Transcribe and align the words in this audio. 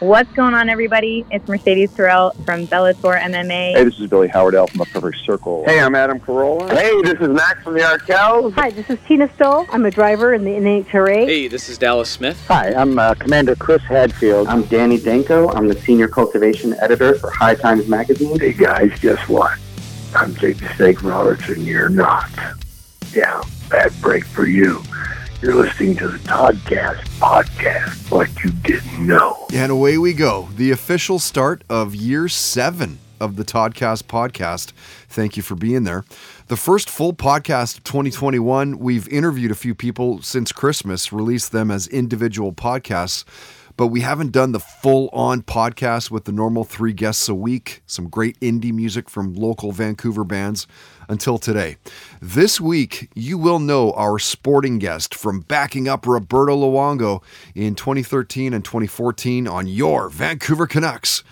What's 0.00 0.32
going 0.32 0.54
on, 0.54 0.68
everybody? 0.68 1.24
It's 1.30 1.46
Mercedes 1.46 1.92
Terrell 1.92 2.32
from 2.44 2.66
Bellator 2.66 3.20
MMA. 3.20 3.74
Hey, 3.74 3.84
this 3.84 4.00
is 4.00 4.08
Billy 4.10 4.26
Howerdel 4.26 4.66
from 4.66 4.78
the 4.78 4.86
Perfect 4.86 5.24
Circle. 5.24 5.64
Hey, 5.64 5.78
I'm 5.78 5.94
Adam 5.94 6.18
Carolla. 6.18 6.68
Hey, 6.70 7.00
this 7.02 7.20
is 7.20 7.28
Max 7.28 7.62
from 7.62 7.74
the 7.74 7.80
Arkells. 7.80 8.52
Hi, 8.54 8.70
this 8.70 8.90
is 8.90 8.98
Tina 9.06 9.32
Stoll. 9.34 9.64
I'm 9.70 9.86
a 9.86 9.92
driver 9.92 10.34
in 10.34 10.42
the 10.42 10.50
NHRA. 10.50 11.24
Hey, 11.26 11.46
this 11.46 11.68
is 11.68 11.78
Dallas 11.78 12.10
Smith. 12.10 12.42
Hi, 12.48 12.74
I'm 12.74 12.98
uh, 12.98 13.14
Commander 13.14 13.54
Chris 13.54 13.82
Hadfield. 13.82 14.48
I'm 14.48 14.62
Danny 14.64 14.98
Danko. 14.98 15.50
I'm 15.50 15.68
the 15.68 15.76
Senior 15.80 16.08
Cultivation 16.08 16.74
Editor 16.80 17.14
for 17.14 17.30
High 17.30 17.54
Times 17.54 17.86
Magazine. 17.86 18.40
Hey, 18.40 18.54
guys, 18.54 18.98
guess 18.98 19.28
what? 19.28 19.56
I'm 20.16 20.34
Jake 20.34 20.58
the 20.58 20.68
Snake 20.74 21.02
Robertson. 21.04 21.60
You're 21.64 21.88
not. 21.88 22.28
Yeah, 23.12 23.40
bad 23.70 23.92
break 24.00 24.24
for 24.24 24.46
you. 24.46 24.82
You're 25.42 25.56
listening 25.56 25.96
to 25.96 26.06
the 26.06 26.18
Toddcast 26.18 27.02
podcast, 27.18 28.12
like 28.12 28.44
you 28.44 28.50
didn't 28.62 29.04
know. 29.04 29.48
And 29.52 29.72
away 29.72 29.98
we 29.98 30.12
go. 30.12 30.48
The 30.54 30.70
official 30.70 31.18
start 31.18 31.64
of 31.68 31.96
year 31.96 32.28
seven 32.28 33.00
of 33.18 33.34
the 33.34 33.44
Toddcast 33.44 34.04
podcast. 34.04 34.70
Thank 35.08 35.36
you 35.36 35.42
for 35.42 35.56
being 35.56 35.82
there. 35.82 36.04
The 36.46 36.56
first 36.56 36.88
full 36.88 37.12
podcast 37.12 37.78
of 37.78 37.82
2021. 37.82 38.78
We've 38.78 39.08
interviewed 39.08 39.50
a 39.50 39.56
few 39.56 39.74
people 39.74 40.22
since 40.22 40.52
Christmas, 40.52 41.12
released 41.12 41.50
them 41.50 41.72
as 41.72 41.88
individual 41.88 42.52
podcasts 42.52 43.24
but 43.76 43.86
we 43.86 44.00
haven't 44.00 44.32
done 44.32 44.52
the 44.52 44.60
full 44.60 45.08
on 45.14 45.42
podcast 45.42 46.10
with 46.10 46.24
the 46.24 46.32
normal 46.32 46.62
three 46.62 46.92
guests 46.92 47.28
a 47.28 47.34
week, 47.34 47.82
some 47.86 48.08
great 48.08 48.38
indie 48.40 48.72
music 48.72 49.08
from 49.08 49.34
local 49.34 49.72
Vancouver 49.72 50.24
bands 50.24 50.66
until 51.08 51.38
today. 51.38 51.76
This 52.20 52.60
week, 52.60 53.10
you 53.14 53.38
will 53.38 53.58
know 53.58 53.92
our 53.92 54.18
sporting 54.18 54.78
guest 54.78 55.14
from 55.14 55.40
backing 55.40 55.88
up 55.88 56.06
Roberto 56.06 56.56
Luongo 56.56 57.22
in 57.54 57.74
2013 57.74 58.54
and 58.54 58.64
2014 58.64 59.46
on 59.48 59.66
your 59.66 60.08
Vancouver 60.08 60.66
Canucks. 60.66 61.22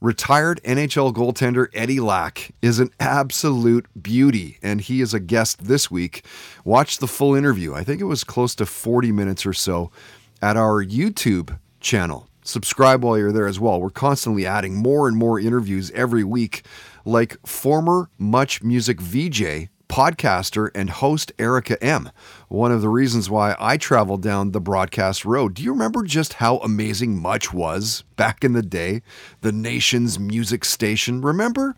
Retired 0.00 0.60
NHL 0.64 1.14
goaltender 1.14 1.68
Eddie 1.72 2.00
Lack 2.00 2.52
is 2.60 2.78
an 2.78 2.90
absolute 3.00 3.86
beauty, 4.02 4.58
and 4.62 4.82
he 4.82 5.00
is 5.00 5.14
a 5.14 5.20
guest 5.20 5.64
this 5.64 5.90
week. 5.90 6.26
Watch 6.62 6.98
the 6.98 7.06
full 7.06 7.34
interview. 7.34 7.72
I 7.72 7.84
think 7.84 8.02
it 8.02 8.04
was 8.04 8.22
close 8.22 8.54
to 8.56 8.66
40 8.66 9.12
minutes 9.12 9.46
or 9.46 9.54
so 9.54 9.90
at 10.42 10.58
our 10.58 10.84
YouTube 10.84 11.58
channel. 11.80 12.28
Subscribe 12.42 13.02
while 13.02 13.16
you're 13.16 13.32
there 13.32 13.46
as 13.46 13.58
well. 13.58 13.80
We're 13.80 13.88
constantly 13.88 14.44
adding 14.44 14.76
more 14.76 15.08
and 15.08 15.16
more 15.16 15.40
interviews 15.40 15.90
every 15.92 16.22
week, 16.22 16.66
like 17.04 17.36
former 17.46 18.10
Much 18.18 18.62
Music 18.62 19.00
VJ, 19.00 19.68
podcaster, 19.88 20.70
and 20.74 20.90
host 20.90 21.32
Erica 21.38 21.82
M. 21.82 22.10
One 22.48 22.72
of 22.72 22.80
the 22.80 22.88
reasons 22.88 23.30
why 23.30 23.54
I 23.58 23.76
traveled 23.76 24.22
down 24.22 24.50
the 24.50 24.60
broadcast 24.60 25.24
road. 25.24 25.54
Do 25.54 25.62
you 25.62 25.72
remember 25.72 26.02
just 26.02 26.34
how 26.34 26.58
amazing 26.58 27.20
Much 27.20 27.52
was 27.52 28.04
back 28.16 28.42
in 28.44 28.54
the 28.54 28.62
day? 28.62 29.02
The 29.42 29.52
nation's 29.52 30.18
music 30.18 30.64
station. 30.64 31.20
Remember? 31.20 31.76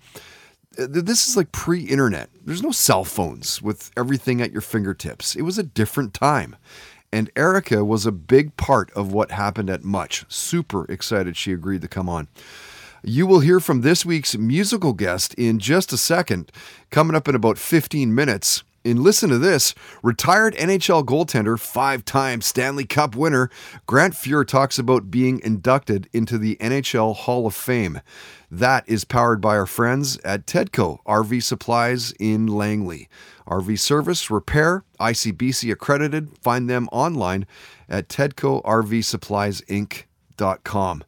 This 0.78 1.28
is 1.28 1.36
like 1.36 1.52
pre 1.52 1.80
internet. 1.80 2.28
There's 2.44 2.62
no 2.62 2.70
cell 2.70 3.04
phones 3.04 3.62
with 3.62 3.90
everything 3.96 4.42
at 4.42 4.52
your 4.52 4.60
fingertips. 4.60 5.34
It 5.34 5.42
was 5.42 5.58
a 5.58 5.62
different 5.62 6.14
time. 6.14 6.56
And 7.12 7.30
Erica 7.36 7.84
was 7.84 8.04
a 8.04 8.12
big 8.12 8.56
part 8.56 8.90
of 8.92 9.12
what 9.12 9.30
happened 9.30 9.70
at 9.70 9.84
Much. 9.84 10.24
Super 10.28 10.84
excited 10.90 11.36
she 11.36 11.52
agreed 11.52 11.82
to 11.82 11.88
come 11.88 12.08
on. 12.08 12.28
You 13.08 13.28
will 13.28 13.38
hear 13.38 13.60
from 13.60 13.82
this 13.82 14.04
week's 14.04 14.36
musical 14.36 14.92
guest 14.92 15.32
in 15.34 15.60
just 15.60 15.92
a 15.92 15.96
second, 15.96 16.50
coming 16.90 17.14
up 17.14 17.28
in 17.28 17.36
about 17.36 17.56
15 17.56 18.12
minutes. 18.12 18.64
And 18.84 18.98
listen 18.98 19.30
to 19.30 19.38
this 19.38 19.76
retired 20.02 20.56
NHL 20.56 21.04
goaltender, 21.04 21.56
five 21.56 22.04
time 22.04 22.40
Stanley 22.40 22.84
Cup 22.84 23.14
winner, 23.14 23.48
Grant 23.86 24.14
Fuhr 24.14 24.44
talks 24.44 24.76
about 24.76 25.08
being 25.08 25.40
inducted 25.44 26.08
into 26.12 26.36
the 26.36 26.56
NHL 26.56 27.14
Hall 27.14 27.46
of 27.46 27.54
Fame. 27.54 28.00
That 28.50 28.82
is 28.88 29.04
powered 29.04 29.40
by 29.40 29.56
our 29.56 29.66
friends 29.66 30.18
at 30.24 30.44
Tedco 30.44 30.98
RV 31.06 31.44
Supplies 31.44 32.12
in 32.18 32.48
Langley. 32.48 33.08
RV 33.46 33.78
service, 33.78 34.32
repair, 34.32 34.82
ICBC 34.98 35.70
accredited. 35.70 36.36
Find 36.38 36.68
them 36.68 36.88
online 36.90 37.46
at 37.88 38.08
TedcoRVSuppliesInc.com. 40.36 41.04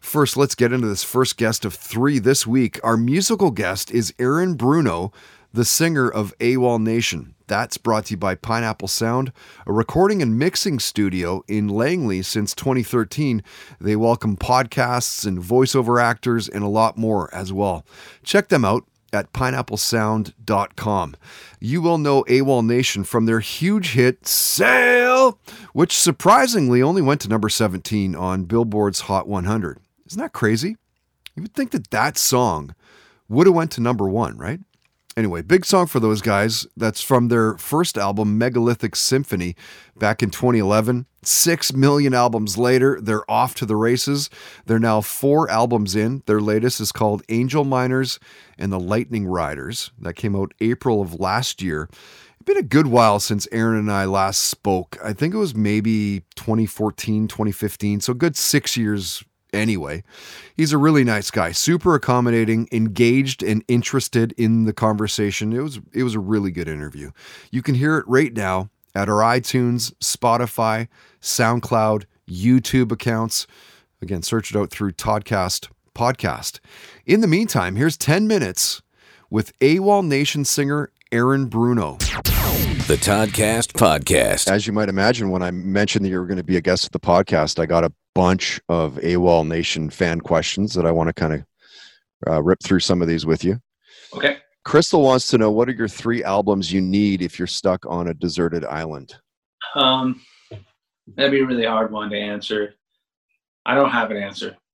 First, 0.00 0.36
let's 0.36 0.54
get 0.54 0.72
into 0.72 0.88
this 0.88 1.04
first 1.04 1.36
guest 1.36 1.64
of 1.64 1.74
three 1.74 2.18
this 2.18 2.46
week. 2.46 2.80
Our 2.82 2.96
musical 2.96 3.50
guest 3.50 3.90
is 3.90 4.14
Aaron 4.18 4.54
Bruno, 4.54 5.12
the 5.52 5.64
singer 5.64 6.08
of 6.08 6.36
AWOL 6.38 6.82
Nation. 6.82 7.34
That's 7.46 7.76
brought 7.76 8.06
to 8.06 8.12
you 8.12 8.16
by 8.16 8.34
Pineapple 8.34 8.88
Sound, 8.88 9.32
a 9.66 9.72
recording 9.72 10.22
and 10.22 10.38
mixing 10.38 10.78
studio 10.78 11.44
in 11.48 11.68
Langley 11.68 12.22
since 12.22 12.54
2013. 12.54 13.42
They 13.80 13.94
welcome 13.94 14.36
podcasts 14.36 15.26
and 15.26 15.38
voiceover 15.38 16.02
actors 16.02 16.48
and 16.48 16.64
a 16.64 16.68
lot 16.68 16.96
more 16.96 17.32
as 17.34 17.52
well. 17.52 17.84
Check 18.22 18.48
them 18.48 18.64
out 18.64 18.84
at 19.12 19.32
pineapplesound.com. 19.32 21.16
You 21.60 21.82
will 21.82 21.98
know 21.98 22.24
AWOL 22.24 22.64
Nation 22.64 23.04
from 23.04 23.26
their 23.26 23.40
huge 23.40 23.92
hit 23.92 24.26
Sail, 24.26 25.38
which 25.72 25.96
surprisingly 25.96 26.82
only 26.82 27.02
went 27.02 27.20
to 27.22 27.28
number 27.28 27.48
17 27.48 28.14
on 28.14 28.44
Billboard's 28.44 29.02
Hot 29.02 29.28
100. 29.28 29.78
Isn't 30.06 30.20
that 30.20 30.32
crazy? 30.32 30.76
You 31.36 31.42
would 31.42 31.54
think 31.54 31.70
that 31.70 31.90
that 31.90 32.18
song 32.18 32.74
would 33.28 33.46
have 33.46 33.56
went 33.56 33.70
to 33.72 33.80
number 33.80 34.08
1, 34.08 34.36
right? 34.36 34.60
Anyway, 35.14 35.42
big 35.42 35.66
song 35.66 35.86
for 35.86 36.00
those 36.00 36.22
guys. 36.22 36.66
That's 36.74 37.02
from 37.02 37.28
their 37.28 37.58
first 37.58 37.98
album, 37.98 38.38
Megalithic 38.38 38.96
Symphony, 38.96 39.54
back 39.96 40.22
in 40.22 40.30
2011. 40.30 41.06
Six 41.22 41.72
million 41.74 42.14
albums 42.14 42.56
later, 42.56 42.98
they're 43.00 43.30
off 43.30 43.54
to 43.56 43.66
the 43.66 43.76
races. 43.76 44.30
They're 44.64 44.78
now 44.78 45.02
four 45.02 45.50
albums 45.50 45.94
in. 45.94 46.22
Their 46.26 46.40
latest 46.40 46.80
is 46.80 46.92
called 46.92 47.22
Angel 47.28 47.64
Miners 47.64 48.18
and 48.58 48.72
the 48.72 48.80
Lightning 48.80 49.26
Riders. 49.26 49.92
That 49.98 50.14
came 50.14 50.34
out 50.34 50.54
April 50.60 51.02
of 51.02 51.20
last 51.20 51.60
year. 51.60 51.88
It's 51.90 52.46
been 52.46 52.56
a 52.56 52.62
good 52.62 52.86
while 52.86 53.20
since 53.20 53.46
Aaron 53.52 53.78
and 53.78 53.92
I 53.92 54.06
last 54.06 54.40
spoke. 54.40 54.96
I 55.04 55.12
think 55.12 55.34
it 55.34 55.38
was 55.38 55.54
maybe 55.54 56.24
2014, 56.36 57.28
2015. 57.28 58.00
So, 58.00 58.14
good 58.14 58.36
six 58.36 58.76
years 58.76 59.22
anyway. 59.52 60.02
He's 60.56 60.72
a 60.72 60.78
really 60.78 61.04
nice 61.04 61.30
guy, 61.30 61.52
super 61.52 61.94
accommodating, 61.94 62.68
engaged 62.72 63.42
and 63.42 63.64
interested 63.68 64.32
in 64.36 64.64
the 64.64 64.72
conversation. 64.72 65.52
It 65.52 65.60
was 65.60 65.80
it 65.92 66.02
was 66.02 66.14
a 66.14 66.20
really 66.20 66.50
good 66.50 66.68
interview. 66.68 67.10
You 67.50 67.62
can 67.62 67.74
hear 67.74 67.98
it 67.98 68.04
right 68.08 68.32
now 68.32 68.70
at 68.94 69.08
our 69.08 69.20
iTunes, 69.20 69.92
Spotify, 69.94 70.88
SoundCloud, 71.20 72.04
YouTube 72.28 72.92
accounts. 72.92 73.46
Again, 74.00 74.22
search 74.22 74.50
it 74.50 74.56
out 74.56 74.70
through 74.70 74.92
Toddcast 74.92 75.68
podcast. 75.94 76.58
In 77.06 77.20
the 77.20 77.26
meantime, 77.26 77.76
here's 77.76 77.96
10 77.96 78.26
minutes 78.26 78.82
with 79.30 79.56
AWOL 79.60 80.06
Nation 80.06 80.44
singer 80.44 80.90
Aaron 81.10 81.46
Bruno. 81.46 81.98
The 81.98 82.98
Toddcast 83.00 83.72
podcast. 83.74 84.50
As 84.50 84.66
you 84.66 84.72
might 84.72 84.88
imagine, 84.88 85.30
when 85.30 85.42
I 85.42 85.50
mentioned 85.50 86.04
that 86.04 86.08
you 86.08 86.18
were 86.18 86.26
going 86.26 86.38
to 86.38 86.44
be 86.44 86.56
a 86.56 86.60
guest 86.60 86.86
of 86.86 86.90
the 86.92 87.00
podcast, 87.00 87.58
I 87.58 87.66
got 87.66 87.84
a 87.84 87.92
bunch 88.14 88.60
of 88.68 88.94
AWOL 88.96 89.46
Nation 89.46 89.90
fan 89.90 90.20
questions 90.20 90.74
that 90.74 90.86
I 90.86 90.90
want 90.90 91.08
to 91.08 91.12
kind 91.12 91.34
of 91.34 91.44
uh, 92.26 92.42
rip 92.42 92.62
through 92.62 92.80
some 92.80 93.02
of 93.02 93.08
these 93.08 93.26
with 93.26 93.44
you. 93.44 93.58
Okay. 94.14 94.38
Crystal 94.64 95.02
wants 95.02 95.26
to 95.28 95.38
know 95.38 95.50
what 95.50 95.68
are 95.68 95.72
your 95.72 95.88
three 95.88 96.22
albums 96.22 96.72
you 96.72 96.80
need 96.80 97.22
if 97.22 97.38
you're 97.38 97.48
stuck 97.48 97.84
on 97.86 98.08
a 98.08 98.14
deserted 98.14 98.64
island? 98.64 99.14
Um, 99.74 100.20
that'd 101.16 101.32
be 101.32 101.40
a 101.40 101.46
really 101.46 101.66
hard 101.66 101.90
one 101.90 102.10
to 102.10 102.18
answer. 102.18 102.74
I 103.66 103.74
don't 103.74 103.90
have 103.90 104.10
an 104.10 104.16
answer. 104.16 104.56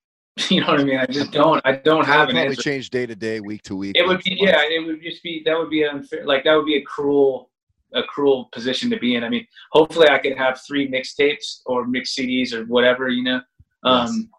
You 0.50 0.60
know 0.60 0.68
what 0.68 0.80
I 0.80 0.84
mean? 0.84 0.98
I 0.98 1.06
just 1.06 1.32
don't. 1.32 1.60
I 1.64 1.72
don't 1.72 2.06
have 2.06 2.28
an 2.28 2.36
probably 2.36 2.50
answer. 2.50 2.62
change 2.62 2.90
day 2.90 3.06
to 3.06 3.16
day, 3.16 3.40
week 3.40 3.62
to 3.62 3.74
week. 3.74 3.96
It 3.96 4.06
would 4.06 4.22
be 4.22 4.38
yeah. 4.40 4.62
It 4.62 4.86
would 4.86 5.02
just 5.02 5.20
be 5.20 5.42
that 5.44 5.58
would 5.58 5.68
be 5.68 5.84
unfair. 5.84 6.24
Like 6.24 6.44
that 6.44 6.54
would 6.54 6.64
be 6.64 6.76
a 6.76 6.82
cruel, 6.82 7.50
a 7.94 8.02
cruel 8.02 8.48
position 8.52 8.90
to 8.90 8.98
be 8.98 9.14
in. 9.14 9.24
I 9.24 9.28
mean, 9.28 9.46
hopefully 9.72 10.08
I 10.08 10.18
could 10.18 10.36
have 10.36 10.60
three 10.66 10.90
mixtapes 10.90 11.60
or 11.66 11.86
mix 11.86 12.14
CDs 12.14 12.52
or 12.52 12.64
whatever. 12.66 13.08
You 13.08 13.24
know. 13.24 13.40
Um, 13.84 14.30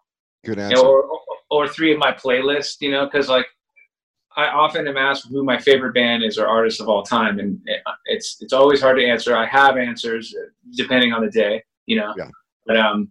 Good 0.44 0.58
you 0.58 0.64
answer. 0.64 0.76
know, 0.76 0.84
or, 0.84 1.26
or 1.50 1.68
three 1.68 1.92
of 1.92 1.98
my 1.98 2.12
playlists. 2.12 2.80
You 2.80 2.92
know, 2.92 3.06
because 3.06 3.28
like 3.28 3.46
I 4.36 4.46
often 4.46 4.86
am 4.86 4.96
asked 4.96 5.28
who 5.28 5.42
my 5.42 5.58
favorite 5.58 5.94
band 5.94 6.22
is 6.22 6.38
or 6.38 6.46
artist 6.46 6.80
of 6.80 6.88
all 6.88 7.02
time, 7.02 7.38
and 7.38 7.60
it, 7.66 7.82
it's 8.06 8.38
it's 8.40 8.52
always 8.52 8.80
hard 8.80 8.98
to 8.98 9.04
answer. 9.04 9.36
I 9.36 9.46
have 9.46 9.76
answers 9.76 10.34
uh, 10.36 10.46
depending 10.76 11.12
on 11.12 11.24
the 11.24 11.30
day. 11.30 11.62
You 11.86 11.96
know. 11.96 12.14
Yeah. 12.16 12.28
But 12.66 12.76
um, 12.76 13.10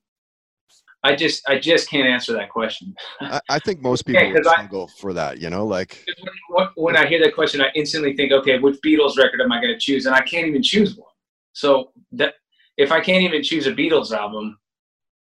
I 1.04 1.16
just 1.16 1.48
I 1.48 1.58
just 1.58 1.90
can't 1.90 2.08
answer 2.08 2.34
that 2.34 2.50
question. 2.50 2.94
I, 3.22 3.40
I 3.50 3.60
think 3.60 3.82
most 3.82 4.06
people 4.06 4.22
Yeah, 4.22 4.40
I- 4.58 4.68
go 4.68 4.88
for 4.88 5.14
that. 5.14 5.40
You 5.40 5.50
know, 5.50 5.66
like 5.66 6.06
when, 6.50 6.68
when 6.76 6.98
I 6.98 7.08
hear 7.08 7.22
that 7.24 7.34
question, 7.36 7.62
I 7.62 7.70
instantly 7.76 8.16
think, 8.16 8.32
okay, 8.32 8.60
which 8.60 8.80
Beatles 8.86 9.18
record 9.18 9.42
am 9.42 9.52
I 9.52 9.62
going 9.62 9.74
to 9.74 9.80
choose? 9.80 10.06
And 10.06 10.16
I 10.16 10.22
can't 10.22 10.48
even 10.48 10.62
choose 10.62 10.98
one. 10.98 11.08
So 11.54 11.92
that 12.14 12.36
if 12.78 12.92
I 12.92 13.00
can't 13.00 13.24
even 13.24 13.44
choose 13.44 13.68
a 13.68 13.72
Beatles 13.72 14.12
album, 14.12 14.58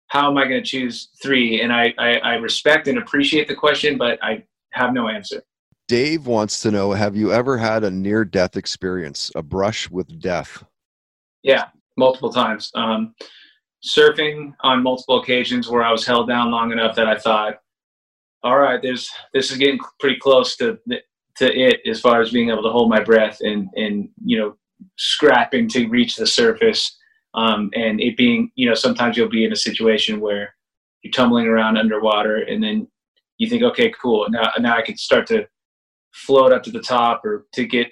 how 0.08 0.30
am 0.30 0.38
I 0.38 0.48
going 0.48 0.62
to 0.64 0.68
choose 0.68 1.10
three? 1.22 1.62
And 1.62 1.72
I, 1.72 1.94
I, 1.98 2.18
I 2.18 2.34
respect 2.36 2.88
and 2.88 2.98
appreciate 2.98 3.48
the 3.48 3.56
question, 3.56 3.98
but 3.98 4.18
I 4.24 4.44
have 4.72 4.94
no 4.94 5.08
answer. 5.08 5.44
Dave 5.88 6.28
wants 6.28 6.62
to 6.62 6.72
know: 6.72 6.92
Have 6.92 7.16
you 7.16 7.32
ever 7.32 7.58
had 7.58 7.84
a 7.84 7.90
near-death 7.90 8.58
experience, 8.58 9.32
a 9.34 9.42
brush 9.42 9.90
with 9.90 10.20
death? 10.20 10.64
Yeah, 11.42 11.66
multiple 11.98 12.32
times. 12.32 12.72
Um, 12.76 13.16
surfing 13.84 14.54
on 14.62 14.84
multiple 14.84 15.22
occasions 15.22 15.70
where 15.70 15.84
I 15.84 15.92
was 15.92 16.06
held 16.06 16.28
down 16.28 16.52
long 16.52 16.72
enough 16.72 16.96
that 16.96 17.08
I 17.08 17.18
thought, 17.18 17.56
all 18.44 18.58
right, 18.58 18.82
there's 18.82 19.10
this 19.34 19.52
is 19.52 19.58
getting 19.58 19.80
pretty 20.00 20.20
close 20.20 20.56
to 20.58 20.80
to 21.38 21.58
it 21.58 21.82
as 21.88 22.02
far 22.02 22.22
as 22.22 22.32
being 22.32 22.50
able 22.50 22.64
to 22.64 22.70
hold 22.70 22.90
my 22.90 23.02
breath 23.02 23.40
and 23.42 23.70
and 23.76 24.10
you 24.24 24.38
know 24.38 24.56
scrapping 24.98 25.68
to 25.70 25.88
reach 25.88 26.16
the 26.16 26.28
surface 26.28 26.98
um, 27.34 27.70
and 27.74 28.02
it 28.02 28.18
being 28.18 28.52
you 28.56 28.68
know 28.68 28.74
sometimes 28.74 29.18
you'll 29.18 29.30
be 29.30 29.46
in 29.46 29.54
a 29.54 29.58
situation 29.58 30.20
where 30.20 30.54
you're 31.02 31.12
tumbling 31.12 31.48
around 31.48 31.78
underwater 31.78 32.38
and 32.38 32.64
then 32.64 32.88
you 33.38 33.50
think 33.50 33.64
okay 33.64 33.92
cool. 34.02 34.28
Now 34.30 34.52
now 34.60 34.78
I 34.78 34.82
can 34.82 34.98
start 34.98 35.28
to 35.28 35.48
float 36.12 36.52
up 36.52 36.64
to 36.64 36.72
the 36.72 36.82
top 36.82 37.24
or 37.26 37.46
to 37.54 37.66
get 37.66 37.88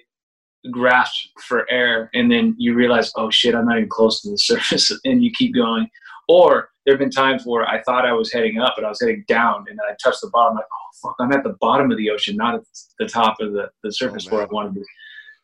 grasp 0.71 1.29
for 1.47 1.69
air 1.69 2.09
and 2.13 2.31
then 2.31 2.55
you 2.57 2.73
realize 2.73 3.11
oh 3.15 3.29
shit 3.29 3.55
i'm 3.55 3.65
not 3.65 3.77
even 3.77 3.89
close 3.89 4.21
to 4.21 4.29
the 4.29 4.37
surface 4.49 4.91
and 5.05 5.23
you 5.23 5.31
keep 5.31 5.53
going. 5.53 5.89
Or 6.29 6.69
there 6.85 6.93
have 6.93 6.99
been 6.99 7.09
times 7.09 7.45
where 7.45 7.65
i 7.67 7.81
thought 7.83 8.05
i 8.05 8.13
was 8.13 8.31
heading 8.31 8.59
up 8.59 8.73
but 8.75 8.83
i 8.85 8.89
was 8.89 8.99
heading 8.99 9.23
down 9.27 9.65
and 9.69 9.77
then 9.79 9.85
i 9.89 9.95
touched 10.03 10.21
the 10.21 10.29
bottom 10.29 10.55
like 10.55 10.65
oh 10.65 10.89
fuck 11.01 11.15
i'm 11.19 11.31
at 11.31 11.43
the 11.43 11.55
bottom 11.61 11.91
of 11.91 11.97
the 11.97 12.09
ocean 12.09 12.35
not 12.35 12.55
at 12.55 12.61
the 12.99 13.05
top 13.05 13.37
of 13.39 13.53
the, 13.53 13.69
the 13.83 13.91
surface 13.91 14.27
oh, 14.27 14.35
where 14.35 14.43
i 14.43 14.47
wanted 14.51 14.73
to 14.73 14.79
be. 14.81 14.85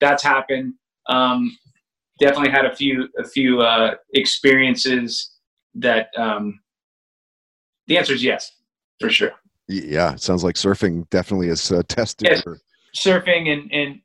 That's 0.01 0.23
happened. 0.23 0.73
Um, 1.07 1.57
definitely 2.19 2.51
had 2.51 2.65
a 2.65 2.75
few 2.75 3.07
a 3.17 3.23
few 3.23 3.61
uh, 3.61 3.95
experiences 4.13 5.31
that 5.75 6.09
um, 6.17 6.59
the 7.87 7.97
answer 7.97 8.13
is 8.13 8.23
yes 8.23 8.51
for 8.99 9.09
sure. 9.09 9.31
Yeah 9.67 10.13
it 10.13 10.21
sounds 10.21 10.43
like 10.43 10.55
surfing 10.55 11.09
definitely 11.09 11.47
is 11.47 11.71
uh, 11.71 11.83
tested 11.87 12.27
yes. 12.29 12.41
for- 12.41 12.59
surfing 12.95 13.51
and 13.51 13.71
and 13.71 13.99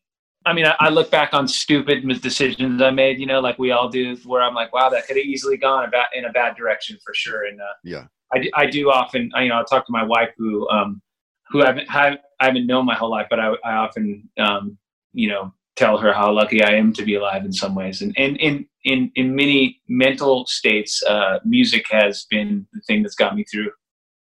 I 0.48 0.54
mean, 0.54 0.64
I, 0.64 0.74
I, 0.80 0.88
look 0.88 1.10
back 1.10 1.34
on 1.34 1.46
stupid 1.46 2.08
decisions 2.22 2.80
I 2.80 2.90
made, 2.90 3.20
you 3.20 3.26
know, 3.26 3.40
like 3.40 3.58
we 3.58 3.70
all 3.70 3.90
do, 3.90 4.16
where 4.24 4.40
I'm 4.40 4.54
like, 4.54 4.72
wow, 4.72 4.88
that 4.88 5.06
could 5.06 5.18
have 5.18 5.26
easily 5.26 5.58
gone 5.58 5.84
about 5.84 6.06
in 6.14 6.24
a 6.24 6.32
bad 6.32 6.56
direction 6.56 6.96
for 7.04 7.12
sure. 7.12 7.44
And 7.44 7.60
uh, 7.60 7.74
yeah, 7.84 8.06
I, 8.32 8.48
I 8.54 8.66
do 8.66 8.90
often, 8.90 9.30
I, 9.34 9.42
you 9.42 9.50
know, 9.50 9.60
I 9.60 9.64
talk 9.68 9.84
to 9.86 9.92
my 9.92 10.02
wife 10.02 10.30
who, 10.38 10.66
um, 10.70 11.02
who 11.50 11.62
I 11.62 11.66
haven't, 11.66 11.90
I 11.90 12.16
haven't 12.40 12.66
known 12.66 12.86
my 12.86 12.94
whole 12.94 13.10
life, 13.10 13.26
but 13.28 13.38
I, 13.38 13.52
I 13.62 13.74
often, 13.74 14.26
um, 14.38 14.78
you 15.12 15.28
know, 15.28 15.52
tell 15.76 15.98
her 15.98 16.14
how 16.14 16.32
lucky 16.32 16.62
I 16.62 16.70
am 16.70 16.94
to 16.94 17.04
be 17.04 17.16
alive 17.16 17.44
in 17.44 17.52
some 17.52 17.74
ways. 17.74 18.00
And, 18.00 18.14
and 18.16 18.38
in, 18.38 18.66
in, 18.84 19.12
in 19.16 19.36
many 19.36 19.82
mental 19.86 20.46
states, 20.46 21.02
uh, 21.02 21.40
music 21.44 21.84
has 21.90 22.26
been 22.30 22.66
the 22.72 22.80
thing 22.86 23.02
that's 23.02 23.14
got 23.14 23.36
me 23.36 23.44
through. 23.44 23.70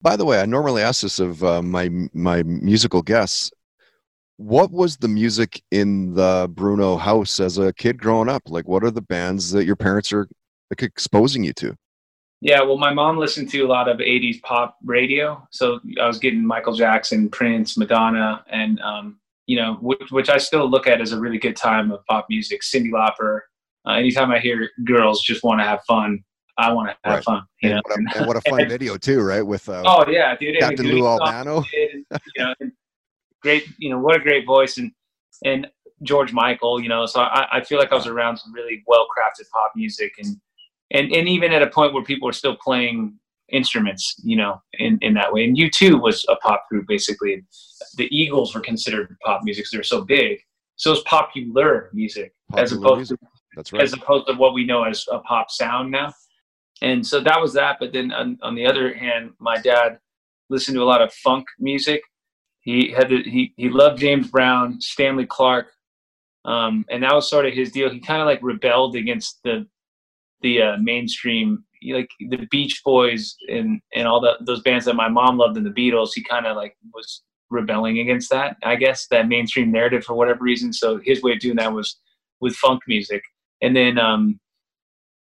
By 0.02 0.16
the 0.16 0.26
way, 0.26 0.42
I 0.42 0.46
normally 0.46 0.84
ask 0.84 1.02
this 1.02 1.20
of 1.20 1.44
uh, 1.46 1.62
my 1.62 1.90
my 2.14 2.44
musical 2.44 3.02
guests 3.02 3.54
what 4.38 4.72
was 4.72 4.98
the 4.98 5.08
music 5.08 5.62
in 5.72 6.14
the 6.14 6.50
Bruno 6.52 6.98
house 6.98 7.40
as 7.40 7.58
a 7.58 7.74
kid 7.74 7.98
growing 7.98 8.30
up? 8.30 8.44
Like, 8.48 8.68
what 8.68 8.84
are 8.84 8.92
the 8.92 9.02
bands 9.02 9.52
that 9.52 9.66
your 9.66 9.76
parents 9.76 10.12
are 10.12 10.28
like 10.70 10.84
exposing 10.84 11.44
you 11.44 11.54
to? 11.54 11.76
Yeah, 12.42 12.62
well, 12.62 12.78
my 12.78 12.94
mom 12.94 13.18
listened 13.18 13.50
to 13.52 13.62
a 13.62 13.68
lot 13.68 13.88
of 13.88 14.00
'80s 14.00 14.42
pop 14.42 14.78
radio, 14.84 15.48
so 15.52 15.80
I 16.02 16.08
was 16.08 16.20
getting 16.20 16.46
Michael 16.46 16.74
Jackson, 16.74 17.30
Prince, 17.30 17.78
Madonna, 17.78 18.44
and 18.52 18.82
um, 18.82 19.20
you 19.48 19.58
know, 19.58 19.78
which, 19.82 20.12
which, 20.12 20.30
I 20.30 20.38
still 20.38 20.70
look 20.70 20.88
at 20.88 21.00
as 21.00 21.14
a 21.14 21.20
really 21.20 21.38
good 21.38 21.56
time 21.56 21.92
of 21.92 22.06
pop 22.06 22.28
music. 22.30 22.62
Cyndi 22.62 22.92
Lauper. 22.92 23.42
Uh, 23.86 23.94
anytime 23.94 24.32
I 24.32 24.40
hear 24.40 24.70
girls 24.84 25.22
just 25.22 25.44
want 25.44 25.60
to 25.60 25.66
have 25.66 25.84
fun, 25.86 26.24
I 26.58 26.72
want 26.72 26.90
to 26.90 26.96
have 27.04 27.16
right. 27.16 27.24
fun. 27.24 27.44
You 27.62 27.70
and 27.70 27.76
know? 27.76 27.82
What 27.86 27.92
a, 27.92 28.18
and 28.18 28.28
what 28.28 28.38
a 28.38 28.42
fun 28.42 28.70
video 28.70 28.98
too, 28.98 29.22
right? 29.22 29.42
With 29.42 29.68
uh, 29.70 29.84
oh 29.86 30.06
yeah, 30.10 30.36
dude, 30.36 30.60
Captain 30.60 30.88
Lou 30.88 31.08
Albano. 31.08 31.64
you 31.74 32.06
know, 32.38 32.54
great, 33.44 33.68
you 33.78 33.90
know, 33.90 34.00
what 34.00 34.16
a 34.16 34.20
great 34.20 34.46
voice 34.46 34.78
and 34.78 34.92
and 35.46 35.68
George 36.02 36.34
Michael, 36.34 36.82
you 36.82 36.90
know. 36.90 37.06
So 37.06 37.22
I, 37.22 37.60
I 37.60 37.64
feel 37.64 37.78
like 37.78 37.92
I 37.92 37.96
was 37.96 38.08
around 38.08 38.38
some 38.38 38.54
really 38.54 38.84
well 38.88 39.06
crafted 39.06 39.50
pop 39.52 39.72
music 39.76 40.14
and 40.18 40.38
and 40.92 41.14
and 41.14 41.28
even 41.28 41.52
at 41.52 41.62
a 41.62 41.70
point 41.70 41.94
where 41.94 42.04
people 42.04 42.26
were 42.26 42.34
still 42.34 42.56
playing 42.56 43.20
instruments, 43.52 44.16
you 44.24 44.36
know, 44.36 44.62
in, 44.80 44.98
in 45.02 45.14
that 45.14 45.32
way. 45.32 45.44
And 45.44 45.56
U2 45.56 46.02
was 46.02 46.26
a 46.30 46.36
pop 46.38 46.66
group 46.70 46.88
basically. 46.88 47.44
The 47.98 48.08
Eagles 48.16 48.56
were 48.56 48.62
considered 48.62 49.16
pop 49.24 49.42
music 49.44 49.64
because 49.64 49.72
they're 49.72 49.84
so 49.84 50.04
big. 50.04 50.40
So 50.76 50.92
it's 50.94 51.04
popular 51.06 51.90
music 51.94 52.34
popular 52.50 52.64
as 52.64 52.72
opposed 52.72 52.98
music. 52.98 53.20
to 53.20 53.28
that's 53.56 53.74
right. 53.74 53.84
as 53.84 53.94
opposed 53.94 54.28
to 54.28 54.34
what 54.34 54.54
we 54.54 54.66
know 54.66 54.84
as 54.84 55.06
a 55.12 55.20
pop 55.20 55.52
sound 55.52 55.92
now. 55.92 56.12
And 56.82 57.06
so 57.06 57.22
that 57.22 57.40
was 57.40 57.54
that. 57.54 57.78
But 57.80 57.94
then 57.94 58.12
on, 58.12 58.38
on 58.42 58.56
the 58.56 58.66
other 58.66 58.94
hand, 58.94 59.32
my 59.40 59.58
dad 59.58 60.00
listened 60.50 60.76
to 60.76 60.84
a 60.84 60.86
lot 60.86 61.02
of 61.02 61.14
funk 61.14 61.46
music 61.60 62.02
he 62.64 62.92
had 62.92 63.10
to, 63.10 63.22
he 63.24 63.54
he 63.58 63.70
loved 63.70 64.00
James 64.00 64.30
Brown, 64.30 64.80
Stanley 64.82 65.26
Clarke, 65.26 65.72
um, 66.46 66.86
and 66.90 67.04
that 67.04 67.14
was 67.14 67.30
sort 67.30 67.46
of 67.46 67.54
his 67.54 67.72
deal. 67.72 67.90
He 67.90 68.00
kind 68.00 68.22
of 68.22 68.28
like 68.28 68.40
rebelled 68.42 68.96
against 68.96 69.40
the 69.44 69.68
the 70.42 70.62
uh, 70.62 70.78
mainstream, 70.80 71.64
like 71.90 72.10
the 72.20 72.48
Beach 72.50 72.82
Boys 72.84 73.36
and 73.50 73.82
and 73.94 74.08
all 74.08 74.22
the, 74.22 74.38
those 74.42 74.62
bands 74.62 74.86
that 74.86 74.96
my 74.96 75.10
mom 75.10 75.38
loved 75.38 75.58
and 75.58 75.66
the 75.66 75.70
Beatles. 75.72 76.12
He 76.16 76.24
kind 76.24 76.46
of 76.46 76.56
like 76.56 76.76
was 76.94 77.22
rebelling 77.50 78.00
against 78.00 78.30
that, 78.32 78.58
I 78.64 78.76
guess, 78.76 79.08
that 79.08 79.28
mainstream 79.28 79.72
narrative 79.72 80.04
for 80.04 80.16
whatever 80.16 80.40
reason. 80.42 80.74
So 80.74 81.00
his 81.04 81.22
way 81.22 81.34
of 81.34 81.40
doing 81.40 81.58
that 81.58 81.72
was 81.72 82.00
with 82.42 82.56
funk 82.56 82.82
music. 82.88 83.24
And 83.62 83.76
then 83.76 83.98
um, 84.00 84.40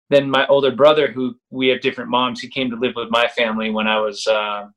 then 0.10 0.30
my 0.30 0.46
older 0.48 0.72
brother, 0.72 1.12
who 1.12 1.36
we 1.50 1.68
have 1.70 1.82
different 1.82 2.10
moms, 2.10 2.40
he 2.40 2.50
came 2.50 2.70
to 2.70 2.78
live 2.78 2.94
with 2.96 3.10
my 3.10 3.28
family 3.28 3.70
when 3.70 3.88
I 3.88 4.00
was 4.00 4.26
uh, 4.28 4.68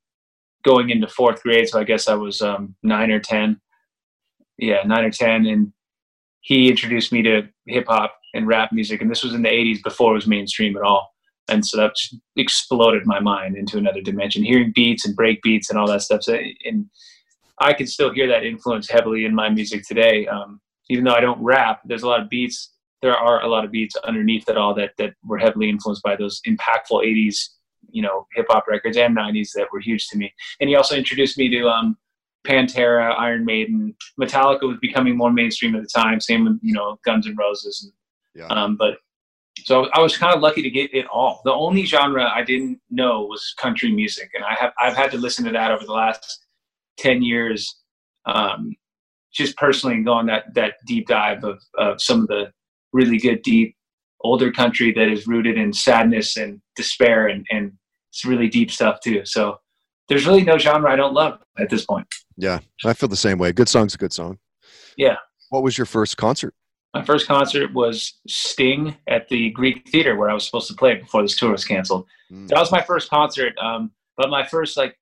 going 0.66 0.90
into 0.90 1.06
fourth 1.06 1.42
grade. 1.42 1.68
So 1.68 1.78
I 1.78 1.84
guess 1.84 2.08
I 2.08 2.14
was 2.14 2.42
um, 2.42 2.74
nine 2.82 3.10
or 3.10 3.20
10. 3.20 3.58
Yeah, 4.58 4.82
nine 4.84 5.04
or 5.04 5.10
10. 5.10 5.46
And 5.46 5.72
he 6.40 6.68
introduced 6.68 7.12
me 7.12 7.22
to 7.22 7.42
hip 7.66 7.86
hop 7.88 8.14
and 8.34 8.48
rap 8.48 8.72
music. 8.72 9.00
And 9.00 9.10
this 9.10 9.22
was 9.22 9.32
in 9.32 9.42
the 9.42 9.48
80s 9.48 9.82
before 9.82 10.12
it 10.12 10.16
was 10.16 10.26
mainstream 10.26 10.76
at 10.76 10.82
all. 10.82 11.14
And 11.48 11.64
so 11.64 11.76
that 11.76 11.92
exploded 12.34 13.06
my 13.06 13.20
mind 13.20 13.56
into 13.56 13.78
another 13.78 14.00
dimension, 14.00 14.42
hearing 14.44 14.72
beats 14.74 15.06
and 15.06 15.14
break 15.14 15.40
beats 15.42 15.70
and 15.70 15.78
all 15.78 15.86
that 15.86 16.02
stuff. 16.02 16.24
So, 16.24 16.36
and 16.64 16.86
I 17.60 17.72
can 17.72 17.86
still 17.86 18.12
hear 18.12 18.26
that 18.26 18.44
influence 18.44 18.90
heavily 18.90 19.24
in 19.24 19.34
my 19.34 19.48
music 19.48 19.84
today. 19.86 20.26
Um, 20.26 20.60
even 20.90 21.04
though 21.04 21.14
I 21.14 21.20
don't 21.20 21.40
rap, 21.40 21.82
there's 21.84 22.02
a 22.02 22.08
lot 22.08 22.20
of 22.20 22.28
beats. 22.28 22.72
There 23.02 23.14
are 23.16 23.42
a 23.42 23.48
lot 23.48 23.64
of 23.64 23.70
beats 23.70 23.94
underneath 24.04 24.48
it 24.48 24.56
all 24.56 24.74
that, 24.74 24.90
that 24.98 25.14
were 25.24 25.38
heavily 25.38 25.68
influenced 25.68 26.02
by 26.02 26.16
those 26.16 26.40
impactful 26.48 27.04
80s 27.04 27.36
you 27.96 28.02
know 28.02 28.26
hip 28.34 28.46
hop 28.50 28.68
records 28.68 28.98
and 28.98 29.16
90s 29.16 29.52
that 29.54 29.68
were 29.72 29.80
huge 29.80 30.08
to 30.08 30.18
me. 30.18 30.32
And 30.60 30.68
he 30.68 30.76
also 30.76 30.94
introduced 30.94 31.38
me 31.38 31.48
to 31.48 31.68
um, 31.68 31.96
Pantera, 32.46 33.18
Iron 33.18 33.44
Maiden, 33.44 33.94
Metallica 34.20 34.68
was 34.68 34.78
becoming 34.80 35.16
more 35.16 35.32
mainstream 35.32 35.74
at 35.74 35.82
the 35.82 35.88
time. 35.88 36.20
Same 36.20 36.44
with 36.44 36.58
you 36.62 36.74
know 36.74 36.98
Guns 37.04 37.26
N' 37.26 37.36
Roses. 37.36 37.82
And, 37.82 37.92
yeah. 38.42 38.54
Um, 38.54 38.76
but 38.76 38.98
so 39.64 39.88
I 39.94 40.00
was 40.00 40.16
kind 40.16 40.34
of 40.34 40.42
lucky 40.42 40.60
to 40.60 40.70
get 40.70 40.92
it 40.92 41.06
all. 41.06 41.40
The 41.44 41.52
only 41.52 41.86
genre 41.86 42.30
I 42.30 42.44
didn't 42.44 42.78
know 42.90 43.22
was 43.22 43.54
country 43.56 43.90
music, 43.90 44.30
and 44.34 44.44
I 44.44 44.54
have 44.60 44.72
I've 44.80 44.96
had 44.96 45.10
to 45.12 45.18
listen 45.18 45.44
to 45.46 45.52
that 45.52 45.70
over 45.70 45.86
the 45.86 45.92
last 45.92 46.46
ten 46.98 47.22
years. 47.22 47.80
Um, 48.26 48.74
just 49.32 49.56
personally 49.56 50.02
going 50.02 50.26
that 50.26 50.54
that 50.54 50.74
deep 50.86 51.08
dive 51.08 51.44
of, 51.44 51.58
of 51.78 52.00
some 52.00 52.20
of 52.20 52.28
the 52.28 52.52
really 52.92 53.18
good 53.18 53.42
deep 53.42 53.76
older 54.22 54.50
country 54.50 54.92
that 54.92 55.08
is 55.08 55.26
rooted 55.26 55.56
in 55.56 55.72
sadness 55.72 56.36
and 56.36 56.60
despair 56.74 57.28
and, 57.28 57.46
and 57.50 57.72
it's 58.16 58.24
really 58.24 58.48
deep 58.48 58.70
stuff 58.70 59.00
too. 59.00 59.22
So 59.24 59.58
there's 60.08 60.26
really 60.26 60.42
no 60.42 60.56
genre 60.56 60.90
I 60.90 60.96
don't 60.96 61.12
love 61.12 61.38
at 61.58 61.68
this 61.68 61.84
point. 61.84 62.06
Yeah, 62.38 62.60
I 62.84 62.94
feel 62.94 63.08
the 63.08 63.16
same 63.16 63.38
way. 63.38 63.52
Good 63.52 63.68
song's 63.68 63.94
a 63.94 63.98
good 63.98 64.12
song. 64.12 64.38
Yeah. 64.96 65.16
What 65.50 65.62
was 65.62 65.76
your 65.76 65.84
first 65.84 66.16
concert? 66.16 66.54
My 66.94 67.04
first 67.04 67.26
concert 67.26 67.74
was 67.74 68.14
Sting 68.26 68.96
at 69.06 69.28
the 69.28 69.50
Greek 69.50 69.86
Theater 69.90 70.16
where 70.16 70.30
I 70.30 70.34
was 70.34 70.46
supposed 70.46 70.68
to 70.68 70.74
play 70.74 70.94
before 70.94 71.20
this 71.20 71.36
tour 71.36 71.52
was 71.52 71.64
canceled. 71.64 72.06
Mm. 72.32 72.48
That 72.48 72.58
was 72.58 72.72
my 72.72 72.82
first 72.82 73.10
concert. 73.10 73.52
Um, 73.58 73.90
but 74.16 74.30
my 74.30 74.46
first 74.46 74.78
like 74.78 74.98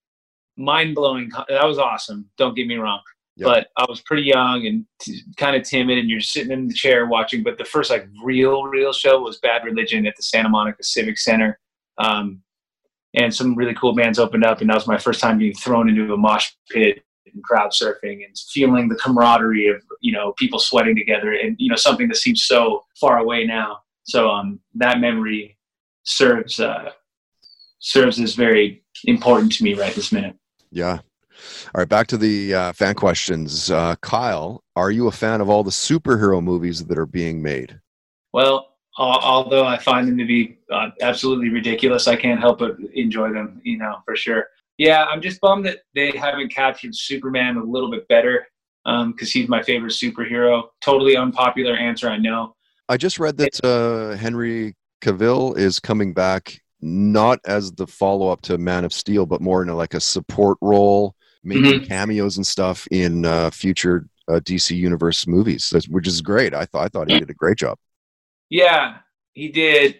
mind 0.56 0.96
blowing, 0.96 1.30
that 1.48 1.64
was 1.64 1.78
awesome. 1.78 2.28
Don't 2.36 2.56
get 2.56 2.66
me 2.66 2.76
wrong. 2.76 3.00
Yep. 3.36 3.46
But 3.46 3.68
I 3.76 3.84
was 3.88 4.00
pretty 4.00 4.24
young 4.24 4.66
and 4.66 4.86
t- 5.00 5.22
kind 5.36 5.56
of 5.56 5.62
timid, 5.62 5.98
and 5.98 6.08
you're 6.08 6.20
sitting 6.20 6.52
in 6.52 6.68
the 6.68 6.74
chair 6.74 7.06
watching. 7.06 7.42
But 7.42 7.58
the 7.58 7.64
first 7.64 7.90
like 7.90 8.08
real, 8.24 8.64
real 8.64 8.92
show 8.92 9.20
was 9.20 9.38
Bad 9.38 9.64
Religion 9.64 10.06
at 10.06 10.14
the 10.16 10.22
Santa 10.22 10.48
Monica 10.48 10.82
Civic 10.82 11.18
Center, 11.18 11.58
um, 11.98 12.42
and 13.14 13.34
some 13.34 13.54
really 13.54 13.74
cool 13.74 13.94
bands 13.94 14.18
opened 14.18 14.44
up, 14.44 14.60
and 14.60 14.70
that 14.70 14.74
was 14.74 14.86
my 14.86 14.98
first 14.98 15.20
time 15.20 15.38
being 15.38 15.54
thrown 15.54 15.88
into 15.88 16.12
a 16.12 16.16
mosh 16.16 16.50
pit 16.70 17.02
and 17.32 17.42
crowd 17.42 17.70
surfing 17.70 18.24
and 18.24 18.36
feeling 18.50 18.88
the 18.88 18.96
camaraderie 18.96 19.68
of 19.68 19.82
you 20.00 20.12
know 20.12 20.32
people 20.38 20.58
sweating 20.58 20.96
together, 20.96 21.32
and 21.32 21.56
you 21.58 21.68
know 21.68 21.76
something 21.76 22.08
that 22.08 22.16
seems 22.16 22.44
so 22.44 22.84
far 23.00 23.18
away 23.18 23.44
now. 23.44 23.78
So 24.04 24.28
um, 24.30 24.60
that 24.74 25.00
memory 25.00 25.58
serves 26.02 26.60
uh, 26.60 26.90
serves 27.78 28.20
as 28.20 28.34
very 28.34 28.84
important 29.04 29.52
to 29.52 29.64
me 29.64 29.74
right 29.74 29.94
this 29.94 30.12
minute. 30.12 30.36
Yeah, 30.70 30.98
all 31.74 31.80
right, 31.80 31.88
back 31.88 32.06
to 32.08 32.16
the 32.16 32.54
uh, 32.54 32.72
fan 32.72 32.94
questions. 32.94 33.70
Uh, 33.70 33.96
Kyle, 34.00 34.62
are 34.76 34.90
you 34.90 35.08
a 35.08 35.12
fan 35.12 35.40
of 35.40 35.48
all 35.48 35.64
the 35.64 35.70
superhero 35.70 36.42
movies 36.42 36.84
that 36.84 36.98
are 36.98 37.06
being 37.06 37.42
made? 37.42 37.80
Well, 38.32 38.73
although 38.98 39.66
I 39.66 39.78
find 39.78 40.06
them 40.08 40.18
to 40.18 40.24
be 40.24 40.58
uh, 40.70 40.90
absolutely 41.00 41.48
ridiculous, 41.48 42.06
I 42.06 42.16
can't 42.16 42.40
help 42.40 42.60
but 42.60 42.76
enjoy 42.94 43.32
them, 43.32 43.60
you 43.64 43.78
know, 43.78 43.96
for 44.04 44.16
sure. 44.16 44.46
Yeah, 44.78 45.04
I'm 45.04 45.20
just 45.20 45.40
bummed 45.40 45.66
that 45.66 45.78
they 45.94 46.10
haven't 46.12 46.52
captured 46.52 46.94
Superman 46.94 47.56
a 47.56 47.64
little 47.64 47.90
bit 47.90 48.06
better 48.08 48.46
because 48.84 49.04
um, 49.04 49.14
he's 49.18 49.48
my 49.48 49.62
favorite 49.62 49.92
superhero. 49.92 50.64
Totally 50.80 51.16
unpopular 51.16 51.74
answer, 51.76 52.08
I 52.08 52.18
know. 52.18 52.54
I 52.88 52.96
just 52.96 53.18
read 53.18 53.36
that 53.38 53.64
uh, 53.64 54.16
Henry 54.16 54.74
Cavill 55.00 55.56
is 55.56 55.80
coming 55.80 56.12
back 56.12 56.60
not 56.80 57.38
as 57.46 57.72
the 57.72 57.86
follow 57.86 58.28
up 58.28 58.42
to 58.42 58.58
Man 58.58 58.84
of 58.84 58.92
Steel, 58.92 59.24
but 59.26 59.40
more 59.40 59.62
in 59.62 59.70
a, 59.70 59.74
like 59.74 59.94
a 59.94 60.00
support 60.00 60.58
role, 60.60 61.14
making 61.42 61.80
Mhm. 61.80 61.88
cameos 61.88 62.36
and 62.36 62.46
stuff 62.46 62.86
in 62.90 63.24
uh, 63.24 63.50
future 63.50 64.06
uh, 64.28 64.40
DC 64.40 64.76
Universe 64.76 65.26
movies, 65.26 65.72
which 65.88 66.06
is 66.06 66.20
great. 66.20 66.52
I 66.54 66.64
thought 66.66 66.84
I 66.84 66.88
thought 66.88 67.08
he 67.08 67.18
did 67.18 67.30
a 67.30 67.34
great 67.34 67.58
job. 67.58 67.78
Yeah, 68.54 68.98
he 69.32 69.48
did. 69.48 69.98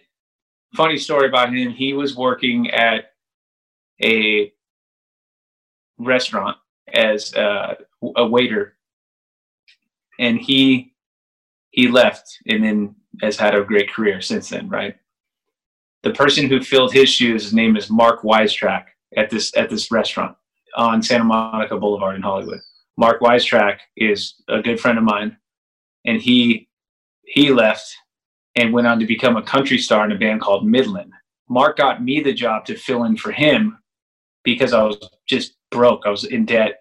Funny 0.77 0.97
story 0.97 1.27
about 1.27 1.53
him. 1.53 1.71
He 1.71 1.91
was 1.91 2.15
working 2.15 2.71
at 2.71 3.11
a 4.01 4.53
restaurant 5.97 6.55
as 6.93 7.33
a 7.35 7.75
waiter, 8.01 8.77
and 10.19 10.39
he 10.39 10.93
he 11.71 11.89
left, 11.89 12.37
and 12.47 12.63
then 12.63 12.95
has 13.21 13.35
had 13.35 13.55
a 13.55 13.61
great 13.61 13.91
career 13.91 14.21
since 14.21 14.47
then. 14.47 14.69
Right. 14.69 14.95
The 16.03 16.13
person 16.13 16.47
who 16.47 16.61
filled 16.61 16.93
his 16.93 17.09
shoes, 17.09 17.43
his 17.43 17.53
name 17.53 17.75
is 17.75 17.89
Mark 17.89 18.21
Wystrach 18.21 18.85
at 19.17 19.29
this 19.29 19.53
at 19.57 19.69
this 19.69 19.91
restaurant 19.91 20.37
on 20.77 21.03
Santa 21.03 21.25
Monica 21.25 21.77
Boulevard 21.77 22.15
in 22.15 22.21
Hollywood. 22.21 22.61
Mark 22.95 23.19
Wystrach 23.19 23.79
is 23.97 24.41
a 24.47 24.61
good 24.61 24.79
friend 24.79 24.97
of 24.97 25.03
mine, 25.03 25.35
and 26.05 26.21
he 26.21 26.69
he 27.25 27.51
left 27.51 27.93
and 28.55 28.73
went 28.73 28.87
on 28.87 28.99
to 28.99 29.05
become 29.05 29.35
a 29.35 29.43
country 29.43 29.77
star 29.77 30.05
in 30.05 30.11
a 30.11 30.17
band 30.17 30.41
called 30.41 30.65
Midland. 30.65 31.11
Mark 31.49 31.77
got 31.77 32.03
me 32.03 32.21
the 32.21 32.33
job 32.33 32.65
to 32.65 32.75
fill 32.75 33.03
in 33.03 33.17
for 33.17 33.31
him 33.31 33.77
because 34.43 34.73
I 34.73 34.83
was 34.83 34.97
just 35.27 35.55
broke. 35.71 36.03
I 36.05 36.09
was 36.09 36.23
in 36.23 36.45
debt 36.45 36.79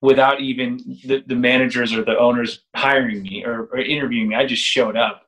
without 0.00 0.40
even 0.40 0.78
the, 1.04 1.22
the 1.26 1.34
managers 1.34 1.92
or 1.92 2.04
the 2.04 2.18
owners 2.18 2.64
hiring 2.74 3.22
me 3.22 3.44
or, 3.44 3.68
or 3.72 3.78
interviewing 3.78 4.28
me. 4.28 4.34
I 4.34 4.46
just 4.46 4.62
showed 4.62 4.96
up 4.96 5.22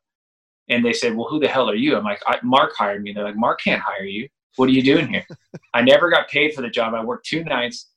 and 0.68 0.84
they 0.84 0.92
said, 0.92 1.14
Well, 1.14 1.28
who 1.28 1.40
the 1.40 1.48
hell 1.48 1.68
are 1.68 1.74
you? 1.74 1.96
I'm 1.96 2.04
like, 2.04 2.22
I, 2.26 2.38
Mark 2.42 2.72
hired 2.76 3.02
me. 3.02 3.12
They're 3.12 3.24
like, 3.24 3.36
Mark 3.36 3.60
can't 3.62 3.82
hire 3.82 4.04
you. 4.04 4.28
What 4.56 4.68
are 4.68 4.72
you 4.72 4.82
doing 4.82 5.08
here? 5.08 5.26
I 5.74 5.82
never 5.82 6.10
got 6.10 6.28
paid 6.28 6.54
for 6.54 6.62
the 6.62 6.70
job. 6.70 6.94
I 6.94 7.04
worked 7.04 7.26
two 7.26 7.44
nights. 7.44 7.90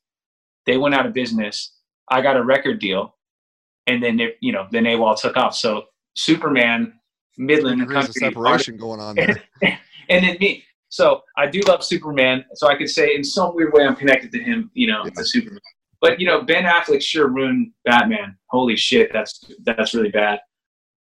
They 0.66 0.78
went 0.78 0.96
out 0.96 1.06
of 1.06 1.14
business. 1.14 1.74
I 2.10 2.22
got 2.22 2.38
a 2.38 2.44
record 2.44 2.80
deal. 2.80 3.16
And 3.88 4.02
then, 4.02 4.20
it, 4.20 4.38
you 4.40 4.52
know, 4.52 4.68
then 4.72 4.86
AWOL 4.86 5.20
took 5.20 5.36
off. 5.36 5.56
So 5.56 5.86
Superman, 6.16 6.94
Midland, 7.38 7.82
and 7.82 7.90
country, 7.90 8.14
separation 8.14 8.78
going 8.78 9.00
on 9.00 9.16
there. 9.16 9.42
and 10.10 10.24
then 10.24 10.38
me. 10.40 10.64
So 10.90 11.22
I 11.38 11.48
do 11.48 11.60
love 11.62 11.84
Superman. 11.84 12.46
So 12.54 12.68
I 12.68 12.76
could 12.76 12.90
say 12.90 13.16
in 13.16 13.24
some 13.24 13.56
weird 13.56 13.74
way 13.74 13.84
I'm 13.84 13.96
connected 13.96 14.32
to 14.32 14.40
him, 14.40 14.70
you 14.74 14.88
know, 14.88 15.04
to 15.04 15.26
Superman. 15.26 15.60
But 16.02 16.20
you 16.20 16.28
know, 16.28 16.42
Ben 16.42 16.66
Affleck 16.66 17.02
sure 17.02 17.30
ruined 17.30 17.72
Batman. 17.86 18.38
Holy 18.48 18.76
shit, 18.76 19.12
that's 19.14 19.44
that's 19.64 19.94
really 19.94 20.12
bad. 20.12 20.40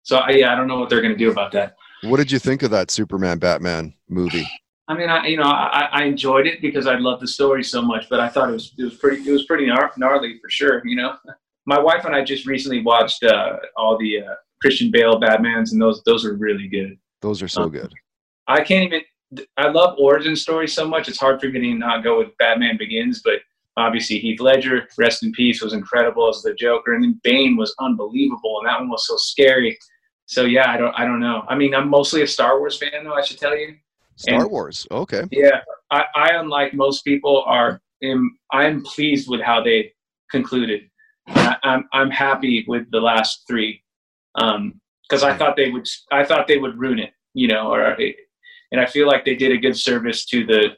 So 0.04 0.18
I, 0.18 0.32
yeah, 0.32 0.54
I 0.54 0.56
don't 0.56 0.68
know 0.68 0.80
what 0.80 0.90
they're 0.90 1.02
gonna 1.02 1.18
do 1.18 1.30
about 1.30 1.52
that. 1.52 1.75
What 2.02 2.18
did 2.18 2.32
you 2.32 2.40
think 2.40 2.63
of 2.63 2.72
that 2.72 2.90
Superman 2.90 3.38
Batman 3.38 3.94
movie? 4.10 4.48
I 4.88 4.96
mean, 4.96 5.10
I 5.10 5.28
you 5.28 5.38
know, 5.38 5.44
I, 5.44 5.88
I 5.92 6.04
enjoyed 6.04 6.48
it 6.48 6.62
because 6.62 6.88
I 6.88 6.96
loved 6.96 7.22
the 7.22 7.28
story 7.28 7.63
so 7.63 7.82
much, 7.82 8.10
but 8.10 8.20
I 8.20 8.30
thought 8.30 8.50
it 8.50 8.54
was 8.54 8.74
it 8.78 8.84
was 8.84 8.96
pretty 8.96 9.28
it 9.28 9.32
was 9.32 9.46
pretty 9.46 9.68
gnarly 9.98 10.40
for 10.42 10.50
sure. 10.50 10.82
You 10.86 10.96
know, 10.96 11.18
my 11.66 11.80
wife 11.80 12.06
and 12.06 12.16
I 12.16 12.24
just 12.24 12.46
recently 12.46 12.82
watched 12.82 13.24
uh, 13.24 13.58
all 13.78 13.98
the 13.98 14.22
uh, 14.22 14.36
Christian 14.63 14.89
Bale 14.91 15.20
Batmans, 15.20 15.74
and 15.74 15.82
those 15.82 16.01
those 16.05 16.24
are 16.25 16.36
really 16.36 16.67
good. 16.70 16.98
Those 17.22 17.41
are 17.43 17.50
so 17.50 17.63
Um, 17.63 17.72
good. 17.72 17.93
I 18.48 18.63
can't 18.63 18.86
even. 18.86 19.01
I 19.58 19.67
love 19.67 19.96
origin 20.00 20.36
stories 20.36 20.74
so 20.74 20.88
much. 20.88 21.10
It's 21.10 21.20
hard 21.20 21.41
for 21.41 21.48
me 21.50 21.60
to 21.60 21.74
not 21.75 22.03
go 22.03 22.17
with 22.20 22.29
Batman 22.38 22.77
Begins, 22.77 23.22
but 23.24 23.39
obviously 23.77 24.20
Heath 24.20 24.39
Ledger, 24.39 24.88
rest 24.98 25.24
in 25.24 25.32
peace, 25.34 25.62
was 25.62 25.74
incredible 25.74 26.29
as 26.29 26.41
the 26.43 26.53
Joker, 26.53 26.93
and 26.93 27.03
then 27.03 27.20
Bane 27.24 27.58
was 27.58 27.75
unbelievable, 27.79 28.60
and 28.60 28.67
that 28.70 28.79
one 28.79 28.89
was 28.89 29.05
so 29.08 29.17
scary. 29.17 29.77
So 30.27 30.46
yeah, 30.46 30.70
I 30.72 30.77
don't, 30.77 30.93
I 30.98 31.03
don't 31.03 31.20
know. 31.20 31.43
I 31.50 31.55
mean, 31.55 31.74
I'm 31.75 31.89
mostly 31.89 32.22
a 32.22 32.27
Star 32.27 32.58
Wars 32.60 32.77
fan, 32.77 33.03
though. 33.03 33.13
I 33.15 33.22
should 33.24 33.39
tell 33.39 33.58
you. 33.58 33.75
Star 34.15 34.41
and- 34.43 34.50
Wars. 34.51 34.88
Okay. 34.91 35.24
Yeah, 35.32 35.60
I, 35.91 36.05
I 36.15 36.29
unlike 36.36 36.74
most 36.74 37.03
people, 37.03 37.43
are 37.46 37.82
am 38.01 38.38
I'm 38.51 38.84
pleased 38.84 39.27
with 39.27 39.41
how 39.41 39.62
they 39.63 39.91
concluded. 40.32 40.82
I, 41.27 41.58
I'm 41.63 41.89
I'm 41.91 42.12
happy 42.12 42.63
with 42.67 42.89
the 42.91 43.01
last 43.01 43.43
three, 43.48 43.83
Um, 44.36 44.80
because 45.08 45.24
I 45.24 45.38
thought 45.38 45.56
they 45.56 45.70
would 45.70 45.88
I 46.12 46.24
thought 46.25 46.48
they 46.48 46.58
would 46.58 46.78
ruin 46.78 47.00
it, 47.00 47.12
you 47.34 47.48
know, 47.48 47.72
or 47.72 47.84
and 48.72 48.82
I 48.82 48.86
feel 48.86 49.08
like 49.08 49.25
they 49.25 49.36
did 49.36 49.52
a 49.52 49.58
good 49.58 49.78
service 49.78 50.25
to 50.25 50.46
the 50.46 50.70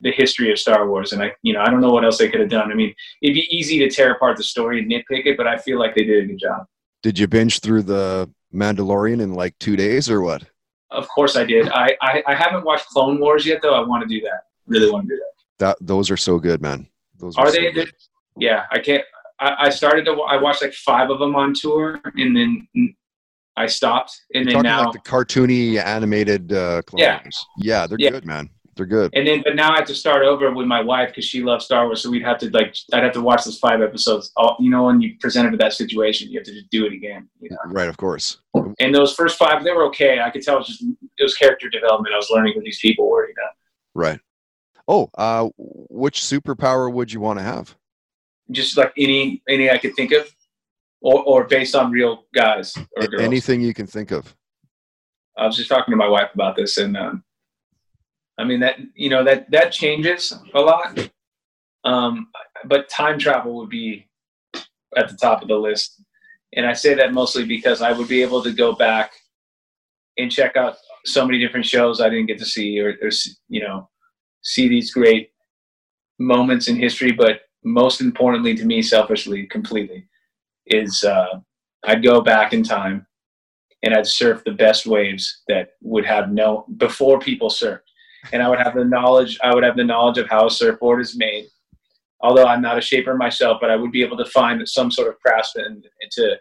the 0.00 0.12
history 0.12 0.50
of 0.50 0.58
Star 0.58 0.88
Wars, 0.88 1.12
and 1.12 1.22
I 1.22 1.32
you 1.42 1.52
know 1.52 1.60
I 1.60 1.70
don't 1.70 1.80
know 1.80 1.92
what 1.92 2.04
else 2.04 2.18
they 2.18 2.28
could 2.28 2.40
have 2.40 2.50
done. 2.50 2.70
I 2.70 2.74
mean, 2.74 2.94
it'd 3.22 3.34
be 3.34 3.46
easy 3.56 3.78
to 3.80 3.88
tear 3.88 4.12
apart 4.12 4.36
the 4.36 4.42
story 4.42 4.80
and 4.80 4.90
nitpick 4.90 5.26
it, 5.26 5.36
but 5.36 5.46
I 5.46 5.56
feel 5.56 5.78
like 5.78 5.94
they 5.94 6.04
did 6.04 6.24
a 6.24 6.26
good 6.26 6.38
job. 6.38 6.66
Did 7.02 7.18
you 7.18 7.28
binge 7.28 7.60
through 7.60 7.84
the 7.84 8.28
Mandalorian 8.52 9.20
in 9.20 9.34
like 9.34 9.56
two 9.58 9.76
days 9.76 10.10
or 10.10 10.20
what? 10.22 10.42
Of 10.90 11.08
course, 11.08 11.36
I 11.36 11.44
did. 11.44 11.68
I 11.68 11.96
I, 12.02 12.22
I 12.26 12.34
haven't 12.34 12.64
watched 12.64 12.86
Clone 12.88 13.20
Wars 13.20 13.46
yet, 13.46 13.62
though. 13.62 13.74
I 13.74 13.86
want 13.86 14.02
to 14.02 14.08
do 14.08 14.20
that. 14.22 14.40
Really 14.66 14.90
want 14.90 15.08
to 15.08 15.14
do 15.14 15.16
that. 15.16 15.32
That 15.58 15.86
those 15.86 16.10
are 16.10 16.16
so 16.16 16.38
good, 16.38 16.60
man. 16.60 16.88
Those 17.18 17.36
Are 17.36 17.46
so 17.46 17.52
they? 17.52 17.70
good. 17.70 17.92
Yeah, 18.38 18.64
I 18.70 18.78
can't. 18.78 19.04
I, 19.38 19.66
I 19.66 19.70
started 19.70 20.04
to. 20.06 20.12
I 20.22 20.36
watched 20.40 20.62
like 20.62 20.72
five 20.74 21.10
of 21.10 21.18
them 21.18 21.34
on 21.34 21.54
tour, 21.54 22.00
and 22.16 22.36
then 22.36 22.68
I 23.56 23.66
stopped, 23.66 24.20
and 24.34 24.44
You're 24.44 24.62
then 24.62 24.70
now, 24.70 24.84
like 24.84 24.92
the 24.92 24.98
cartoony 25.10 25.82
animated 25.82 26.52
uh, 26.52 26.82
Clone 26.82 27.00
Yeah. 27.02 27.20
Yeah, 27.58 27.86
they're 27.86 27.96
Yeah. 27.98 28.10
good, 28.10 28.26
man. 28.26 28.50
They're 28.76 28.84
good. 28.84 29.10
and 29.14 29.26
then, 29.26 29.40
but 29.42 29.56
now 29.56 29.72
I 29.72 29.76
have 29.76 29.86
to 29.86 29.94
start 29.94 30.22
over 30.22 30.52
with 30.52 30.66
my 30.66 30.82
wife 30.82 31.08
because 31.08 31.24
she 31.24 31.42
loves 31.42 31.64
Star 31.64 31.86
Wars. 31.86 32.02
So 32.02 32.10
we'd 32.10 32.22
have 32.24 32.36
to 32.40 32.50
like, 32.50 32.76
I'd 32.92 33.04
have 33.04 33.14
to 33.14 33.22
watch 33.22 33.44
those 33.44 33.58
five 33.58 33.80
episodes. 33.80 34.32
All 34.36 34.54
you 34.60 34.68
know, 34.68 34.84
when 34.84 35.00
you 35.00 35.16
presented 35.18 35.50
with 35.52 35.60
that 35.60 35.72
situation, 35.72 36.28
you 36.30 36.38
have 36.38 36.46
to 36.46 36.52
just 36.52 36.68
do 36.68 36.84
it 36.84 36.92
again. 36.92 37.26
You 37.40 37.48
know? 37.48 37.56
Right, 37.68 37.88
of 37.88 37.96
course. 37.96 38.36
And 38.78 38.94
those 38.94 39.14
first 39.14 39.38
five, 39.38 39.64
they 39.64 39.72
were 39.72 39.86
okay. 39.86 40.20
I 40.20 40.28
could 40.28 40.42
tell 40.42 40.56
it 40.56 40.58
was 40.58 40.66
just 40.68 40.82
it 40.82 41.22
was 41.22 41.34
character 41.34 41.70
development. 41.70 42.12
I 42.12 42.18
was 42.18 42.28
learning 42.30 42.52
who 42.54 42.60
these 42.62 42.78
people 42.78 43.08
were. 43.08 43.26
You 43.26 43.34
know, 43.38 43.48
Right. 43.94 44.20
Oh, 44.86 45.08
uh, 45.16 45.48
which 45.56 46.20
superpower 46.20 46.92
would 46.92 47.10
you 47.10 47.20
want 47.20 47.38
to 47.38 47.42
have? 47.42 47.74
Just 48.50 48.76
like 48.76 48.92
any 48.96 49.42
any 49.48 49.70
I 49.70 49.78
could 49.78 49.94
think 49.94 50.12
of, 50.12 50.28
or 51.00 51.22
or 51.22 51.44
based 51.44 51.74
on 51.74 51.90
real 51.90 52.24
guys 52.34 52.76
or 52.96 53.06
girls. 53.06 53.22
Anything 53.22 53.60
you 53.60 53.74
can 53.74 53.86
think 53.86 54.10
of. 54.10 54.34
I 55.36 55.46
was 55.46 55.56
just 55.56 55.68
talking 55.68 55.92
to 55.92 55.96
my 55.96 56.08
wife 56.08 56.30
about 56.34 56.56
this, 56.56 56.78
and 56.78 56.96
um, 56.96 57.22
I 58.38 58.44
mean 58.44 58.60
that 58.60 58.78
you 58.94 59.10
know 59.10 59.24
that 59.24 59.50
that 59.50 59.72
changes 59.72 60.32
a 60.54 60.60
lot. 60.60 61.10
Um, 61.84 62.28
but 62.64 62.88
time 62.88 63.18
travel 63.18 63.54
would 63.56 63.68
be 63.68 64.08
at 64.96 65.08
the 65.08 65.16
top 65.16 65.42
of 65.42 65.48
the 65.48 65.56
list, 65.56 66.02
and 66.54 66.66
I 66.66 66.72
say 66.72 66.94
that 66.94 67.12
mostly 67.12 67.44
because 67.44 67.82
I 67.82 67.92
would 67.92 68.08
be 68.08 68.22
able 68.22 68.42
to 68.42 68.52
go 68.52 68.72
back 68.72 69.12
and 70.18 70.32
check 70.32 70.56
out 70.56 70.76
so 71.04 71.24
many 71.24 71.38
different 71.38 71.66
shows 71.66 72.00
I 72.00 72.08
didn't 72.08 72.26
get 72.26 72.38
to 72.38 72.46
see, 72.46 72.80
or, 72.80 72.96
or 73.02 73.10
you 73.48 73.60
know, 73.60 73.88
see 74.42 74.68
these 74.68 74.92
great 74.92 75.30
moments 76.18 76.68
in 76.68 76.76
history. 76.76 77.12
But 77.12 77.40
most 77.66 78.00
importantly 78.00 78.54
to 78.54 78.64
me, 78.64 78.80
selfishly, 78.80 79.44
completely, 79.46 80.06
is 80.66 81.02
uh, 81.02 81.40
I'd 81.84 82.02
go 82.02 82.20
back 82.20 82.52
in 82.52 82.62
time 82.62 83.06
and 83.82 83.92
I'd 83.92 84.06
surf 84.06 84.42
the 84.44 84.52
best 84.52 84.86
waves 84.86 85.42
that 85.48 85.70
would 85.82 86.06
have 86.06 86.30
no 86.30 86.64
before 86.76 87.18
people 87.18 87.50
surfed. 87.50 87.80
And 88.32 88.42
I 88.42 88.48
would 88.48 88.60
have 88.60 88.74
the 88.74 88.84
knowledge. 88.84 89.38
I 89.42 89.54
would 89.54 89.64
have 89.64 89.76
the 89.76 89.84
knowledge 89.84 90.18
of 90.18 90.28
how 90.28 90.46
a 90.46 90.50
surfboard 90.50 91.00
is 91.00 91.16
made. 91.16 91.46
Although 92.20 92.46
I'm 92.46 92.62
not 92.62 92.78
a 92.78 92.80
shaper 92.80 93.14
myself, 93.16 93.58
but 93.60 93.70
I 93.70 93.76
would 93.76 93.92
be 93.92 94.02
able 94.02 94.16
to 94.16 94.24
find 94.26 94.66
some 94.68 94.90
sort 94.90 95.08
of 95.08 95.20
craftsman 95.20 95.82
to 96.12 96.36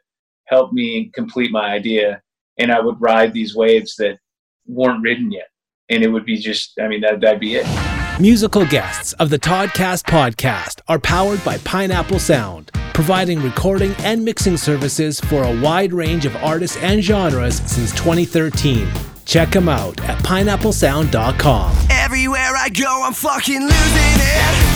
help 0.45 0.73
me 0.73 1.11
complete 1.13 1.51
my 1.51 1.71
idea. 1.71 2.21
And 2.57 2.71
I 2.71 2.79
would 2.79 3.01
ride 3.01 3.33
these 3.33 3.55
waves 3.55 3.95
that 3.97 4.17
weren't 4.65 5.03
ridden 5.03 5.31
yet. 5.31 5.49
And 5.89 6.03
it 6.03 6.07
would 6.07 6.25
be 6.25 6.37
just, 6.37 6.79
I 6.79 6.87
mean, 6.87 7.01
that, 7.01 7.19
that'd 7.19 7.39
be 7.39 7.55
it. 7.55 7.94
Musical 8.19 8.65
guests 8.67 9.11
of 9.13 9.29
the 9.29 9.37
Toddcast 9.37 10.03
podcast 10.03 10.79
are 10.87 10.97
powered 10.97 11.43
by 11.43 11.57
Pineapple 11.59 12.19
Sound, 12.19 12.71
providing 12.93 13.41
recording 13.41 13.93
and 13.99 14.23
mixing 14.23 14.55
services 14.55 15.19
for 15.19 15.43
a 15.43 15.59
wide 15.59 15.91
range 15.91 16.25
of 16.25 16.33
artists 16.37 16.77
and 16.77 17.03
genres 17.03 17.57
since 17.69 17.91
2013. 17.91 18.87
Check 19.25 19.49
them 19.49 19.67
out 19.67 19.99
at 20.05 20.17
pineapplesound.com. 20.19 21.75
Everywhere 21.89 22.55
I 22.55 22.69
go, 22.69 23.03
I'm 23.03 23.11
fucking 23.11 23.59
losing 23.59 23.73
it. 23.73 24.74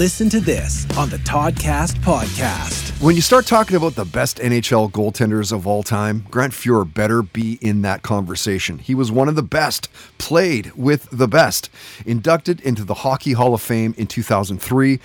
Listen 0.00 0.30
to 0.30 0.40
this 0.40 0.86
on 0.96 1.10
the 1.10 1.18
Toddcast 1.18 1.96
podcast. 1.96 2.90
When 3.02 3.16
you 3.16 3.20
start 3.20 3.46
talking 3.46 3.76
about 3.76 3.96
the 3.96 4.06
best 4.06 4.38
NHL 4.38 4.90
goaltenders 4.90 5.52
of 5.52 5.66
all 5.66 5.82
time, 5.82 6.24
Grant 6.30 6.54
Fuhr 6.54 6.90
better 6.90 7.20
be 7.20 7.58
in 7.60 7.82
that 7.82 8.00
conversation. 8.02 8.78
He 8.78 8.94
was 8.94 9.12
one 9.12 9.28
of 9.28 9.36
the 9.36 9.42
best, 9.42 9.90
played 10.16 10.72
with 10.72 11.06
the 11.12 11.28
best, 11.28 11.68
inducted 12.06 12.62
into 12.62 12.82
the 12.82 12.94
Hockey 12.94 13.32
Hall 13.32 13.52
of 13.52 13.60
Fame 13.60 13.94
in 13.98 14.06
2003, 14.06 14.98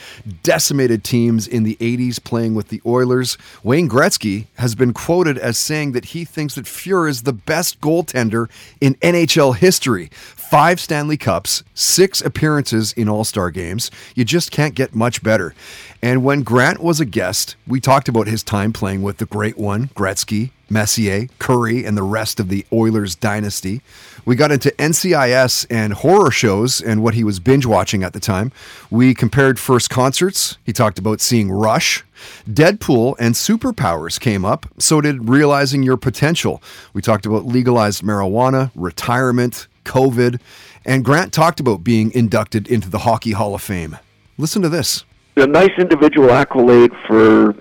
decimated 0.44 1.04
teams 1.04 1.46
in 1.46 1.64
the 1.64 1.76
80s 1.82 2.24
playing 2.24 2.56
with 2.56 2.70
the 2.70 2.82
Oilers. 2.86 3.38
Wayne 3.64 3.90
Gretzky 3.90 4.48
has 4.56 4.76
been 4.76 4.94
quoted 4.94 5.38
as 5.38 5.58
saying 5.58 5.92
that 5.92 6.06
he 6.06 6.24
thinks 6.24 6.56
that 6.56 6.66
Fuhr 6.66 7.10
is 7.10 7.24
the 7.24 7.34
best 7.34 7.82
goaltender 7.82 8.50
in 8.80 8.96
NHL 8.96 9.58
history. 9.58 10.10
Five 10.50 10.80
Stanley 10.80 11.18
Cups, 11.18 11.64
six 11.74 12.22
appearances 12.22 12.94
in 12.94 13.10
All 13.10 13.24
Star 13.24 13.50
games. 13.50 13.90
You 14.14 14.24
just 14.24 14.52
can't 14.52 14.76
get 14.76 14.94
much 14.94 15.24
better. 15.24 15.56
And 16.04 16.24
when 16.24 16.44
Grant 16.44 16.82
was 16.82 17.00
a 17.00 17.06
guest, 17.06 17.56
we 17.66 17.80
talked 17.80 18.08
about 18.08 18.28
his 18.28 18.44
time 18.44 18.72
playing 18.72 19.02
with 19.02 19.18
the 19.18 19.26
great 19.26 19.58
one, 19.58 19.88
Gretzky, 19.90 20.52
Messier, 20.70 21.28
Kurri, 21.40 21.86
and 21.86 21.98
the 21.98 22.04
rest 22.04 22.40
of 22.40 22.50
the 22.50 22.64
Oilers 22.72 23.16
dynasty. 23.16 23.82
We 24.24 24.36
got 24.36 24.52
into 24.52 24.70
NCIS 24.72 25.66
and 25.70 25.94
horror 25.94 26.32
shows 26.32 26.80
and 26.80 27.02
what 27.02 27.16
he 27.16 27.24
was 27.24 27.40
binge 27.40 27.66
watching 27.66 28.04
at 28.04 28.14
the 28.14 28.20
time. 28.20 28.52
We 28.92 29.14
compared 29.16 29.60
first 29.60 29.90
concerts. 29.90 30.58
He 30.64 30.74
talked 30.74 31.00
about 31.00 31.22
seeing 31.22 31.52
Rush. 31.52 32.04
Deadpool 32.48 33.16
and 33.20 33.34
superpowers 33.34 34.20
came 34.20 34.46
up. 34.46 34.68
So 34.78 35.02
did 35.02 35.28
realizing 35.28 35.82
your 35.84 35.98
potential. 35.98 36.62
We 36.94 37.02
talked 37.02 37.26
about 37.26 37.46
legalized 37.46 38.04
marijuana, 38.04 38.72
retirement, 38.76 39.68
COVID, 39.86 40.40
and 40.84 41.06
Grant 41.06 41.32
talked 41.32 41.60
about 41.60 41.84
being 41.84 42.12
inducted 42.12 42.68
into 42.68 42.90
the 42.90 43.00
Hockey 43.00 43.32
Hall 43.32 43.56
of 43.56 43.62
Fame. 43.62 43.98
Listen 44.38 44.62
to 44.62 44.70
this 44.70 45.06
a 45.38 45.48
nice 45.48 45.72
individual 45.78 46.32
accolade 46.32 46.92
for 47.08 47.56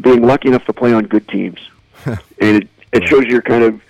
being 0.00 0.22
lucky 0.22 0.48
enough 0.48 0.64
to 0.64 0.72
play 0.72 0.92
on 0.92 1.04
good 1.04 1.26
teams, 1.28 1.58
and 2.06 2.18
it, 2.40 2.68
it 2.92 3.04
shows 3.04 3.24
you're 3.26 3.42
kind 3.42 3.64
of 3.64 3.80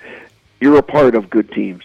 you're 0.61 0.77
a 0.77 0.83
part 0.83 1.15
of 1.15 1.31
good 1.31 1.51
teams. 1.53 1.83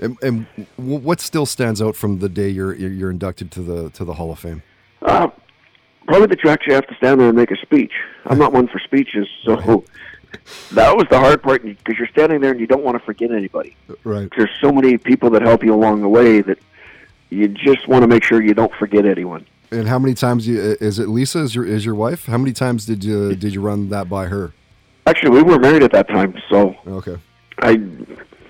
And, 0.00 0.18
and 0.22 0.46
what 0.76 1.20
still 1.20 1.46
stands 1.46 1.80
out 1.80 1.94
from 1.94 2.18
the 2.18 2.28
day 2.28 2.48
you're 2.48 2.74
you're 2.74 3.10
inducted 3.10 3.50
to 3.52 3.62
the 3.62 3.90
to 3.90 4.04
the 4.04 4.14
Hall 4.14 4.32
of 4.32 4.38
Fame? 4.38 4.62
Uh, 5.02 5.28
probably 6.06 6.26
that 6.28 6.42
you 6.42 6.50
actually 6.50 6.74
have 6.74 6.86
to 6.88 6.94
stand 6.96 7.20
there 7.20 7.28
and 7.28 7.36
make 7.36 7.50
a 7.50 7.56
speech. 7.56 7.92
I'm 8.26 8.38
not 8.44 8.52
one 8.52 8.66
for 8.66 8.80
speeches, 8.80 9.28
so 9.44 9.84
that 10.72 10.96
was 10.96 11.06
the 11.10 11.18
hard 11.18 11.42
part 11.42 11.62
because 11.62 11.98
you're 11.98 12.08
standing 12.08 12.40
there 12.40 12.50
and 12.50 12.60
you 12.60 12.66
don't 12.66 12.82
want 12.82 12.98
to 12.98 13.04
forget 13.04 13.30
anybody. 13.30 13.76
Right. 14.04 14.28
There's 14.36 14.50
so 14.60 14.72
many 14.72 14.98
people 14.98 15.30
that 15.30 15.42
help 15.42 15.64
you 15.64 15.74
along 15.74 16.02
the 16.02 16.08
way 16.08 16.40
that 16.40 16.58
you 17.30 17.48
just 17.48 17.88
want 17.88 18.02
to 18.02 18.08
make 18.08 18.24
sure 18.24 18.42
you 18.42 18.54
don't 18.54 18.72
forget 18.74 19.04
anyone. 19.04 19.46
And 19.70 19.88
how 19.88 19.98
many 19.98 20.14
times 20.14 20.46
you, 20.46 20.76
is 20.80 20.98
it 20.98 21.08
Lisa 21.08 21.40
is 21.40 21.54
your 21.54 21.66
is 21.66 21.84
your 21.84 21.94
wife? 21.94 22.26
How 22.26 22.38
many 22.38 22.52
times 22.52 22.86
did 22.86 23.02
you 23.02 23.34
did 23.34 23.52
you 23.54 23.60
run 23.60 23.88
that 23.88 24.08
by 24.08 24.26
her? 24.26 24.52
Actually, 25.06 25.30
we 25.30 25.42
were 25.42 25.58
married 25.58 25.82
at 25.82 25.92
that 25.92 26.08
time, 26.08 26.40
so 26.48 26.74
okay. 26.86 27.16
I 27.58 27.72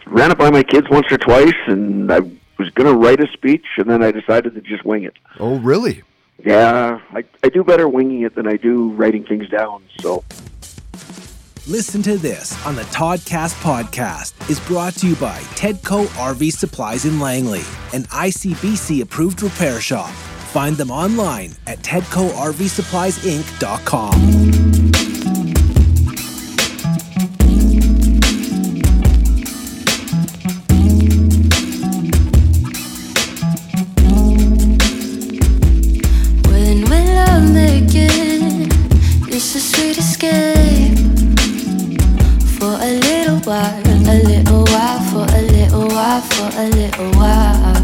ran 0.06 0.30
it 0.30 0.38
by 0.38 0.50
my 0.50 0.62
kids 0.62 0.88
once 0.88 1.10
or 1.10 1.18
twice, 1.18 1.54
and 1.66 2.12
I 2.12 2.20
was 2.58 2.70
going 2.70 2.86
to 2.86 2.94
write 2.94 3.20
a 3.20 3.26
speech, 3.32 3.66
and 3.76 3.90
then 3.90 4.02
I 4.02 4.12
decided 4.12 4.54
to 4.54 4.60
just 4.60 4.84
wing 4.84 5.02
it. 5.04 5.14
Oh, 5.40 5.58
really? 5.58 6.02
Yeah, 6.44 7.00
I 7.12 7.24
I 7.42 7.48
do 7.48 7.64
better 7.64 7.88
winging 7.88 8.22
it 8.22 8.34
than 8.34 8.46
I 8.46 8.56
do 8.56 8.90
writing 8.90 9.24
things 9.24 9.48
down. 9.48 9.82
So. 10.00 10.22
Listen 11.66 12.02
to 12.02 12.18
this 12.18 12.62
on 12.66 12.74
the 12.74 12.82
Toddcast 12.82 13.54
podcast 13.62 14.50
is 14.50 14.60
brought 14.60 14.92
to 14.96 15.08
you 15.08 15.16
by 15.16 15.38
Tedco 15.56 16.04
RV 16.08 16.52
Supplies 16.52 17.06
in 17.06 17.18
Langley, 17.18 17.62
an 17.94 18.02
ICBC 18.04 19.00
approved 19.00 19.42
repair 19.42 19.80
shop. 19.80 20.10
Find 20.52 20.76
them 20.76 20.90
online 20.90 21.56
at 21.66 21.78
TedcoRVSuppliesInc.com. 21.78 24.63
while, 43.46 43.78
a 43.86 44.22
little 44.24 44.64
while, 44.64 45.00
for 45.10 45.26
a 45.36 45.42
little 45.42 45.88
while, 45.88 46.20
for 46.22 46.48
a 46.58 46.66
little 46.70 47.10
while. 47.12 47.74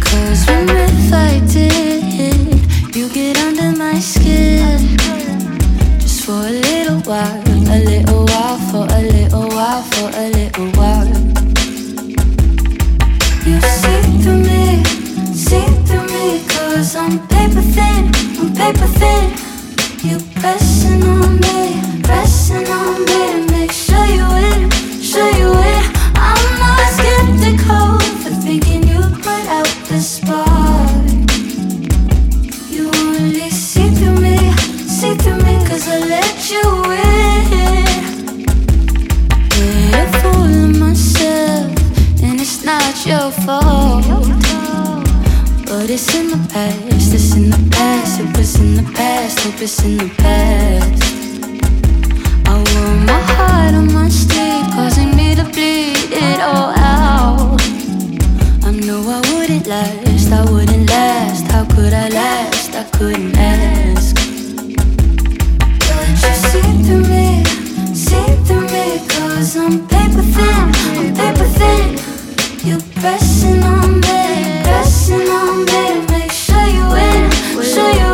Cause 0.00 0.46
when 0.46 0.94
fighting, 1.10 2.60
you 2.94 3.08
get 3.08 3.36
under 3.38 3.76
my 3.76 3.98
skin. 3.98 4.96
Just 5.98 6.24
for 6.24 6.32
a 6.32 6.50
little 6.50 7.00
while, 7.00 7.42
a 7.48 7.78
little 7.84 8.26
while, 8.26 8.58
for 8.70 8.86
a 8.94 9.02
little 9.02 9.48
while, 9.48 9.82
for 9.82 10.10
a 10.14 10.28
little 10.30 10.70
while. 10.78 11.06
You 13.44 13.60
see 13.60 14.02
through 14.22 14.42
me, 14.50 14.84
see 15.34 15.66
through 15.86 16.06
me, 16.14 16.44
cause 16.46 16.94
I'm 16.94 17.18
paper 17.26 17.62
thin, 17.74 18.12
I'm 18.38 18.54
paper 18.54 18.86
thin. 19.00 19.32
You 20.04 20.18
pressing 20.40 21.02
on 21.02 21.40
me, 21.40 22.02
pressing 22.02 22.68
on 22.68 23.04
me 23.04 23.49
it's 42.40 42.64
not 42.64 43.06
your 43.06 43.30
fault. 43.30 44.04
But 45.66 45.88
it's 45.88 46.14
in 46.14 46.30
the 46.30 46.48
past, 46.52 47.14
it's 47.14 47.36
in 47.36 47.50
the 47.50 47.68
past, 47.70 48.20
it 48.20 48.36
was 48.36 48.54
in 48.56 48.76
the 48.76 48.92
past, 48.92 49.40
hope 49.40 49.60
it's 49.60 49.84
in 49.84 49.96
the 49.98 50.08
past. 50.18 51.02
I 52.46 52.54
wore 52.54 52.96
my 53.06 53.20
heart 53.34 53.74
on 53.74 53.92
my 53.92 54.08
sleeve, 54.08 54.49
I 56.42 57.58
know 58.72 59.02
I 59.10 59.20
wouldn't 59.30 59.66
last, 59.66 60.32
I 60.32 60.42
wouldn't 60.50 60.88
last. 60.88 61.44
How 61.52 61.66
could 61.66 61.92
I 61.92 62.08
last? 62.08 62.74
I 62.74 62.84
couldn't 62.96 63.36
ask. 63.36 64.16
You 66.22 66.34
see 66.48 66.82
through 66.84 67.04
me, 67.08 67.44
see 67.94 68.36
through 68.46 68.66
me, 68.68 69.00
cause 69.08 69.54
I'm 69.56 69.86
paper 69.86 70.22
thin, 70.22 70.72
I'm 70.96 71.12
paper 71.14 71.44
thin. 71.58 71.98
You 72.66 72.78
pressing 73.00 73.62
on 73.62 74.00
me, 74.00 74.62
pressing 74.62 75.28
on 75.28 75.64
me 75.66 76.06
make 76.08 76.32
sure 76.32 76.64
you 76.64 76.88
win, 76.88 77.30
sure 77.62 77.92
you 77.92 78.09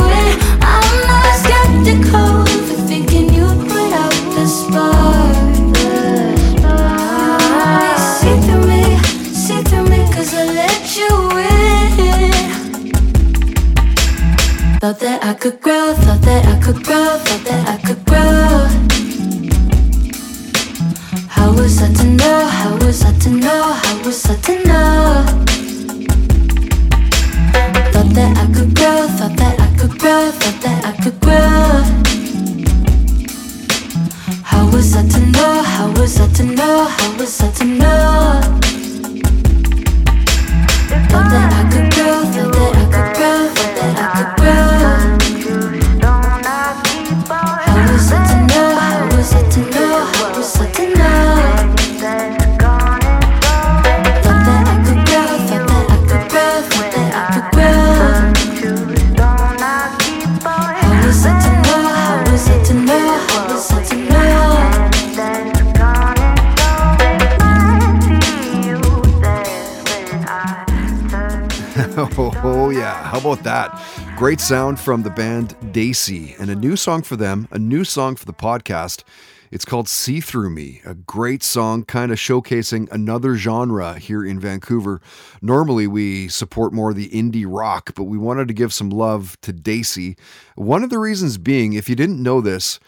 Thought 14.87 15.01
that 15.01 15.25
I 15.25 15.35
could 15.35 15.61
grow, 15.61 15.94
thought 15.94 16.20
that 16.20 16.46
I 16.46 16.61
could 16.61 16.85
grow, 16.85 17.18
thought 17.18 17.44
that 17.46 17.68
I 17.68 17.77
could 17.85 18.05
grow. 18.05 18.68
How 21.27 21.51
was 21.53 21.83
I 21.83 21.92
to 21.92 22.05
know? 22.05 22.46
How 22.46 22.77
was 22.77 23.03
I 23.05 23.12
to 23.18 23.31
know? 23.31 23.72
How 23.83 24.05
was 24.05 24.25
I 24.31 24.37
to 24.46 24.55
know? 24.62 25.25
Thought 27.90 28.11
that 28.14 28.33
I 28.38 28.46
could 28.55 28.77
grow, 28.77 29.09
thought 29.18 29.37
that 29.37 29.59
I 29.59 29.77
could 29.77 29.99
grow, 29.99 30.31
thought 30.31 30.61
that 30.62 30.85
I 30.85 30.92
could 31.03 31.18
grow. 31.18 31.83
How 34.44 34.70
was 34.70 34.94
I 34.94 35.03
to 35.03 35.20
know? 35.35 35.62
How 35.64 35.90
was 35.99 36.20
I 36.20 36.29
to 36.29 36.44
know? 36.44 36.85
How 36.85 37.18
was 37.18 37.42
I 37.42 37.51
that? 73.66 74.16
Great 74.16 74.40
sound 74.40 74.79
from 74.79 75.02
the 75.02 75.11
band 75.11 75.57
Daisy 75.72 76.35
and 76.38 76.50
a 76.50 76.55
new 76.55 76.76
song 76.76 77.02
for 77.02 77.16
them, 77.16 77.48
a 77.50 77.59
new 77.59 77.85
song 77.85 78.16
for 78.16 78.24
the 78.24 78.33
podcast. 78.33 79.02
It's 79.50 79.64
called 79.64 79.88
See 79.88 80.20
Through 80.20 80.50
Me, 80.50 80.81
a 80.85 80.94
great 80.94 81.42
song 81.42 81.85
kind 81.85 82.11
of 82.11 82.18
showcasing 82.18 82.90
another 82.90 83.37
genre 83.37 83.98
here 83.98 84.24
in 84.24 84.40
Vancouver. 84.40 85.00
Normally, 85.40 85.87
we 85.87 86.29
support 86.29 86.72
more 86.72 86.92
the 86.92 87.09
indie 87.11 87.46
rock, 87.46 87.94
but 87.94 88.05
we 88.05 88.18
wanted 88.18 88.48
to 88.48 88.55
give 88.55 88.72
some 88.72 88.90
love 88.90 89.40
to 89.42 89.52
Daisy. 89.52 90.16
One 90.57 90.83
of 90.83 90.90
the 90.90 90.98
reasons 90.98 91.38
being, 91.38 91.74
if 91.74 91.88
you 91.88 91.94
didn't 91.94 92.22
know 92.22 92.40
this, 92.40 92.81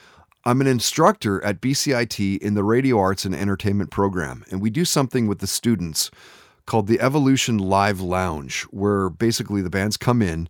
I'm 0.45 0.61
an 0.61 0.67
instructor 0.67 1.43
at 1.45 1.61
BCIT 1.61 2.39
in 2.39 2.55
the 2.55 2.65
Radio 2.65 2.99
Arts 2.99 3.25
and 3.25 3.35
Entertainment 3.35 3.91
program, 3.91 4.45
and 4.51 4.61
we 4.61 4.71
do 4.71 4.85
something 4.85 5.27
with 5.27 5.39
the 5.39 5.47
students 5.47 6.11
called 6.69 6.87
the 6.87 7.01
Evolution 7.01 7.59
Live 7.59 8.01
Lounge, 8.01 8.63
where 8.65 9.09
basically 9.09 9.63
the 9.63 9.71
bands 9.71 9.97
come 9.97 10.21
in, 10.21 10.49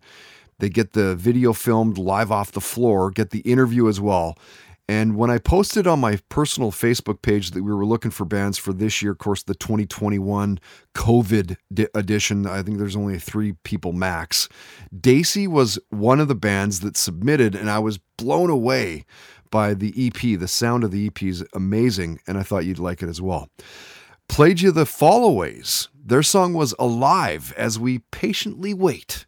they 0.59 0.69
get 0.69 0.93
the 0.93 1.15
video 1.15 1.53
filmed 1.53 1.97
live 1.97 2.33
off 2.33 2.51
the 2.53 2.61
floor, 2.61 3.11
get 3.11 3.31
the 3.31 3.41
interview 3.41 3.89
as 3.89 4.01
well. 4.01 4.37
And 4.89 5.17
when 5.17 5.31
I 5.31 5.39
posted 5.39 5.87
on 5.87 6.01
my 6.01 6.19
personal 6.29 6.73
Facebook 6.73 7.23
page 7.23 7.53
that 7.53 7.63
we 7.63 7.73
were 7.73 7.85
looking 7.85 8.11
for 8.11 8.25
bands 8.25 8.59
for 8.59 8.73
this 8.73 9.01
year, 9.01 9.13
of 9.13 9.19
course, 9.19 9.43
the 9.43 9.55
2021 9.55 10.59
COVID 10.95 11.57
di- 11.73 11.87
edition, 11.95 12.47
I 12.47 12.63
think 12.63 12.79
there's 12.79 12.97
only 12.97 13.19
three 13.19 13.53
people 13.63 13.93
max. 13.93 14.49
Daisy 14.99 15.47
was 15.47 15.79
one 15.91 16.21
of 16.21 16.29
the 16.29 16.35
bands 16.35 16.81
that 16.81 16.97
submitted, 16.97 17.55
and 17.55 17.71
I 17.71 17.79
was 17.79 17.99
blown 18.17 18.51
away 18.51 19.05
by 19.51 19.75
the 19.75 19.95
EP. 19.97 20.39
The 20.39 20.49
sound 20.49 20.85
of 20.85 20.91
the 20.91 21.07
EP 21.07 21.23
is 21.23 21.45
amazing, 21.53 22.21
and 22.27 22.39
I 22.39 22.43
thought 22.43 22.65
you'd 22.65 22.79
like 22.79 23.03
it 23.03 23.09
as 23.09 23.21
well. 23.21 23.51
Played 24.29 24.61
you 24.61 24.71
the 24.71 24.87
Followays. 24.87 25.89
Their 25.95 26.23
song 26.23 26.55
was 26.55 26.75
Alive 26.79 27.53
as 27.57 27.79
we 27.79 28.01
patiently 28.11 28.73
wait 28.73 29.27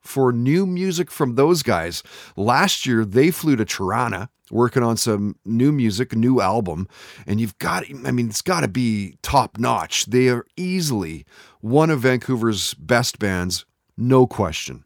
for 0.00 0.32
new 0.32 0.66
music 0.66 1.10
from 1.10 1.34
those 1.34 1.62
guys. 1.62 2.02
Last 2.36 2.86
year, 2.86 3.04
they 3.04 3.30
flew 3.30 3.56
to 3.56 3.64
Tirana 3.64 4.30
working 4.50 4.82
on 4.82 4.96
some 4.96 5.36
new 5.44 5.72
music, 5.72 6.14
new 6.14 6.40
album, 6.40 6.86
and 7.26 7.40
you've 7.40 7.58
got, 7.58 7.84
I 8.04 8.12
mean, 8.12 8.28
it's 8.28 8.42
got 8.42 8.60
to 8.60 8.68
be 8.68 9.16
top 9.22 9.58
notch. 9.58 10.06
They 10.06 10.28
are 10.28 10.46
easily 10.56 11.24
one 11.60 11.90
of 11.90 12.00
Vancouver's 12.00 12.74
best 12.74 13.18
bands, 13.18 13.64
no 13.96 14.26
question. 14.26 14.84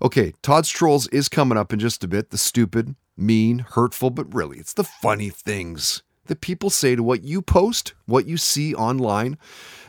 Okay, 0.00 0.32
Todd's 0.42 0.70
Trolls 0.70 1.06
is 1.08 1.28
coming 1.28 1.58
up 1.58 1.72
in 1.72 1.78
just 1.78 2.04
a 2.04 2.08
bit. 2.08 2.30
The 2.30 2.38
stupid, 2.38 2.94
mean, 3.16 3.58
hurtful, 3.58 4.10
but 4.10 4.32
really, 4.32 4.58
it's 4.58 4.74
the 4.74 4.84
funny 4.84 5.30
things 5.30 6.02
that 6.26 6.40
people 6.40 6.70
say 6.70 6.96
to 6.96 7.02
what 7.02 7.24
you 7.24 7.42
post, 7.42 7.94
what 8.06 8.26
you 8.26 8.36
see 8.36 8.74
online. 8.74 9.38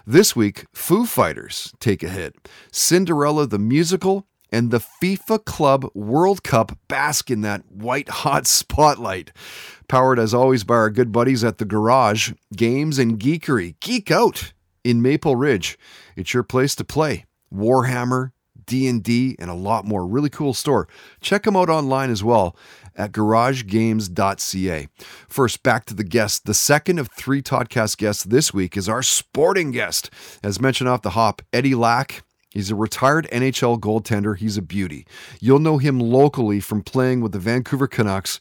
This 0.06 0.36
week, 0.36 0.66
Foo 0.74 1.06
Fighters 1.06 1.74
take 1.80 2.04
a 2.04 2.10
hit. 2.10 2.36
Cinderella 2.72 3.48
the 3.48 3.60
musical 3.60 4.28
and 4.52 4.72
the 4.72 4.80
FIFA 4.80 5.46
Club 5.46 5.90
World 5.94 6.44
Cup 6.44 6.78
bask 6.88 7.30
in 7.30 7.42
that 7.42 7.70
white 7.70 8.10
hot 8.10 8.48
spotlight. 8.48 9.32
Powered 9.88 10.20
as 10.20 10.34
always 10.34 10.64
by 10.64 10.76
our 10.76 10.90
good 10.90 11.12
buddies 11.12 11.44
at 11.44 11.58
the 11.58 11.66
Garage, 11.66 12.34
Games 12.56 13.00
and 13.00 13.20
Geekery. 13.20 13.76
Geek 13.80 14.12
out 14.12 14.54
in 14.84 15.02
Maple 15.02 15.36
Ridge. 15.36 15.78
It's 16.16 16.34
your 16.34 16.44
place 16.44 16.76
to 16.76 16.84
play. 16.84 17.26
Warhammer, 17.54 18.32
D&D, 18.68 19.36
and 19.40 19.50
a 19.50 19.56
lot 19.56 19.86
more. 19.86 20.06
Really 20.06 20.30
cool 20.30 20.54
store. 20.54 20.88
Check 21.20 21.44
them 21.44 21.56
out 21.56 21.70
online 21.70 22.12
as 22.12 22.24
well 22.24 22.56
at 22.96 23.12
garagegames.ca. 23.12 24.88
First, 25.28 25.64
back 25.64 25.86
to 25.86 25.94
the 25.94 26.04
guest. 26.04 26.46
The 26.46 26.54
second 26.54 27.00
of 27.00 27.10
three 27.10 27.42
Toddcast 27.42 27.98
guests 27.98 28.24
this 28.24 28.54
week 28.54 28.78
is 28.78 28.90
our 28.90 29.04
sporting 29.04 29.72
guest. 29.72 30.10
As 30.44 30.60
mentioned 30.60 30.90
off 30.90 31.02
the 31.02 31.12
hop, 31.12 31.42
Eddie 31.52 31.76
Lack. 31.76 32.24
He's 32.50 32.72
a 32.72 32.76
retired 32.76 33.28
NHL 33.32 33.80
goaltender. 33.80 34.36
He's 34.36 34.58
a 34.58 34.62
beauty. 34.62 35.06
You'll 35.40 35.60
know 35.60 35.78
him 35.78 36.00
locally 36.00 36.60
from 36.60 36.82
playing 36.82 37.22
with 37.22 37.32
the 37.32 37.40
Vancouver 37.40 37.88
Canucks. 37.88 38.40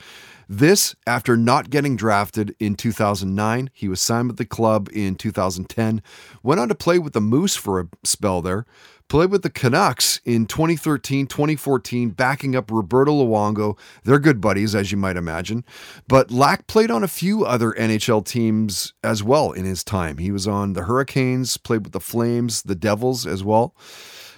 This 0.49 0.95
after 1.09 1.37
not 1.37 1.71
getting 1.71 1.97
drafted 1.97 2.55
in 2.61 2.77
2009. 2.77 3.69
He 3.73 3.89
was 3.89 4.01
signed 4.01 4.29
with 4.29 4.37
the 4.37 4.45
club 4.45 4.89
in 4.93 5.17
2010, 5.17 6.01
went 6.43 6.61
on 6.61 6.69
to 6.69 6.75
play 6.75 7.01
with 7.01 7.15
the 7.15 7.21
Moose 7.21 7.57
for 7.57 7.81
a 7.81 7.89
spell 8.05 8.43
there, 8.43 8.65
played 9.09 9.31
with 9.31 9.43
the 9.43 9.51
Canucks 9.51 10.21
in 10.25 10.47
2013, 10.47 11.27
2014, 11.27 12.11
backing 12.11 12.57
up 12.57 12.71
Roberto 12.71 13.13
Luongo. 13.13 13.79
They're 14.05 14.19
good 14.19 14.41
buddies, 14.41 14.75
as 14.75 14.91
you 14.91 14.99
might 14.99 15.17
imagine. 15.17 15.65
But 16.09 16.31
Lack 16.31 16.67
played 16.67 16.91
on 16.91 17.05
a 17.05 17.09
few 17.09 17.45
other 17.45 17.73
NHL 17.73 18.25
teams 18.25 18.95
as 19.03 19.23
well 19.23 19.53
in 19.53 19.65
his 19.65 19.85
time. 19.85 20.19
He 20.19 20.31
was 20.31 20.49
on 20.49 20.73
the 20.73 20.83
Hurricanes, 20.83 21.57
played 21.57 21.85
with 21.85 21.93
the 21.93 22.01
Flames, 22.01 22.63
the 22.63 22.75
Devils 22.75 23.27
as 23.27 23.45
well. 23.45 23.75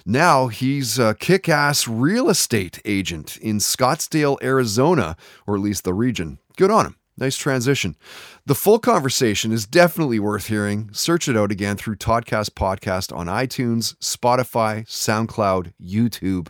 Now 0.05 0.47
he's 0.47 0.97
a 0.97 1.13
kick 1.13 1.49
ass 1.49 1.87
real 1.87 2.29
estate 2.29 2.79
agent 2.85 3.37
in 3.37 3.57
Scottsdale, 3.57 4.41
Arizona, 4.41 5.15
or 5.45 5.55
at 5.55 5.61
least 5.61 5.83
the 5.83 5.93
region. 5.93 6.39
Good 6.57 6.71
on 6.71 6.85
him. 6.85 6.98
Nice 7.19 7.35
transition. 7.35 7.97
The 8.45 8.55
full 8.55 8.79
conversation 8.79 9.51
is 9.51 9.65
definitely 9.65 10.19
worth 10.19 10.47
hearing. 10.47 10.89
Search 10.93 11.27
it 11.27 11.35
out 11.35 11.51
again 11.51 11.75
through 11.75 11.97
Toddcast 11.97 12.51
Podcast 12.51 13.13
on 13.13 13.27
iTunes, 13.27 13.97
Spotify, 13.97 14.87
SoundCloud, 14.87 15.73
YouTube. 15.83 16.47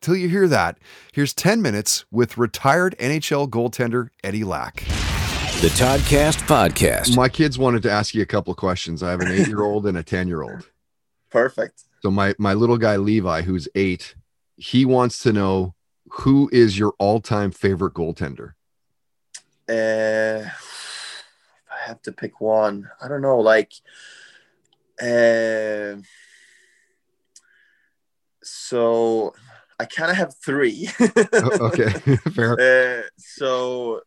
Till 0.00 0.16
you 0.16 0.28
hear 0.28 0.48
that, 0.48 0.78
here's 1.12 1.32
10 1.32 1.62
minutes 1.62 2.06
with 2.10 2.36
retired 2.36 2.96
NHL 2.98 3.48
goaltender 3.48 4.08
Eddie 4.24 4.42
Lack. 4.42 4.84
The 5.60 5.70
Toddcast 5.78 6.42
Podcast. 6.48 7.14
My 7.14 7.28
kids 7.28 7.56
wanted 7.56 7.84
to 7.84 7.90
ask 7.90 8.16
you 8.16 8.22
a 8.22 8.26
couple 8.26 8.50
of 8.50 8.56
questions. 8.56 9.00
I 9.00 9.12
have 9.12 9.20
an 9.20 9.30
eight 9.30 9.46
year 9.46 9.62
old 9.62 9.86
and 9.86 9.96
a 9.96 10.02
10 10.02 10.26
year 10.26 10.42
old. 10.42 10.68
Perfect. 11.30 11.84
So 12.02 12.10
my 12.10 12.34
my 12.36 12.52
little 12.52 12.78
guy 12.78 12.96
Levi, 12.96 13.42
who's 13.42 13.68
eight, 13.76 14.16
he 14.56 14.84
wants 14.84 15.20
to 15.20 15.32
know 15.32 15.74
who 16.10 16.50
is 16.52 16.78
your 16.78 16.94
all 16.98 17.20
time 17.20 17.52
favorite 17.52 17.94
goaltender. 17.94 18.54
Uh, 19.68 20.44
if 20.44 21.24
I 21.70 21.88
have 21.88 22.02
to 22.02 22.12
pick 22.12 22.40
one, 22.40 22.90
I 23.00 23.08
don't 23.08 23.22
know. 23.22 23.38
Like, 23.38 23.72
uh, 25.00 25.96
so 28.42 29.34
I 29.78 29.86
kind 29.86 30.10
of 30.10 30.16
have 30.16 30.34
three. 30.36 30.88
okay, 31.00 31.88
fair. 32.34 33.00
Uh, 33.00 33.02
so 33.18 34.02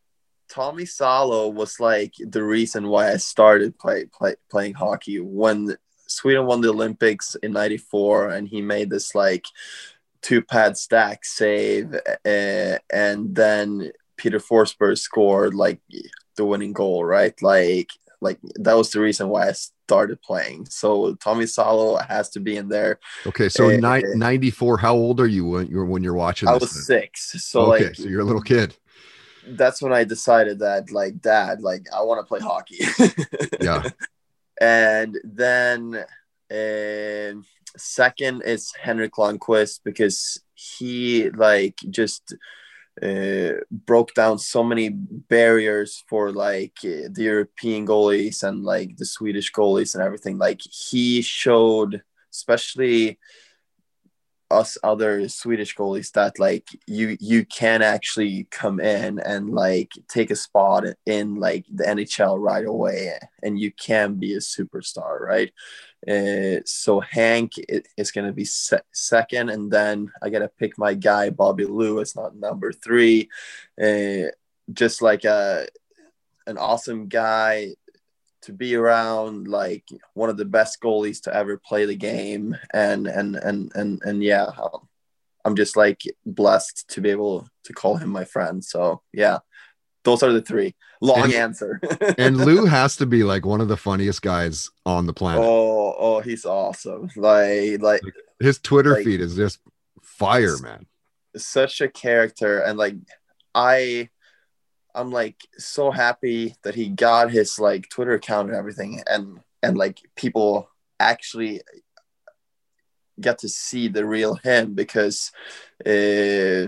Tommy 0.48 0.86
Salo 0.86 1.48
was 1.48 1.78
like 1.78 2.14
the 2.18 2.42
reason 2.42 2.88
why 2.88 3.12
I 3.12 3.16
started 3.16 3.78
play, 3.78 4.06
play 4.06 4.36
playing 4.50 4.74
hockey 4.74 5.20
when 5.20 5.76
Sweden 6.06 6.46
won 6.46 6.60
the 6.60 6.70
Olympics 6.70 7.34
in 7.36 7.52
'94, 7.52 8.30
and 8.30 8.48
he 8.48 8.62
made 8.62 8.90
this 8.90 9.14
like 9.14 9.44
two 10.22 10.42
pad 10.42 10.76
stack 10.76 11.24
save, 11.24 11.94
uh, 11.94 12.78
and 12.90 13.34
then 13.34 13.92
Peter 14.18 14.38
Forsberg 14.38 14.98
scored 14.98 15.54
like 15.54 15.80
the 16.36 16.44
winning 16.44 16.74
goal, 16.74 17.04
right? 17.04 17.34
Like, 17.40 17.88
like 18.20 18.38
that 18.56 18.74
was 18.76 18.90
the 18.90 19.00
reason 19.00 19.28
why 19.30 19.48
I 19.48 19.52
started 19.52 20.20
playing. 20.20 20.66
So 20.66 21.14
Tommy 21.14 21.46
Salo 21.46 21.96
has 21.96 22.28
to 22.30 22.40
be 22.40 22.56
in 22.56 22.68
there. 22.68 22.98
Okay, 23.26 23.48
so 23.48 23.68
Uh, 23.70 23.76
ni- 24.00 24.14
94, 24.14 24.78
how 24.78 24.94
old 24.94 25.20
are 25.20 25.26
you 25.26 25.44
when 25.46 25.66
you're 25.68 25.86
when 25.86 26.02
you're 26.02 26.14
watching 26.14 26.48
I 26.48 26.52
was 26.54 26.72
then? 26.72 26.82
six, 26.82 27.32
so 27.42 27.72
okay, 27.72 27.84
like 27.86 27.94
so 27.96 28.04
you're 28.04 28.20
a 28.20 28.24
little 28.24 28.42
kid. 28.42 28.74
that's 29.46 29.80
when 29.80 29.92
I 29.94 30.04
decided 30.04 30.58
that 30.58 30.90
like 30.90 31.20
dad, 31.22 31.62
like 31.62 31.86
I 31.96 32.02
want 32.02 32.20
to 32.20 32.26
play 32.28 32.40
hockey. 32.40 32.80
Yeah. 33.60 33.88
and 34.60 35.16
then 35.24 36.04
um 36.50 37.44
second 37.76 38.42
is 38.44 38.72
Henrik 38.80 39.12
Lundqvist 39.12 39.80
because 39.84 40.40
he 40.54 41.30
like 41.30 41.76
just 41.90 42.34
uh, 43.02 43.60
broke 43.70 44.14
down 44.14 44.38
so 44.38 44.62
many 44.62 44.88
barriers 44.90 46.02
for 46.08 46.32
like 46.32 46.76
uh, 46.84 47.08
the 47.10 47.22
European 47.22 47.86
goalies 47.86 48.42
and 48.42 48.64
like 48.64 48.96
the 48.96 49.06
Swedish 49.06 49.52
goalies 49.52 49.94
and 49.94 50.02
everything. 50.02 50.38
Like 50.38 50.60
he 50.62 51.22
showed, 51.22 52.02
especially 52.32 53.18
us 54.50 54.78
other 54.82 55.28
Swedish 55.28 55.76
goalies, 55.76 56.12
that 56.12 56.38
like 56.38 56.66
you 56.86 57.16
you 57.20 57.44
can 57.44 57.82
actually 57.82 58.46
come 58.50 58.80
in 58.80 59.18
and 59.18 59.50
like 59.50 59.92
take 60.08 60.30
a 60.30 60.36
spot 60.36 60.84
in 61.06 61.34
like 61.36 61.66
the 61.72 61.84
NHL 61.84 62.40
right 62.40 62.64
away, 62.64 63.18
and 63.42 63.58
you 63.58 63.72
can 63.72 64.14
be 64.14 64.34
a 64.34 64.38
superstar, 64.38 65.20
right? 65.20 65.52
Uh, 66.06 66.60
so 66.64 67.00
Hank 67.00 67.52
is 67.96 68.12
going 68.12 68.26
to 68.26 68.32
be 68.32 68.44
se- 68.44 68.80
second, 68.92 69.50
and 69.50 69.70
then 69.70 70.12
I 70.22 70.30
got 70.30 70.40
to 70.40 70.48
pick 70.48 70.78
my 70.78 70.94
guy 70.94 71.30
Bobby 71.30 71.64
Lu, 71.64 72.02
not 72.14 72.36
number 72.36 72.72
three. 72.72 73.28
Uh, 73.80 74.30
just 74.72 75.02
like 75.02 75.24
a 75.24 75.66
an 76.46 76.58
awesome 76.58 77.08
guy 77.08 77.74
to 78.42 78.52
be 78.52 78.76
around, 78.76 79.48
like 79.48 79.84
one 80.14 80.30
of 80.30 80.36
the 80.36 80.44
best 80.44 80.80
goalies 80.80 81.22
to 81.22 81.34
ever 81.34 81.58
play 81.58 81.84
the 81.84 81.96
game, 81.96 82.56
and 82.72 83.06
and 83.06 83.36
and 83.36 83.72
and 83.74 84.00
and 84.04 84.22
yeah, 84.22 84.44
um, 84.44 84.88
I'm 85.44 85.56
just 85.56 85.76
like 85.76 86.02
blessed 86.24 86.88
to 86.90 87.00
be 87.00 87.10
able 87.10 87.48
to 87.64 87.72
call 87.72 87.96
him 87.96 88.10
my 88.10 88.24
friend. 88.24 88.64
So 88.64 89.02
yeah, 89.12 89.38
those 90.08 90.22
are 90.22 90.32
the 90.32 90.42
three. 90.42 90.74
Long 91.00 91.24
And- 91.24 91.32
answer. 91.34 91.80
and 92.18 92.36
Lou 92.38 92.64
has 92.66 92.96
to 92.96 93.06
be 93.06 93.22
like 93.24 93.44
one 93.46 93.60
of 93.60 93.68
the 93.68 93.76
funniest 93.76 94.22
guys 94.22 94.70
on 94.86 95.06
the 95.06 95.12
planet. 95.12 95.42
Oh, 95.44 95.94
oh, 95.98 96.20
he's 96.20 96.44
awesome. 96.44 97.10
Like, 97.16 97.80
like, 97.82 98.00
his 98.40 98.58
Twitter 98.58 98.94
Like- 98.94 99.04
feed 99.04 99.20
is 99.20 99.36
just 99.36 99.60
fire, 100.02 100.56
man. 100.58 100.86
such 101.36 101.80
a 101.80 101.88
character 101.88 102.58
and 102.60 102.76
like 102.78 102.96
i 103.54 104.08
i'm 104.94 105.12
like 105.12 105.36
so 105.56 105.90
happy 105.92 106.56
that 106.64 106.74
he 106.74 106.88
got 106.88 107.30
his 107.30 107.58
like 107.60 107.88
twitter 107.88 108.14
account 108.14 108.48
and 108.48 108.56
everything 108.56 109.00
and 109.06 109.38
and 109.62 109.76
like 109.78 110.00
people 110.16 110.68
actually 110.98 111.60
get 113.20 113.38
to 113.38 113.48
see 113.48 113.86
the 113.88 114.04
real 114.04 114.34
him 114.36 114.74
because 114.74 115.30
uh 115.86 116.66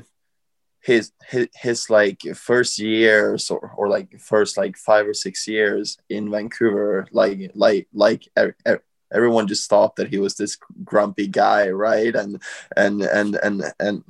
his 0.82 1.12
his, 1.28 1.48
his 1.54 1.90
like 1.90 2.22
first 2.34 2.78
years 2.78 3.50
or, 3.50 3.72
or 3.76 3.88
like 3.88 4.18
first 4.18 4.56
like 4.56 4.76
five 4.76 5.06
or 5.06 5.14
six 5.14 5.46
years 5.46 5.98
in 6.08 6.30
vancouver 6.30 7.06
like 7.12 7.50
like 7.54 7.86
like 7.92 8.26
e- 8.38 8.52
e- 8.68 8.84
everyone 9.12 9.46
just 9.48 9.68
thought 9.68 9.96
that 9.96 10.08
he 10.08 10.18
was 10.18 10.36
this 10.36 10.56
grumpy 10.84 11.26
guy 11.26 11.68
right? 11.68 12.14
And 12.14 12.40
and 12.76 13.02
and 13.02 13.36
and 13.36 13.64
and 13.78 14.04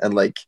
and 0.00 0.14
like 0.14 0.38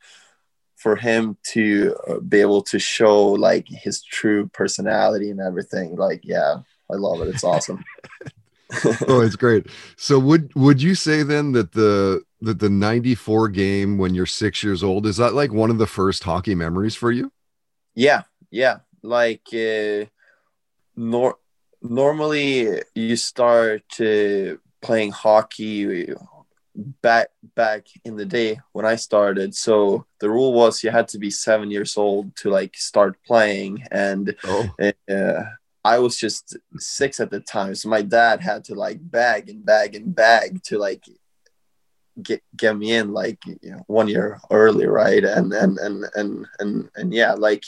for 0.77 0.97
him 0.97 1.37
to 1.43 1.97
uh, 2.07 2.21
be 2.21 2.41
able 2.41 2.63
to 2.63 2.79
show 2.79 3.33
like 3.33 3.67
his 3.69 4.03
true 4.03 4.47
personality 4.49 5.31
and 5.31 5.41
everything 5.41 5.97
like 5.97 6.21
yeah 6.23 6.57
i 6.91 6.95
love 6.95 7.21
it. 7.23 7.29
It's 7.29 7.45
awesome 7.45 7.83
oh, 9.09 9.21
it's 9.21 9.37
great. 9.37 9.67
So 9.97 10.19
would 10.19 10.55
would 10.55 10.83
you 10.83 10.95
say 10.95 11.23
then 11.23 11.53
that 11.53 11.73
the 11.73 12.23
that 12.41 12.59
the 12.59 12.69
94 12.71 13.49
game 13.49 13.97
when 13.99 14.15
you're 14.15 14.27
6 14.27 14.63
years 14.63 14.83
old 14.83 15.07
is 15.07 15.17
that 15.17 15.35
like 15.35 15.53
one 15.53 15.71
of 15.71 15.79
the 15.79 15.87
first 15.87 16.23
hockey 16.25 16.55
memories 16.55 16.95
for 16.95 17.11
you? 17.13 17.33
yeah 17.95 18.23
yeah 18.51 18.79
like 19.03 19.47
uh, 19.55 20.05
nor- 20.97 21.39
normally 21.81 22.83
you 22.95 23.17
start 23.17 23.85
uh, 24.01 24.57
playing 24.83 25.13
hockey 25.13 26.13
back 27.01 27.29
back 27.55 27.87
in 28.05 28.17
the 28.17 28.27
day 28.27 28.59
when 28.73 28.85
i 28.85 28.97
started 28.97 29.55
so 29.55 30.05
the 30.21 30.29
rule 30.29 30.53
was 30.53 30.85
you 30.85 30.91
had 30.91 31.09
to 31.09 31.19
be 31.19 31.31
seven 31.31 31.71
years 31.71 31.97
old 31.97 32.37
to 32.37 32.51
like 32.51 32.77
start 32.77 33.17
playing 33.27 33.83
and 33.91 34.37
Oh. 34.45 34.69
uh, 35.09 35.43
i 35.87 35.99
was 35.99 36.17
just 36.17 36.57
six 36.79 37.21
at 37.21 37.31
the 37.31 37.41
time 37.41 37.75
so 37.75 37.89
my 37.89 38.03
dad 38.03 38.41
had 38.41 38.65
to 38.65 38.75
like 38.75 38.99
bag 39.01 39.49
and 39.49 39.65
bag 39.65 39.95
and 39.95 40.15
bag 40.15 40.63
to 40.63 40.79
like 40.79 41.05
get 42.23 42.43
get 42.57 42.77
me 42.77 42.93
in 42.93 43.13
like 43.13 43.39
you 43.47 43.71
know, 43.71 43.85
one 43.87 44.09
year 44.09 44.41
early 44.51 44.87
right 44.87 45.25
and 45.25 45.53
and 45.53 45.79
and 45.79 46.05
and 46.15 46.47
and, 46.59 46.91
and 46.97 47.15
yeah 47.15 47.33
like 47.35 47.65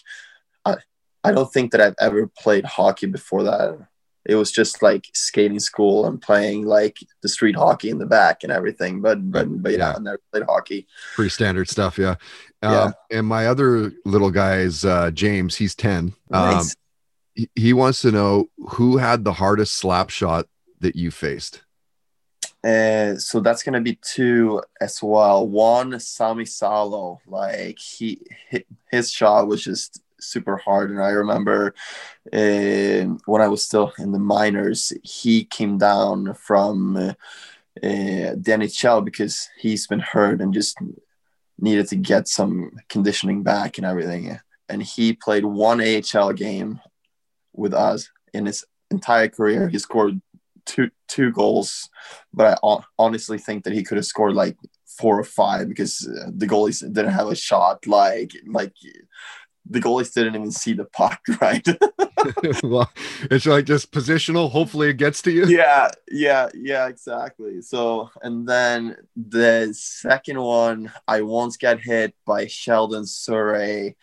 i 0.65 0.75
i 1.23 1.31
don't 1.31 1.53
think 1.53 1.71
that 1.71 1.81
i've 1.81 1.95
ever 2.01 2.27
played 2.39 2.65
hockey 2.65 3.07
before 3.07 3.45
that 3.45 3.79
it 4.25 4.35
was 4.35 4.51
just 4.51 4.83
like 4.83 5.07
skating 5.15 5.61
school 5.61 6.07
and 6.07 6.21
playing 6.21 6.67
like 6.67 6.97
the 7.23 7.29
street 7.29 7.57
hockey 7.57 7.91
in 7.91 7.99
the 7.99 8.07
back 8.07 8.43
and 8.43 8.53
everything 8.53 9.01
but 9.01 9.31
but 9.31 9.47
but 9.63 9.73
yeah, 9.73 9.79
yeah. 9.79 9.95
i 9.97 9.99
never 9.99 10.21
played 10.33 10.45
hockey 10.45 10.87
Pretty 11.15 11.31
standard 11.31 11.69
stuff, 11.69 11.99
yeah. 11.99 12.17
Yeah. 12.63 12.83
Um, 12.83 12.95
and 13.11 13.27
my 13.27 13.47
other 13.47 13.93
little 14.05 14.31
guy 14.31 14.59
is 14.59 14.85
uh, 14.85 15.11
James. 15.13 15.57
He's 15.57 15.75
10. 15.75 15.99
Um, 15.99 16.15
Nice. 16.31 16.71
he, 16.71 16.75
he 17.55 17.72
wants 17.72 18.03
to 18.03 18.12
know 18.12 18.48
who 18.70 18.96
had 18.96 19.24
the 19.24 19.33
hardest 19.33 19.74
slap 19.74 20.11
shot 20.11 20.46
that 20.81 20.96
you 20.96 21.11
faced. 21.11 21.62
Uh, 22.64 23.14
so 23.16 23.40
that's 23.40 23.62
gonna 23.62 23.81
be 23.81 23.98
two 24.03 24.61
as 24.81 25.03
well. 25.03 25.46
One, 25.46 25.98
Sami 26.01 26.44
Salo, 26.44 27.20
like 27.27 27.79
he 27.79 28.20
his 28.90 29.11
shot 29.11 29.46
was 29.46 29.62
just 29.62 30.01
super 30.20 30.57
hard, 30.57 30.90
and 30.90 31.01
I 31.01 31.11
remember 31.11 31.74
uh, 32.33 33.14
when 33.27 33.42
I 33.42 33.48
was 33.48 33.64
still 33.64 33.92
in 33.98 34.11
the 34.12 34.18
minors, 34.18 34.92
he 35.05 35.44
came 35.44 35.79
down 35.79 36.35
from 36.35 36.96
uh, 36.96 37.14
the 37.77 38.42
NHL 38.44 39.05
because 39.05 39.48
he's 39.59 39.87
been 39.87 40.01
hurt 40.01 40.40
and 40.40 40.53
just 40.53 40.79
needed 41.61 41.88
to 41.88 41.96
get 41.96 42.27
some 42.27 42.72
conditioning 42.88 43.42
back 43.42 43.79
and 43.79 43.87
everything. 43.87 44.38
And 44.68 44.83
he 44.83 45.12
played 45.12 45.44
one 45.44 45.81
AHL 45.81 46.33
game 46.33 46.81
with 47.53 47.75
us 47.75 48.11
in 48.33 48.47
his 48.47 48.65
entire 48.91 49.29
career. 49.29 49.69
He 49.69 49.79
scored 49.79 50.21
two 50.65 50.91
two 51.09 51.33
goals, 51.33 51.89
but 52.33 52.59
I 52.63 52.79
honestly 52.99 53.39
think 53.39 53.65
that 53.65 53.73
he 53.73 53.83
could 53.83 53.97
have 53.97 54.07
scored 54.07 54.35
like 54.35 54.57
four 54.87 55.19
or 55.19 55.25
five 55.25 55.69
because 55.69 56.07
uh, 56.07 56.31
the 56.35 56.47
goalies 56.47 56.81
didn't 56.81 57.13
have 57.13 57.29
a 57.29 57.35
shot. 57.35 57.87
Like 57.87 58.33
like 58.47 58.73
the 59.71 59.81
goalies 59.81 60.13
didn't 60.13 60.35
even 60.35 60.51
see 60.51 60.73
the 60.73 60.85
puck, 60.85 61.21
right? 61.41 61.67
well, 62.63 62.91
it's 63.31 63.47
like 63.47 63.65
just 63.65 63.93
positional. 63.93 64.51
Hopefully, 64.51 64.91
it 64.91 64.97
gets 64.97 65.23
to 65.23 65.31
you. 65.31 65.47
yeah, 65.47 65.91
yeah, 66.11 66.49
yeah, 66.55 66.89
exactly. 66.89 67.63
So 67.63 68.11
and 68.23 68.47
then 68.47 68.97
the 69.17 69.73
second 69.73 70.41
one, 70.41 70.93
I 71.07 71.23
once 71.23 71.57
got 71.57 71.81
hit 71.81 72.15
by 72.27 72.47
Sheldon 72.47 73.05
Souray. 73.05 73.95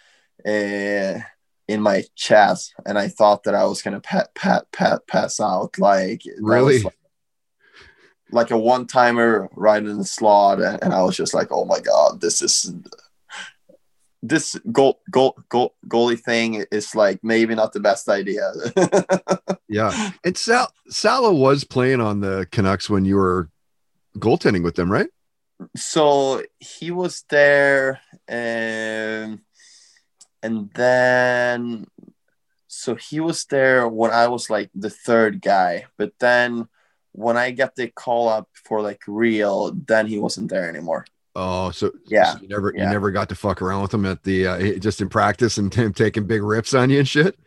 Uh, 0.46 1.20
in 1.68 1.82
my 1.82 2.04
chest, 2.16 2.74
and 2.86 2.98
I 2.98 3.08
thought 3.08 3.44
that 3.44 3.56
I 3.56 3.66
was 3.66 3.82
gonna 3.82 4.02
pat, 4.02 4.34
pat, 4.36 4.72
pat, 4.72 5.08
pass 5.08 5.40
out. 5.40 5.78
Like 5.80 6.24
Really? 6.40 6.84
like, 6.84 6.98
like 8.32 8.52
a 8.52 8.58
one 8.58 8.88
timer 8.88 9.50
right 9.56 9.84
in 9.84 9.98
the 9.98 10.06
slot, 10.06 10.62
and, 10.62 10.84
and 10.84 10.94
I 10.94 11.02
was 11.04 11.16
just 11.16 11.34
like, 11.34 11.48
oh 11.52 11.66
my 11.66 11.80
god, 11.80 12.22
this 12.22 12.42
is 12.42 12.74
this 14.22 14.58
goal 14.72 15.00
goal 15.12 15.38
goal 15.50 15.76
goalie 15.88 16.20
thing 16.20 16.66
is 16.72 16.96
like 16.96 17.20
maybe 17.24 17.54
not 17.54 17.74
the 17.74 17.80
best 17.80 18.10
idea. 18.10 18.52
Yeah. 19.68 20.12
And 20.24 20.38
Sal 20.38 20.72
Salo 20.88 21.34
was 21.34 21.64
playing 21.64 22.00
on 22.00 22.22
the 22.22 22.48
Canucks 22.52 22.90
when 22.90 23.04
you 23.04 23.18
were 23.18 23.50
goaltending 24.18 24.64
with 24.64 24.76
them, 24.76 24.92
right? 24.92 25.10
so 25.76 26.44
he 26.60 26.92
was 26.92 27.24
there 27.30 28.02
um, 28.30 29.42
and 30.46 30.70
then 30.74 31.88
so 32.68 32.94
he 32.94 33.20
was 33.20 33.46
there 33.46 33.88
when 33.88 34.12
i 34.12 34.28
was 34.28 34.50
like 34.50 34.70
the 34.76 34.90
third 34.90 35.42
guy. 35.42 35.86
But 35.98 36.14
then 36.20 36.68
when 37.12 37.38
i 37.38 37.52
got 37.52 37.76
the 37.76 37.88
call 37.88 38.30
up 38.30 38.48
for 38.54 38.82
like 38.82 39.02
real 39.08 39.72
then 39.74 40.08
he 40.08 40.20
wasn't 40.20 40.50
there 40.50 40.70
anymore. 40.70 41.06
Oh, 41.38 41.72
so 41.72 41.92
Yeah, 42.06 42.36
so 42.36 42.42
you 42.42 42.48
never 42.48 42.74
you 42.76 42.86
never 42.86 43.12
got 43.12 43.28
to 43.30 43.36
fuck 43.36 43.62
around 43.62 43.82
with 43.82 43.94
him 43.94 44.06
at 44.06 44.24
the 44.24 44.48
uh, 44.48 44.80
just 44.80 45.02
in 45.02 45.10
practice 45.10 45.58
and 45.58 45.74
him 45.82 45.94
taking 45.94 46.28
big 46.28 46.44
rips 46.44 46.74
on 46.74 46.90
you 46.90 47.00
and 47.00 47.08
shit. 47.08 47.38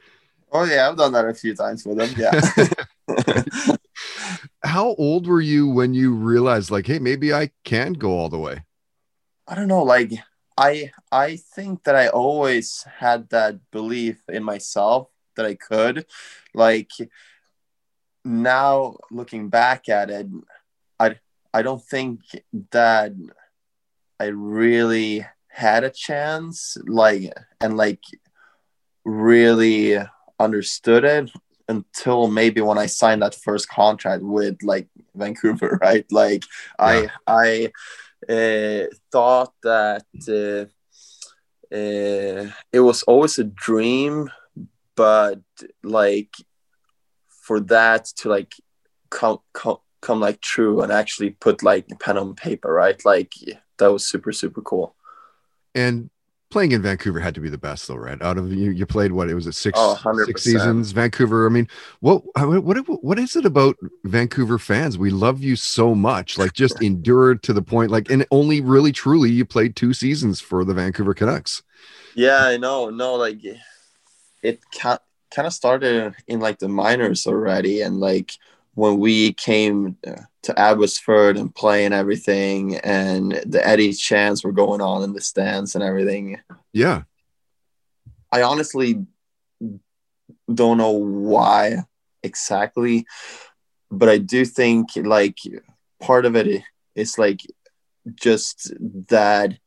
oh 0.53 0.65
yeah 0.65 0.89
i've 0.89 0.97
done 0.97 1.13
that 1.13 1.27
a 1.27 1.35
few 1.35 1.55
times 1.55 1.87
with 1.87 2.01
him 2.01 2.11
yeah. 2.19 3.77
How 4.65 4.95
old 4.97 5.27
were 5.27 5.41
you 5.41 5.69
when 5.69 5.95
you 5.95 6.15
realized 6.15 6.71
like, 6.71 6.87
hey, 6.87 6.99
maybe 6.99 7.33
I 7.33 7.51
can 7.65 7.95
go 7.95 8.11
all 8.19 8.29
the 8.29 8.39
way? 8.39 8.65
I 9.47 9.55
don't 9.55 9.69
know, 9.69 9.83
like 9.83 10.13
I 10.59 10.91
I 11.13 11.37
think 11.37 11.85
that 11.85 11.95
I 11.95 12.09
always 12.09 12.85
had 12.99 13.29
that 13.31 13.71
belief 13.71 14.21
in 14.29 14.43
myself 14.43 15.09
that 15.37 15.47
I 15.47 15.55
could. 15.55 16.05
Like 16.53 16.91
now 18.25 18.97
looking 19.13 19.51
back 19.51 19.89
at 19.89 20.11
it, 20.11 20.27
I 20.99 21.17
I 21.55 21.63
don't 21.63 21.83
think 21.83 22.21
that 22.73 23.13
I 24.19 24.27
really 24.27 25.25
had 25.47 25.85
a 25.85 25.91
chance 25.91 26.77
like 26.87 27.33
and 27.61 27.77
like 27.77 28.03
really 29.05 29.97
understood 30.41 31.05
it 31.05 31.31
until 31.69 32.27
maybe 32.27 32.61
when 32.61 32.79
I 32.79 32.87
signed 32.87 33.23
that 33.23 33.35
first 33.37 33.69
contract 33.69 34.25
with 34.25 34.57
like 34.63 34.89
Vancouver, 35.15 35.79
right? 35.83 36.11
Like 36.11 36.43
I 36.81 37.09
I 37.29 37.67
uh, 37.67 37.69
thought 38.27 39.53
that 39.63 40.05
uh, 40.29 40.67
uh, 41.75 42.51
it 42.73 42.81
was 42.81 43.03
always 43.05 43.39
a 43.39 43.45
dream, 43.45 44.31
but 44.97 45.41
like 45.83 46.35
for 47.29 47.61
that 47.61 48.07
to 48.07 48.29
like 48.29 48.55
come 49.11 49.39
come 49.53 49.79
come 50.01 50.21
like 50.21 50.41
true 50.41 50.81
and 50.83 50.93
actually 50.93 51.31
put 51.31 51.63
like 51.63 51.87
pen 52.01 52.19
on 52.19 52.35
paper, 52.35 52.73
right? 52.73 53.03
Like 53.05 53.33
that 53.79 53.93
was 53.93 54.09
super 54.09 54.33
super 54.33 54.63
cool. 54.63 54.95
And 55.75 56.11
playing 56.51 56.73
in 56.73 56.83
Vancouver 56.83 57.21
had 57.21 57.35
to 57.35 57.41
be 57.41 57.49
the 57.49 57.59
best 57.59 57.87
though, 57.89 57.97
right? 57.97 58.21
Out 58.23 58.39
of 58.39 58.53
you, 58.53 58.71
you 58.71 58.87
played 58.87 59.13
what? 59.13 59.29
It 59.29 59.35
was 59.35 59.47
it 59.47 59.53
six 59.53 59.79
Oh, 59.79 59.99
100%. 60.03 60.27
six 60.27 60.43
seasons. 60.43 60.93
Vancouver. 60.93 61.47
I 61.47 61.51
mean, 61.51 61.69
what 62.01 62.23
what 62.35 63.05
what 63.05 63.19
is 63.19 63.37
it 63.37 63.45
about 63.45 63.77
Vancouver 64.05 64.59
fans? 64.59 64.99
We 64.99 65.11
love 65.11 65.41
you 65.43 65.57
so 65.57 65.95
much. 65.95 66.39
Like 66.39 66.53
just 66.53 66.83
endured 66.83 67.43
to 67.45 67.53
the 67.53 67.63
point. 67.63 67.91
Like 67.91 68.11
and 68.11 68.27
only 68.31 68.61
really 68.61 68.93
truly 68.93 69.31
you 69.31 69.45
played 69.45 69.77
two 69.77 69.93
seasons 69.93 70.41
for 70.41 70.65
the 70.65 70.75
Vancouver 70.75 71.15
Canucks. 71.15 71.63
Yeah, 72.15 72.39
I 72.45 72.57
know. 72.57 72.91
No, 72.91 73.15
like 73.15 73.39
it 74.43 74.61
kind 74.73 74.99
kind 75.31 75.47
of 75.47 75.53
started 75.53 76.15
in 76.27 76.41
like 76.41 76.59
the 76.59 76.69
minors 76.69 77.27
already, 77.27 77.83
and 77.83 78.01
like 78.01 78.33
when 78.75 78.99
we 78.99 79.33
came 79.35 79.97
uh, 80.07 80.23
to 80.49 80.59
Abbotsford 80.59 81.37
and 81.37 81.55
playing 81.55 81.93
everything, 81.93 82.77
and 82.79 83.33
the 83.45 83.61
Eddie 83.65 83.93
chants 83.93 84.43
were 84.43 84.53
going 84.53 84.81
on 84.81 85.03
in 85.03 85.13
the 85.13 85.21
stands 85.21 85.75
and 85.75 85.85
everything. 85.85 86.41
Yeah. 86.73 87.03
I 88.33 88.43
honestly 88.43 89.05
don't 90.53 90.79
know 90.79 90.93
why 90.93 91.85
exactly, 92.23 93.07
but 93.91 94.09
I 94.09 94.17
do 94.17 94.47
think 94.47 94.89
like 94.97 95.37
part 96.01 96.25
of 96.25 96.35
it 96.35 96.63
it's 96.95 97.19
like 97.19 97.41
just 98.15 98.73
that 99.09 99.59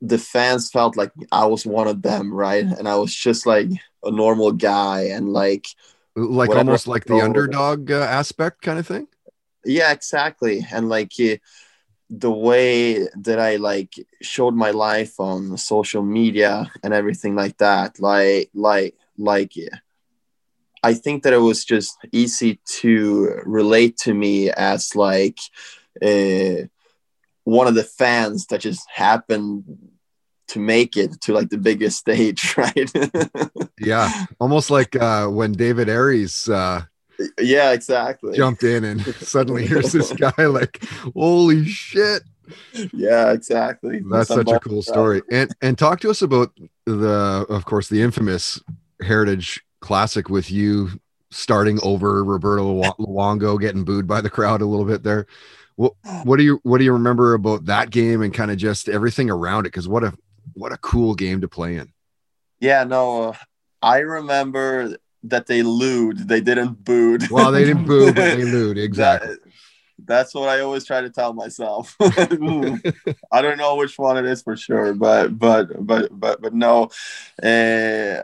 the 0.00 0.18
fans 0.18 0.70
felt 0.70 0.96
like 0.96 1.10
I 1.32 1.46
was 1.46 1.66
one 1.66 1.88
of 1.88 2.02
them, 2.02 2.32
right? 2.32 2.64
And 2.64 2.86
I 2.86 2.94
was 2.96 3.12
just 3.12 3.46
like 3.46 3.68
a 4.04 4.12
normal 4.12 4.52
guy 4.52 5.08
and 5.08 5.32
like 5.32 5.66
like 6.16 6.50
almost 6.50 6.86
like 6.86 7.04
the 7.04 7.20
underdog 7.20 7.90
uh, 7.90 8.00
aspect 8.00 8.62
kind 8.62 8.78
of 8.78 8.86
thing. 8.86 9.06
Yeah 9.64 9.92
exactly. 9.92 10.66
And 10.72 10.88
like 10.88 11.12
eh, 11.20 11.36
the 12.10 12.30
way 12.30 13.06
that 13.14 13.38
i 13.38 13.54
like 13.54 13.94
showed 14.20 14.54
my 14.54 14.72
life 14.72 15.20
on 15.20 15.56
social 15.56 16.02
media 16.02 16.70
and 16.82 16.92
everything 16.92 17.36
like 17.36 17.56
that 17.58 18.00
like 18.00 18.50
like 18.52 18.96
like 19.16 19.56
eh, 19.56 19.76
i 20.82 20.92
think 20.92 21.22
that 21.22 21.32
it 21.32 21.38
was 21.38 21.64
just 21.64 21.96
easy 22.10 22.58
to 22.66 23.40
relate 23.46 23.96
to 23.96 24.12
me 24.12 24.50
as 24.50 24.96
like 24.96 25.38
uh, 26.02 26.66
one 27.44 27.68
of 27.68 27.76
the 27.76 27.84
fans 27.84 28.46
that 28.46 28.60
just 28.60 28.88
happened 28.90 29.64
to 30.48 30.58
make 30.58 30.96
it 30.96 31.20
to 31.20 31.32
like 31.32 31.48
the 31.48 31.58
biggest 31.58 31.98
stage 32.04 32.56
right? 32.56 32.90
Yeah, 33.78 34.10
almost 34.40 34.70
like 34.70 34.96
uh, 34.96 35.26
when 35.28 35.52
David 35.52 35.88
Ayres 35.88 36.48
uh, 36.48 36.82
yeah 37.40 37.72
exactly 37.72 38.36
jumped 38.36 38.62
in, 38.62 38.84
and 38.84 39.00
suddenly 39.16 39.66
here's 39.66 39.92
this 39.92 40.12
guy 40.12 40.46
like, 40.46 40.84
holy 41.14 41.64
shit! 41.66 42.22
yeah 42.92 43.32
exactly 43.32 44.02
That's 44.10 44.28
Some 44.28 44.38
such 44.38 44.48
a 44.48 44.50
ball- 44.52 44.60
cool 44.60 44.82
story. 44.82 45.22
And 45.30 45.54
and 45.62 45.78
talk 45.78 46.00
to 46.00 46.10
us 46.10 46.22
about 46.22 46.52
the, 46.86 47.46
of 47.48 47.64
course, 47.64 47.88
the 47.88 48.02
infamous 48.02 48.60
Heritage 49.02 49.62
Classic 49.80 50.28
with 50.28 50.50
you 50.50 50.90
starting 51.30 51.78
over 51.82 52.24
Roberto 52.24 52.64
Lu- 52.74 53.06
Luongo, 53.06 53.60
getting 53.60 53.84
booed 53.84 54.06
by 54.06 54.20
the 54.20 54.30
crowd 54.30 54.62
a 54.62 54.66
little 54.66 54.84
bit 54.84 55.02
there. 55.02 55.26
What 55.76 55.94
what 56.24 56.36
do 56.38 56.42
you 56.42 56.60
what 56.62 56.78
do 56.78 56.84
you 56.84 56.92
remember 56.92 57.34
about 57.34 57.66
that 57.66 57.90
game 57.90 58.22
and 58.22 58.34
kind 58.34 58.50
of 58.50 58.56
just 58.56 58.88
everything 58.88 59.30
around 59.30 59.60
it? 59.66 59.72
Because 59.72 59.88
what 59.88 60.04
a 60.04 60.12
what 60.54 60.72
a 60.72 60.78
cool 60.78 61.14
game 61.14 61.40
to 61.42 61.48
play 61.48 61.76
in. 61.76 61.92
Yeah, 62.58 62.84
no, 62.84 63.30
uh, 63.30 63.32
I 63.80 64.00
remember 64.00 64.96
that 65.24 65.46
they 65.46 65.62
lewd. 65.62 66.28
They 66.28 66.40
didn't 66.40 66.84
booed. 66.84 67.30
Well, 67.30 67.52
they 67.52 67.64
didn't 67.64 67.86
boo, 67.86 68.12
but 68.12 68.36
they 68.36 68.44
lewd. 68.56 68.78
Exactly. 68.78 69.34
That- 69.34 69.38
that's 70.06 70.34
what 70.34 70.48
I 70.48 70.60
always 70.60 70.86
try 70.86 71.02
to 71.02 71.10
tell 71.10 71.34
myself. 71.34 71.94
I 72.00 73.42
don't 73.42 73.58
know 73.58 73.76
which 73.76 73.98
one 73.98 74.16
it 74.16 74.24
is 74.24 74.40
for 74.40 74.56
sure, 74.56 74.94
but 74.94 75.38
but 75.38 75.86
but 75.86 76.08
but 76.18 76.40
but 76.40 76.54
no, 76.54 76.84
uh, 77.42 78.22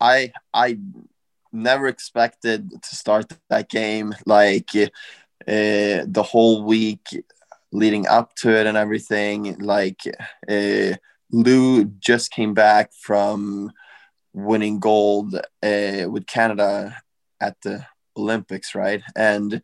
I 0.00 0.32
I 0.52 0.78
never 1.52 1.86
expected 1.86 2.70
to 2.82 2.96
start 2.96 3.32
that 3.48 3.68
game 3.68 4.12
like 4.26 4.70
uh, 4.74 4.88
the 5.46 6.24
whole 6.26 6.64
week 6.64 7.06
leading 7.72 8.06
up 8.08 8.34
to 8.36 8.50
it 8.50 8.66
and 8.66 8.76
everything. 8.76 9.56
Like 9.60 10.00
uh, 10.48 10.96
Lou 11.30 11.84
just 11.84 12.32
came 12.32 12.54
back 12.54 12.92
from 12.92 13.72
winning 14.32 14.78
gold 14.80 15.34
uh, 15.34 16.06
with 16.08 16.26
Canada 16.26 16.96
at 17.40 17.56
the 17.62 17.86
Olympics, 18.16 18.74
right? 18.74 19.02
And 19.16 19.62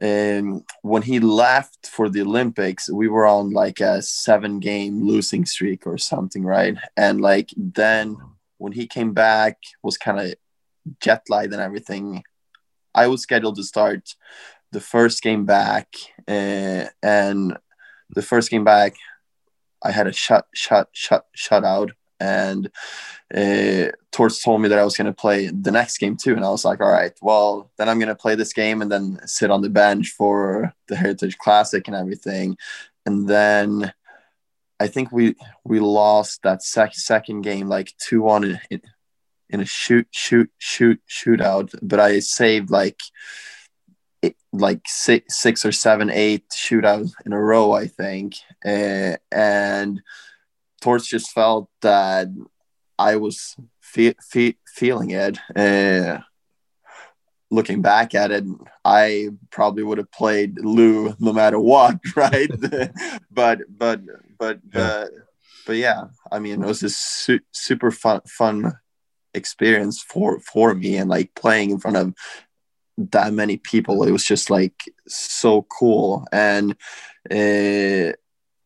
um, 0.00 0.64
when 0.82 1.02
he 1.02 1.20
left 1.20 1.86
for 1.86 2.08
the 2.08 2.22
Olympics, 2.22 2.90
we 2.90 3.08
were 3.08 3.26
on 3.26 3.50
like 3.50 3.80
a 3.80 4.02
seven 4.02 4.60
game 4.60 5.06
losing 5.06 5.44
streak 5.44 5.86
or 5.86 5.98
something, 5.98 6.44
right? 6.44 6.76
And 6.96 7.20
like 7.20 7.50
then 7.56 8.16
when 8.58 8.72
he 8.72 8.86
came 8.86 9.12
back, 9.12 9.58
was 9.82 9.98
kind 9.98 10.20
of 10.20 10.34
jet 11.00 11.22
lagged 11.28 11.52
and 11.52 11.62
everything. 11.62 12.22
I 12.94 13.06
was 13.06 13.22
scheduled 13.22 13.56
to 13.56 13.64
start 13.64 14.14
the 14.72 14.80
first 14.80 15.22
game 15.22 15.46
back, 15.46 15.88
uh, 16.26 16.86
and 17.02 17.56
the 18.10 18.22
first 18.22 18.50
game 18.50 18.64
back, 18.64 18.94
I 19.82 19.92
had 19.92 20.06
a 20.06 20.12
shut, 20.12 20.46
shut, 20.54 20.88
shut, 20.92 21.24
shutout, 21.36 21.92
and 22.20 22.70
uh, 23.34 23.92
Torts 24.12 24.42
told 24.42 24.60
me 24.60 24.68
that 24.68 24.78
I 24.78 24.84
was 24.84 24.96
going 24.96 25.06
to 25.06 25.12
play 25.12 25.48
the 25.48 25.70
next 25.70 25.98
game 25.98 26.16
too, 26.16 26.34
and 26.34 26.44
I 26.44 26.50
was 26.50 26.64
like, 26.64 26.80
all 26.80 26.90
right, 26.90 27.12
well, 27.22 27.70
then 27.76 27.88
I'm 27.88 27.98
going 27.98 28.08
to 28.08 28.14
play 28.14 28.34
this 28.34 28.52
game 28.52 28.82
and 28.82 28.90
then 28.90 29.20
sit 29.26 29.50
on 29.50 29.62
the 29.62 29.70
bench 29.70 30.10
for 30.10 30.74
the 30.88 30.96
Heritage 30.96 31.38
Classic 31.38 31.86
and 31.86 31.96
everything, 31.96 32.56
and 33.06 33.28
then 33.28 33.92
I 34.80 34.86
think 34.86 35.10
we 35.12 35.34
we 35.64 35.80
lost 35.80 36.42
that 36.42 36.62
sec- 36.62 36.94
second 36.94 37.42
game 37.42 37.68
like 37.68 37.94
two 37.98 38.22
one 38.22 38.60
in, 38.70 38.82
in 39.50 39.60
a 39.60 39.64
shoot 39.64 40.06
shoot 40.10 40.50
shoot 40.58 41.00
shootout, 41.08 41.74
but 41.82 42.00
I 42.00 42.20
saved 42.20 42.70
like 42.70 43.00
it, 44.22 44.36
like 44.52 44.82
six, 44.86 45.40
six 45.40 45.64
or 45.64 45.72
seven, 45.72 46.10
eight 46.10 46.44
shootouts 46.50 47.12
in 47.24 47.32
a 47.32 47.40
row, 47.40 47.72
I 47.72 47.86
think. 47.86 48.34
Uh, 48.64 49.16
and 49.32 50.02
Torts 50.80 51.06
just 51.06 51.32
felt 51.32 51.68
that 51.82 52.28
I 52.98 53.16
was 53.16 53.56
fe- 53.80 54.14
fe- 54.20 54.58
feeling 54.66 55.10
it. 55.10 55.38
Uh, 55.54 56.20
looking 57.50 57.82
back 57.82 58.14
at 58.14 58.30
it, 58.30 58.44
I 58.84 59.30
probably 59.50 59.82
would 59.82 59.98
have 59.98 60.12
played 60.12 60.58
Lou 60.58 61.14
no 61.18 61.32
matter 61.32 61.58
what, 61.58 61.98
right? 62.16 62.50
but 63.30 63.60
but 63.68 64.00
but 64.38 64.60
uh, 64.74 65.06
but 65.66 65.76
yeah, 65.76 66.04
I 66.30 66.38
mean, 66.38 66.62
it 66.62 66.66
was 66.66 66.82
a 66.82 66.90
su- 66.90 67.40
super 67.52 67.90
fun 67.90 68.20
fun 68.26 68.74
experience 69.34 70.02
for 70.02 70.40
for 70.40 70.74
me, 70.74 70.96
and 70.96 71.10
like 71.10 71.34
playing 71.34 71.70
in 71.70 71.78
front 71.78 71.96
of 71.96 72.14
that 72.98 73.32
many 73.32 73.56
people 73.56 74.02
it 74.02 74.10
was 74.10 74.24
just 74.24 74.50
like 74.50 74.92
so 75.06 75.62
cool 75.70 76.26
and 76.32 76.72
uh, 77.30 78.12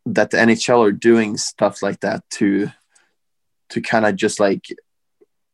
that 0.07 0.31
the 0.31 0.37
nhl 0.37 0.87
are 0.87 0.93
doing 0.93 1.37
stuff 1.37 1.83
like 1.83 2.01
that 2.01 2.23
to 2.31 2.69
to 3.69 3.81
kind 3.81 4.05
of 4.05 4.17
just 4.17 4.41
like 4.41 4.67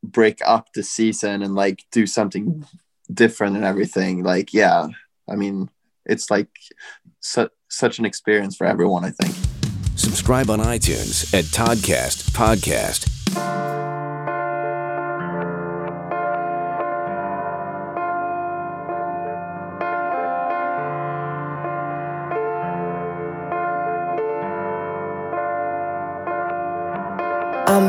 break 0.02 0.40
up 0.46 0.68
the 0.74 0.82
season 0.82 1.42
and 1.42 1.54
like 1.54 1.84
do 1.92 2.06
something 2.06 2.64
different 3.12 3.56
and 3.56 3.64
everything 3.64 4.22
like 4.22 4.52
yeah 4.52 4.86
i 5.28 5.34
mean 5.34 5.68
it's 6.06 6.30
like 6.30 6.48
su- 7.20 7.50
such 7.68 7.98
an 7.98 8.04
experience 8.04 8.56
for 8.56 8.66
everyone 8.66 9.04
i 9.04 9.10
think 9.10 9.34
Subscribe 9.98 10.48
on 10.48 10.60
iTunes 10.60 11.34
at 11.34 11.44
Toddcast 11.46 12.30
Podcast. 12.30 13.97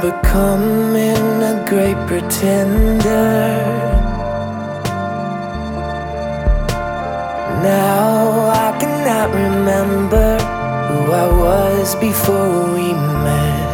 I'm 0.02 0.22
becoming 0.22 1.44
a 1.44 1.66
great 1.68 1.98
pretender. 2.08 3.04
Now 7.62 8.48
I 8.48 8.78
cannot 8.80 9.34
remember 9.34 10.38
who 10.88 11.12
I 11.12 11.28
was 11.28 11.96
before 11.96 12.74
we 12.76 12.94
met. 12.94 13.70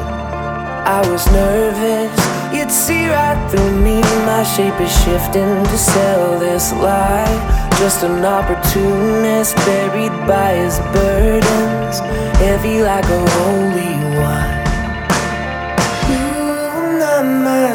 I 0.97 1.07
was 1.11 1.27
nervous, 1.27 2.17
you'd 2.55 2.71
see 2.71 3.07
right 3.07 3.39
through 3.51 3.79
me. 3.83 4.01
My 4.25 4.41
shape 4.41 4.81
is 4.81 4.91
shifting 5.03 5.63
to 5.63 5.77
sell 5.77 6.39
this 6.39 6.73
lie. 6.73 7.69
Just 7.77 8.03
an 8.03 8.25
opportunist 8.25 9.55
buried 9.57 10.15
by 10.25 10.53
his 10.53 10.79
burdens, 10.91 11.99
heavy 12.39 12.81
like 12.81 13.05
a 13.05 13.29
holy 13.29 14.17
wine. 14.17 14.64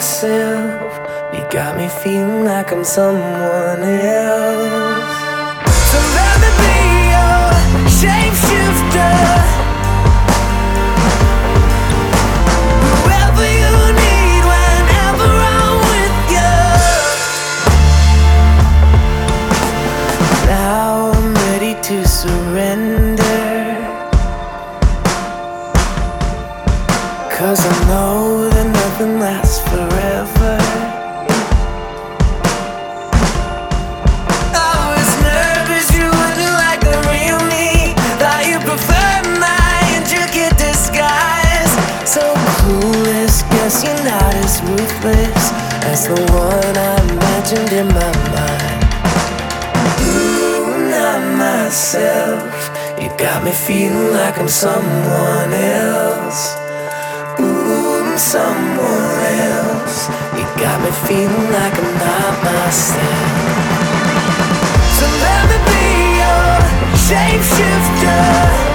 Myself. 0.01 0.95
You 1.35 1.47
got 1.51 1.77
me 1.77 1.87
feeling 1.87 2.43
like 2.43 2.73
I'm 2.73 2.85
someone 2.85 3.83
else. 3.83 5.19
So 5.91 5.99
let 6.17 6.35
me 6.43 6.51
be 6.63 6.77
your 7.13 7.45
shapeshifter. 7.99 9.70
As 46.01 46.09
the 46.09 46.33
one 46.33 46.77
I 46.77 46.97
imagined 47.13 47.73
in 47.73 47.89
my 47.89 48.13
mind. 48.35 48.81
Ooh, 50.01 50.89
not 50.89 51.21
myself. 51.37 52.41
You 53.01 53.09
got 53.19 53.45
me 53.45 53.53
feeling 53.53 54.13
like 54.13 54.39
I'm 54.39 54.49
someone 54.49 55.53
else. 55.53 56.57
Ooh, 57.41 58.17
someone 58.17 59.21
else. 59.53 60.09
You 60.37 60.45
got 60.63 60.77
me 60.85 60.91
feeling 61.07 61.49
like 61.57 61.75
I'm 61.83 61.93
not 62.05 62.35
myself. 62.45 63.29
So 64.97 65.07
let 65.25 65.43
me 65.51 65.59
be 65.69 65.85
your 66.23 66.53
shapeshifter. 67.07 68.70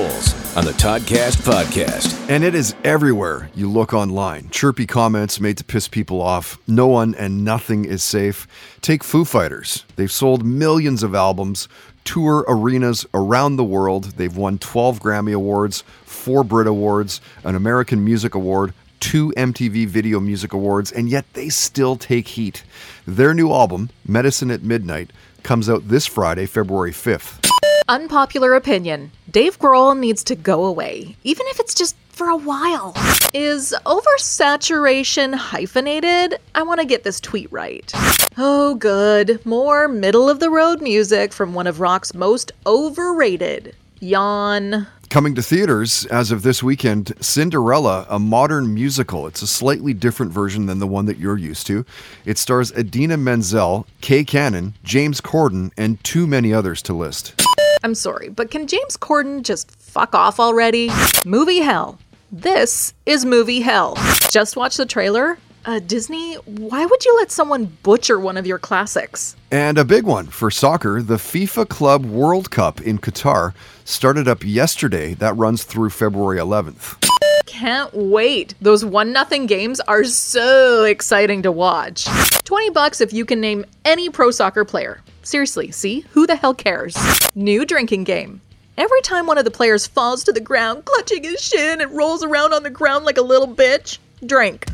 On 0.00 0.64
the 0.64 0.72
Toddcast 0.78 1.42
podcast. 1.42 2.30
And 2.30 2.42
it 2.42 2.54
is 2.54 2.74
everywhere 2.84 3.50
you 3.54 3.70
look 3.70 3.92
online. 3.92 4.48
Chirpy 4.48 4.86
comments 4.86 5.40
made 5.40 5.58
to 5.58 5.64
piss 5.64 5.88
people 5.88 6.22
off. 6.22 6.58
No 6.66 6.86
one 6.86 7.14
and 7.16 7.44
nothing 7.44 7.84
is 7.84 8.02
safe. 8.02 8.46
Take 8.80 9.04
Foo 9.04 9.26
Fighters. 9.26 9.84
They've 9.96 10.10
sold 10.10 10.42
millions 10.42 11.02
of 11.02 11.14
albums, 11.14 11.68
tour 12.04 12.46
arenas 12.48 13.04
around 13.12 13.56
the 13.56 13.64
world. 13.64 14.04
They've 14.16 14.34
won 14.34 14.56
12 14.56 15.00
Grammy 15.00 15.34
Awards, 15.34 15.84
four 16.06 16.44
Brit 16.44 16.66
Awards, 16.66 17.20
an 17.44 17.54
American 17.54 18.02
Music 18.02 18.34
Award, 18.34 18.72
two 19.00 19.34
MTV 19.36 19.86
Video 19.86 20.18
Music 20.18 20.54
Awards, 20.54 20.90
and 20.90 21.10
yet 21.10 21.26
they 21.34 21.50
still 21.50 21.96
take 21.96 22.26
heat. 22.26 22.64
Their 23.06 23.34
new 23.34 23.52
album, 23.52 23.90
Medicine 24.08 24.50
at 24.50 24.62
Midnight, 24.62 25.10
comes 25.42 25.68
out 25.68 25.88
this 25.88 26.06
Friday, 26.06 26.46
February 26.46 26.92
5th. 26.92 27.50
Unpopular 27.90 28.54
opinion 28.54 29.10
Dave 29.28 29.58
Grohl 29.58 29.98
needs 29.98 30.22
to 30.22 30.36
go 30.36 30.64
away, 30.64 31.16
even 31.24 31.44
if 31.48 31.58
it's 31.58 31.74
just 31.74 31.96
for 32.10 32.28
a 32.28 32.36
while. 32.36 32.92
Is 33.34 33.74
oversaturation 33.84 35.34
hyphenated? 35.34 36.38
I 36.54 36.62
want 36.62 36.78
to 36.78 36.86
get 36.86 37.02
this 37.02 37.18
tweet 37.18 37.50
right. 37.50 37.90
Oh, 38.38 38.76
good. 38.76 39.44
More 39.44 39.88
middle 39.88 40.30
of 40.30 40.38
the 40.38 40.50
road 40.50 40.80
music 40.80 41.32
from 41.32 41.52
one 41.52 41.66
of 41.66 41.80
rock's 41.80 42.14
most 42.14 42.52
overrated. 42.64 43.74
Yawn. 43.98 44.86
Coming 45.08 45.34
to 45.34 45.42
theaters 45.42 46.06
as 46.06 46.30
of 46.30 46.42
this 46.42 46.62
weekend, 46.62 47.12
Cinderella, 47.20 48.06
a 48.08 48.20
modern 48.20 48.72
musical. 48.72 49.26
It's 49.26 49.42
a 49.42 49.48
slightly 49.48 49.94
different 49.94 50.30
version 50.30 50.66
than 50.66 50.78
the 50.78 50.86
one 50.86 51.06
that 51.06 51.18
you're 51.18 51.36
used 51.36 51.66
to. 51.66 51.84
It 52.24 52.38
stars 52.38 52.70
Idina 52.70 53.16
Menzel, 53.16 53.88
Kay 54.00 54.22
Cannon, 54.22 54.74
James 54.84 55.20
Corden, 55.20 55.72
and 55.76 56.02
too 56.04 56.28
many 56.28 56.54
others 56.54 56.82
to 56.82 56.94
list. 56.94 57.34
I'm 57.82 57.94
sorry, 57.94 58.28
but 58.28 58.50
can 58.50 58.66
James 58.66 58.96
Corden 58.96 59.42
just 59.42 59.70
fuck 59.80 60.14
off 60.14 60.38
already? 60.38 60.90
Movie 61.24 61.60
hell. 61.60 61.98
This 62.30 62.92
is 63.06 63.24
movie 63.24 63.60
hell. 63.60 63.96
Just 64.30 64.56
watch 64.56 64.76
the 64.76 64.86
trailer? 64.86 65.38
Uh, 65.64 65.78
Disney, 65.78 66.34
why 66.34 66.86
would 66.86 67.04
you 67.04 67.14
let 67.16 67.30
someone 67.30 67.66
butcher 67.82 68.18
one 68.18 68.36
of 68.36 68.46
your 68.46 68.58
classics? 68.58 69.36
And 69.50 69.78
a 69.78 69.84
big 69.84 70.04
one 70.04 70.26
for 70.26 70.50
soccer, 70.50 71.02
the 71.02 71.16
FIFA 71.16 71.68
Club 71.68 72.04
World 72.06 72.50
Cup 72.50 72.80
in 72.80 72.98
Qatar 72.98 73.54
started 73.84 74.28
up 74.28 74.44
yesterday. 74.44 75.14
That 75.14 75.36
runs 75.36 75.64
through 75.64 75.90
February 75.90 76.38
11th. 76.38 77.04
Can't 77.46 77.92
wait. 77.92 78.54
Those 78.60 78.84
one 78.84 79.12
nothing 79.12 79.46
games 79.46 79.80
are 79.80 80.04
so 80.04 80.84
exciting 80.84 81.42
to 81.42 81.52
watch. 81.52 82.06
20 82.44 82.70
bucks 82.70 83.00
if 83.00 83.12
you 83.12 83.24
can 83.24 83.40
name 83.40 83.64
any 83.84 84.08
pro 84.08 84.30
soccer 84.30 84.64
player. 84.64 85.02
Seriously, 85.22 85.70
see? 85.70 86.00
Who 86.12 86.26
the 86.26 86.36
hell 86.36 86.54
cares? 86.54 86.96
New 87.34 87.64
drinking 87.64 88.04
game. 88.04 88.40
Every 88.76 89.02
time 89.02 89.26
one 89.26 89.38
of 89.38 89.44
the 89.44 89.50
players 89.50 89.86
falls 89.86 90.24
to 90.24 90.32
the 90.32 90.40
ground, 90.40 90.84
clutching 90.86 91.22
his 91.24 91.40
shin 91.42 91.80
and 91.80 91.90
rolls 91.92 92.24
around 92.24 92.54
on 92.54 92.62
the 92.62 92.70
ground 92.70 93.04
like 93.04 93.18
a 93.18 93.22
little 93.22 93.48
bitch, 93.48 93.98
drink. 94.24 94.66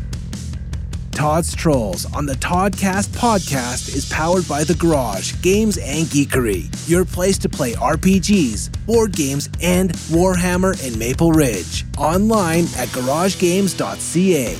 Todd's 1.10 1.56
Trolls 1.56 2.04
on 2.14 2.26
the 2.26 2.34
Toddcast 2.34 3.08
podcast 3.16 3.96
is 3.96 4.06
powered 4.12 4.46
by 4.46 4.64
The 4.64 4.74
Garage 4.74 5.32
Games 5.40 5.78
and 5.78 6.04
Geekery, 6.06 6.68
your 6.88 7.06
place 7.06 7.38
to 7.38 7.48
play 7.48 7.72
RPGs, 7.72 8.86
board 8.86 9.12
games, 9.12 9.48
and 9.62 9.94
Warhammer 10.10 10.76
in 10.86 10.98
Maple 10.98 11.32
Ridge. 11.32 11.86
Online 11.96 12.64
at 12.76 12.88
garagegames.ca. 12.88 14.54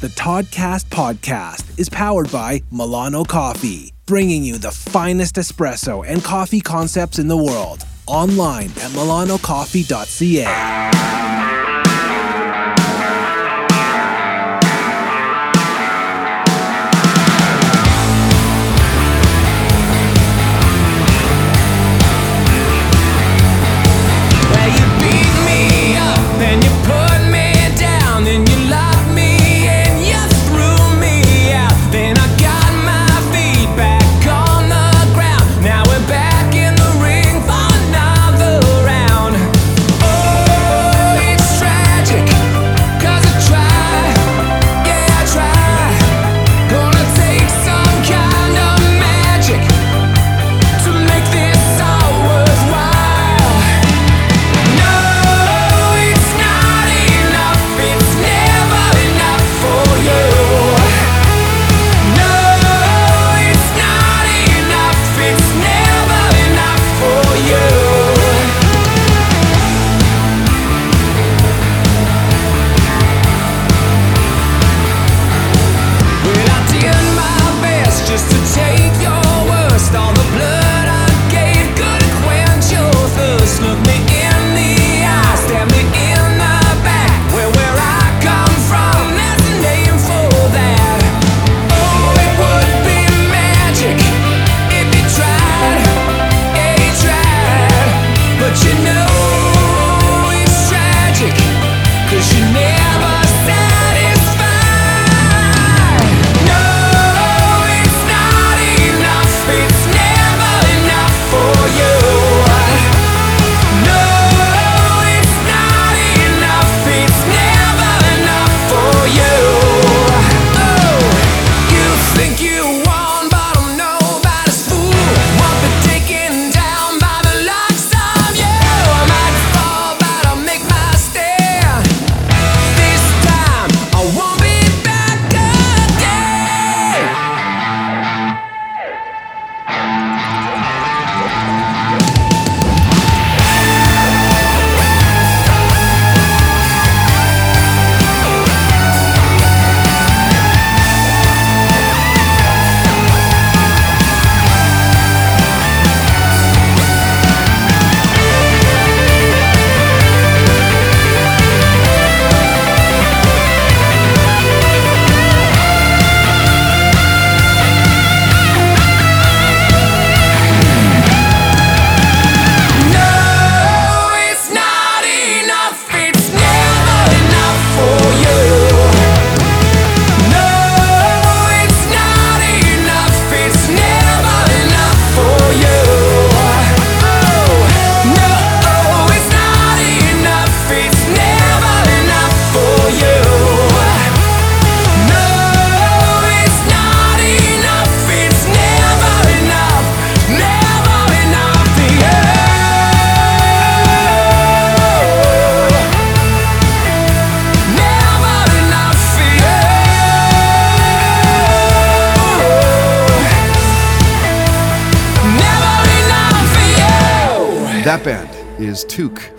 The 0.00 0.08
Toddcast 0.08 0.86
podcast 0.86 1.78
is 1.78 1.88
powered 1.90 2.32
by 2.32 2.62
Milano 2.70 3.24
Coffee, 3.24 3.93
bringing 4.06 4.44
you 4.44 4.58
the 4.58 4.70
finest 4.70 5.36
espresso 5.36 6.06
and 6.06 6.22
coffee 6.22 6.60
concepts 6.60 7.18
in 7.18 7.28
the 7.28 7.36
world. 7.36 7.84
Online 8.06 8.66
at 8.66 8.90
milanocoffee.ca. 8.92 11.23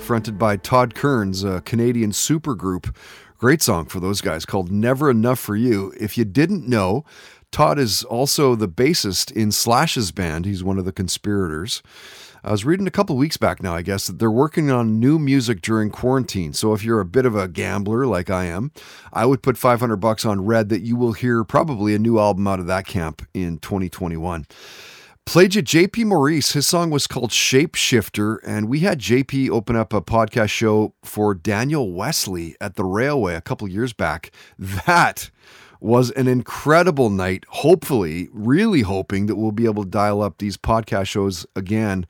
fronted 0.06 0.38
by 0.38 0.56
Todd 0.56 0.94
Kearns, 0.94 1.44
a 1.44 1.62
Canadian 1.62 2.12
supergroup. 2.12 2.96
Great 3.40 3.64
song 3.64 3.86
for 3.86 4.00
those 4.00 4.22
guys 4.22 4.46
called 4.46 4.72
Never 4.72 5.10
Enough 5.10 5.40
for 5.40 5.56
You. 5.56 5.94
If 6.00 6.16
you 6.16 6.24
didn't 6.24 6.68
know, 6.68 7.04
Todd 7.52 7.80
is 7.80 8.04
also 8.04 8.54
the 8.54 8.70
bassist 8.70 9.32
in 9.32 9.52
Slash's 9.52 10.12
band. 10.12 10.46
He's 10.46 10.64
one 10.64 10.78
of 10.78 10.86
the 10.86 10.92
conspirators. 10.92 11.82
I 12.44 12.52
was 12.52 12.64
reading 12.64 12.86
a 12.86 12.92
couple 12.92 13.18
weeks 13.18 13.38
back 13.38 13.64
now, 13.64 13.74
I 13.74 13.82
guess, 13.82 14.06
that 14.06 14.20
they're 14.20 14.30
working 14.30 14.70
on 14.70 15.00
new 15.00 15.18
music 15.18 15.62
during 15.62 15.90
quarantine. 15.90 16.54
So 16.54 16.74
if 16.74 16.84
you're 16.84 17.00
a 17.00 17.06
bit 17.06 17.26
of 17.26 17.36
a 17.36 17.48
gambler 17.48 18.06
like 18.06 18.30
I 18.30 18.46
am, 18.46 18.72
I 19.12 19.26
would 19.26 19.42
put 19.42 19.58
500 19.58 19.96
bucks 19.96 20.24
on 20.24 20.46
red 20.46 20.70
that 20.70 20.82
you 20.82 20.96
will 20.96 21.14
hear 21.14 21.44
probably 21.44 21.96
a 21.96 22.00
new 22.00 22.20
album 22.20 22.46
out 22.46 22.60
of 22.60 22.68
that 22.68 22.86
camp 22.86 23.26
in 23.34 23.58
2021. 23.58 24.46
Played 25.26 25.56
you 25.56 25.64
JP 25.64 26.06
Maurice. 26.06 26.52
His 26.54 26.68
song 26.68 26.92
was 26.92 27.08
called 27.08 27.32
Shapeshifter, 27.32 28.38
and 28.46 28.70
we 28.70 28.82
had 28.82 29.00
JP 29.00 29.50
open 29.50 29.76
up 29.76 29.92
a 29.92 30.00
podcast 30.00 30.50
show 30.50 30.94
for 31.04 31.34
Daniel 31.34 31.92
Wesley 31.92 32.56
at 32.62 32.76
the 32.76 32.86
Railway 32.86 33.34
a 33.34 33.42
couple 33.42 33.68
years 33.68 33.92
back. 33.92 34.32
That 34.60 35.32
was 35.82 36.12
an 36.12 36.28
incredible 36.28 37.10
night. 37.10 37.44
Hopefully, 37.50 38.30
really 38.32 38.82
hoping 38.82 39.26
that 39.26 39.36
we'll 39.36 39.52
be 39.52 39.66
able 39.66 39.84
to 39.84 39.90
dial 39.90 40.22
up 40.22 40.38
these 40.38 40.58
podcast 40.58 41.08
shows 41.08 41.46
again 41.56 42.06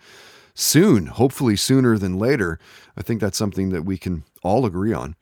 soon, 0.53 1.07
hopefully 1.07 1.55
sooner 1.55 1.97
than 1.97 2.19
later. 2.19 2.59
I 2.97 3.01
think 3.01 3.21
that's 3.21 3.37
something 3.37 3.69
that 3.69 3.85
we 3.85 3.97
can 3.97 4.23
all 4.43 4.65
agree 4.65 4.93
on. 4.93 5.15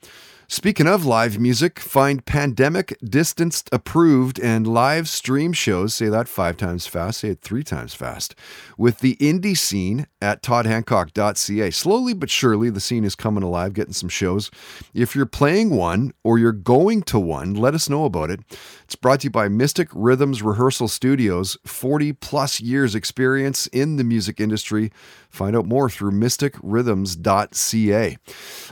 Speaking 0.47 0.87
of 0.87 1.05
live 1.05 1.39
music, 1.39 1.79
find 1.79 2.25
pandemic 2.25 2.97
distanced 3.03 3.69
approved 3.71 4.39
and 4.39 4.67
live 4.67 5.07
stream 5.07 5.53
shows. 5.53 5.93
Say 5.93 6.09
that 6.09 6.27
five 6.27 6.57
times 6.57 6.85
fast, 6.85 7.21
say 7.21 7.29
it 7.29 7.39
three 7.41 7.63
times 7.63 7.93
fast. 7.93 8.35
With 8.77 8.99
the 8.99 9.15
indie 9.15 9.57
scene 9.57 10.05
at 10.21 10.43
toddhancock.ca. 10.43 11.71
Slowly 11.71 12.13
but 12.13 12.29
surely, 12.29 12.69
the 12.69 12.81
scene 12.81 13.05
is 13.05 13.15
coming 13.15 13.43
alive, 13.43 13.73
getting 13.73 13.93
some 13.93 14.09
shows. 14.09 14.51
If 14.93 15.15
you're 15.15 15.25
playing 15.25 15.69
one 15.71 16.13
or 16.23 16.37
you're 16.37 16.51
going 16.51 17.03
to 17.03 17.19
one, 17.19 17.53
let 17.53 17.73
us 17.73 17.89
know 17.89 18.05
about 18.05 18.29
it. 18.29 18.41
It's 18.83 18.95
brought 18.95 19.21
to 19.21 19.27
you 19.27 19.31
by 19.31 19.47
Mystic 19.47 19.87
Rhythms 19.93 20.43
Rehearsal 20.43 20.89
Studios, 20.89 21.57
40 21.65 22.13
plus 22.13 22.59
years 22.59 22.95
experience 22.95 23.67
in 23.67 23.95
the 23.95 24.03
music 24.03 24.41
industry. 24.41 24.91
Find 25.29 25.55
out 25.55 25.65
more 25.65 25.89
through 25.89 26.11
mysticrhythms.ca. 26.11 28.17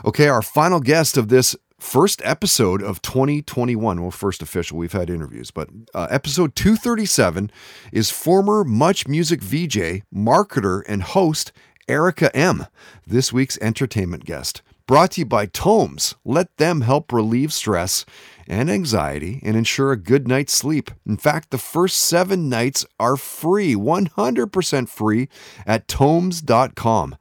Okay, 0.06 0.28
our 0.28 0.42
final 0.42 0.80
guest 0.80 1.18
of 1.18 1.30
this 1.30 1.56
first 1.82 2.22
episode 2.24 2.84
of 2.84 3.02
2021. 3.02 4.02
Well, 4.02 4.12
first 4.12 4.42
official, 4.42 4.78
we've 4.78 4.92
had 4.92 5.10
interviews, 5.10 5.52
but 5.52 5.70
uh, 5.94 6.08
episode 6.10 6.56
237 6.56 7.52
is 7.92 8.12
former 8.12 8.64
Much 8.64 9.08
Music 9.08 9.42
VJ, 9.42 10.04
marketer, 10.14 10.84
and 10.88 11.02
host 11.02 11.52
Erica 11.88 12.34
M., 12.36 12.68
this 13.06 13.34
week's 13.34 13.58
entertainment 13.60 14.26
guest. 14.26 14.62
Brought 14.86 15.12
to 15.12 15.22
you 15.22 15.26
by 15.26 15.48
Tomes. 15.48 16.16
Let 16.24 16.56
them 16.58 16.82
help 16.82 17.12
relieve 17.12 17.52
stress 17.52 18.06
and 18.48 18.70
anxiety 18.70 19.40
and 19.44 19.56
ensure 19.56 19.92
a 19.92 19.98
good 19.98 20.28
night's 20.28 20.54
sleep. 20.54 20.92
In 21.06 21.18
fact, 21.18 21.50
the 21.50 21.58
first 21.58 21.98
seven 21.98 22.48
nights 22.48 22.86
are 23.00 23.18
free, 23.18 23.74
100% 23.74 24.90
free 24.90 25.30
at 25.66 25.88
tomes.com. 25.88 27.16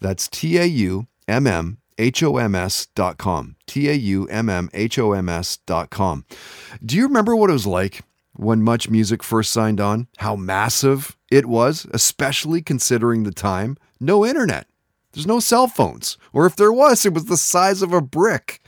That's 0.00 0.28
T 0.28 0.58
A 0.58 0.64
U 0.64 1.06
M 1.28 1.46
M 1.46 1.78
H 1.98 2.22
O 2.22 2.36
M 2.36 2.54
S 2.54 2.86
dot 2.94 3.18
com. 3.18 3.56
T 3.66 3.88
A 3.88 3.94
U 3.94 4.26
M 4.28 4.48
M 4.48 4.68
H 4.74 4.98
O 4.98 5.12
M 5.12 5.28
S 5.28 5.58
dot 5.58 5.90
com. 5.90 6.24
Do 6.84 6.96
you 6.96 7.04
remember 7.04 7.34
what 7.34 7.50
it 7.50 7.54
was 7.54 7.66
like 7.66 8.02
when 8.34 8.62
Much 8.62 8.90
Music 8.90 9.22
first 9.22 9.52
signed 9.52 9.80
on? 9.80 10.08
How 10.18 10.36
massive 10.36 11.16
it 11.30 11.46
was, 11.46 11.86
especially 11.92 12.62
considering 12.62 13.22
the 13.22 13.32
time? 13.32 13.76
No 13.98 14.26
internet. 14.26 14.66
There's 15.12 15.26
no 15.26 15.40
cell 15.40 15.66
phones. 15.66 16.18
Or 16.34 16.44
if 16.44 16.56
there 16.56 16.72
was, 16.72 17.06
it 17.06 17.14
was 17.14 17.24
the 17.24 17.38
size 17.38 17.80
of 17.80 17.92
a 17.94 18.02
brick. 18.02 18.60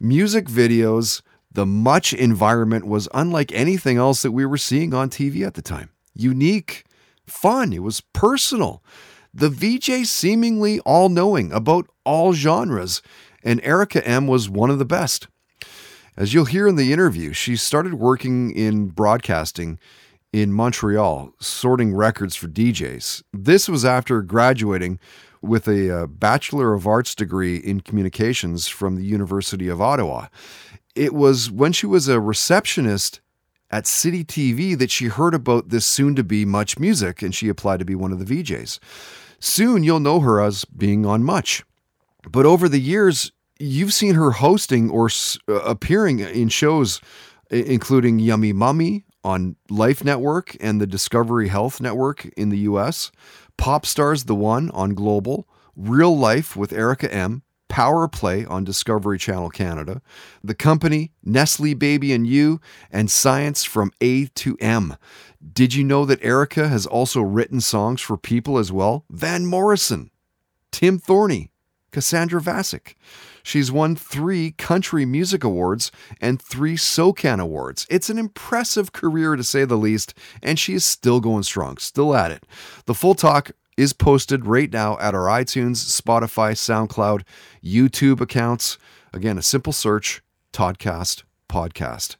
Music 0.00 0.46
videos, 0.46 1.22
the 1.52 1.64
Much 1.64 2.12
environment 2.12 2.86
was 2.86 3.08
unlike 3.14 3.52
anything 3.52 3.98
else 3.98 4.22
that 4.22 4.32
we 4.32 4.44
were 4.44 4.58
seeing 4.58 4.92
on 4.92 5.10
TV 5.10 5.46
at 5.46 5.54
the 5.54 5.62
time. 5.62 5.90
Unique, 6.14 6.84
fun, 7.24 7.72
it 7.72 7.84
was 7.84 8.00
personal 8.00 8.82
the 9.34 9.48
VJ 9.48 10.06
seemingly 10.06 10.80
all 10.80 11.08
knowing 11.08 11.52
about 11.52 11.86
all 12.04 12.32
genres, 12.32 13.02
and 13.42 13.60
Erica 13.64 14.06
M 14.06 14.26
was 14.26 14.48
one 14.48 14.70
of 14.70 14.78
the 14.78 14.84
best. 14.84 15.28
As 16.16 16.34
you'll 16.34 16.44
hear 16.44 16.68
in 16.68 16.76
the 16.76 16.92
interview, 16.92 17.32
she 17.32 17.56
started 17.56 17.94
working 17.94 18.54
in 18.54 18.88
broadcasting 18.88 19.78
in 20.32 20.52
Montreal, 20.52 21.32
sorting 21.40 21.94
records 21.94 22.36
for 22.36 22.48
DJs. 22.48 23.22
This 23.32 23.68
was 23.68 23.84
after 23.84 24.22
graduating 24.22 24.98
with 25.40 25.66
a 25.66 26.02
uh, 26.02 26.06
Bachelor 26.06 26.74
of 26.74 26.86
Arts 26.86 27.14
degree 27.14 27.56
in 27.56 27.80
communications 27.80 28.68
from 28.68 28.96
the 28.96 29.04
University 29.04 29.68
of 29.68 29.80
Ottawa. 29.80 30.28
It 30.94 31.14
was 31.14 31.50
when 31.50 31.72
she 31.72 31.86
was 31.86 32.08
a 32.08 32.20
receptionist 32.20 33.20
at 33.70 33.86
City 33.86 34.22
TV 34.24 34.78
that 34.78 34.90
she 34.90 35.06
heard 35.06 35.34
about 35.34 35.70
this 35.70 35.86
soon 35.86 36.14
to 36.14 36.22
be 36.22 36.44
Much 36.44 36.78
Music 36.78 37.22
and 37.22 37.34
she 37.34 37.48
applied 37.48 37.78
to 37.78 37.86
be 37.86 37.94
one 37.94 38.12
of 38.12 38.24
the 38.24 38.42
VJs. 38.42 38.78
Soon 39.44 39.82
you'll 39.82 39.98
know 39.98 40.20
her 40.20 40.40
as 40.40 40.64
being 40.64 41.04
on 41.04 41.24
Much. 41.24 41.64
But 42.30 42.46
over 42.46 42.68
the 42.68 42.78
years, 42.78 43.32
you've 43.58 43.92
seen 43.92 44.14
her 44.14 44.30
hosting 44.30 44.88
or 44.88 45.10
uh, 45.48 45.54
appearing 45.54 46.20
in 46.20 46.48
shows 46.48 47.00
including 47.50 48.18
Yummy 48.18 48.52
Mummy 48.52 49.04
on 49.24 49.56
Life 49.68 50.04
Network 50.04 50.56
and 50.60 50.80
the 50.80 50.86
Discovery 50.86 51.48
Health 51.48 51.80
Network 51.80 52.24
in 52.36 52.48
the 52.48 52.58
US, 52.58 53.12
Pop 53.56 53.84
Stars 53.84 54.24
The 54.24 54.34
One 54.34 54.70
on 54.70 54.94
Global, 54.94 55.48
Real 55.76 56.16
Life 56.16 56.56
with 56.56 56.72
Erica 56.72 57.12
M, 57.12 57.42
Power 57.68 58.08
Play 58.08 58.44
on 58.44 58.64
Discovery 58.64 59.18
Channel 59.18 59.50
Canada, 59.50 60.02
The 60.42 60.54
Company, 60.54 61.12
Nestle 61.24 61.74
Baby 61.74 62.12
and 62.12 62.26
You, 62.26 62.60
and 62.90 63.10
Science 63.10 63.64
from 63.64 63.92
A 64.00 64.26
to 64.26 64.56
M. 64.60 64.96
Did 65.50 65.74
you 65.74 65.82
know 65.82 66.04
that 66.04 66.22
Erica 66.22 66.68
has 66.68 66.86
also 66.86 67.20
written 67.20 67.60
songs 67.60 68.00
for 68.00 68.16
people 68.16 68.58
as 68.58 68.70
well? 68.70 69.04
Van 69.10 69.44
Morrison, 69.44 70.10
Tim 70.70 71.00
Thorney, 71.00 71.50
Cassandra 71.90 72.40
Vasik. 72.40 72.94
She's 73.42 73.72
won 73.72 73.96
three 73.96 74.52
country 74.52 75.04
music 75.04 75.42
awards 75.42 75.90
and 76.20 76.40
three 76.40 76.76
SOCAN 76.76 77.40
awards. 77.40 77.86
It's 77.90 78.08
an 78.08 78.18
impressive 78.18 78.92
career 78.92 79.34
to 79.34 79.42
say 79.42 79.64
the 79.64 79.76
least, 79.76 80.14
and 80.42 80.58
she 80.58 80.74
is 80.74 80.84
still 80.84 81.20
going 81.20 81.42
strong, 81.42 81.76
still 81.78 82.14
at 82.14 82.30
it. 82.30 82.46
The 82.86 82.94
full 82.94 83.14
talk 83.14 83.50
is 83.76 83.92
posted 83.92 84.46
right 84.46 84.72
now 84.72 84.96
at 84.98 85.14
our 85.14 85.26
iTunes, 85.26 86.00
Spotify, 86.00 86.52
SoundCloud, 86.52 87.22
YouTube 87.64 88.20
accounts. 88.20 88.78
Again, 89.12 89.38
a 89.38 89.42
simple 89.42 89.72
search 89.72 90.22
Toddcast 90.52 91.24
Podcast. 91.48 92.16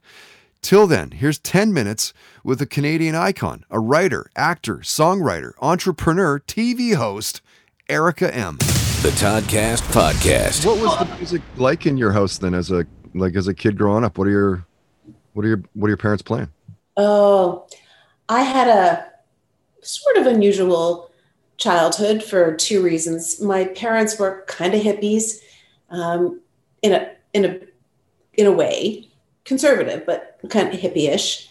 Till 0.63 0.87
then, 0.87 1.11
here's 1.11 1.41
10 1.41 1.73
minutes 1.73 2.15
with 2.45 2.63
a 2.63 2.67
Canadian 2.67 3.17
icon, 3.17 3.65
a 3.69 3.81
writer, 3.81 4.31
actor, 4.37 4.77
songwriter, 4.77 5.55
entrepreneur, 5.61 6.39
TV 6.39 6.95
host, 6.95 7.43
Erica 7.89 8.33
M. 8.33 8.59
The 9.03 9.13
Toddcast 9.19 9.83
Podcast. 9.91 10.65
What 10.65 10.79
was 10.79 10.97
the 11.01 11.17
music 11.17 11.43
like 11.57 11.85
in 11.85 11.97
your 11.97 12.13
house 12.13 12.39
then 12.39 12.55
as 12.55 12.71
a 12.71 12.87
like 13.13 13.35
as 13.35 13.49
a 13.49 13.55
kid 13.55 13.77
growing 13.77 14.05
up? 14.05 14.17
What 14.17 14.29
are 14.29 14.31
your 14.31 14.67
what 15.33 15.45
are 15.45 15.49
your 15.49 15.65
what 15.75 15.89
are 15.89 15.91
your 15.91 15.97
parents 15.97 16.23
playing? 16.23 16.49
Oh, 16.97 17.67
I 18.29 18.43
had 18.43 18.69
a 18.69 19.05
sort 19.83 20.17
of 20.17 20.27
unusual 20.27 21.11
childhood 21.57 22.23
for 22.23 22.55
two 22.55 22.83
reasons. 22.83 23.41
My 23.41 23.65
parents 23.65 24.17
were 24.17 24.45
kind 24.47 24.75
of 24.75 24.81
hippies, 24.81 25.41
um, 25.91 26.41
in 26.83 26.93
a 26.93 27.11
in 27.35 27.45
a 27.45 27.61
in 28.35 28.47
a 28.47 28.53
way 28.53 29.09
conservative, 29.45 30.07
but 30.07 30.32
kind 30.49 30.72
of 30.72 30.78
hippie-ish. 30.78 31.49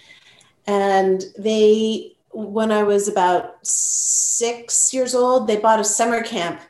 And 0.67 1.23
they, 1.37 2.15
when 2.31 2.71
I 2.71 2.83
was 2.83 3.07
about 3.07 3.65
six 3.65 4.93
years 4.93 5.15
old, 5.15 5.47
they 5.47 5.57
bought 5.57 5.79
a 5.79 5.83
summer 5.83 6.23
camp 6.23 6.61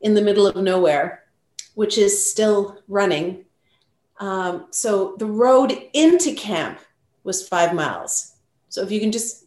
in 0.00 0.14
the 0.14 0.22
middle 0.22 0.46
of 0.46 0.56
nowhere, 0.56 1.24
which 1.74 1.98
is 1.98 2.30
still 2.30 2.82
running. 2.88 3.44
Um, 4.20 4.66
so 4.70 5.16
the 5.18 5.26
road 5.26 5.72
into 5.92 6.34
camp 6.34 6.80
was 7.24 7.46
five 7.46 7.74
miles. 7.74 8.34
So 8.68 8.82
if 8.82 8.90
you 8.90 9.00
can 9.00 9.12
just, 9.12 9.44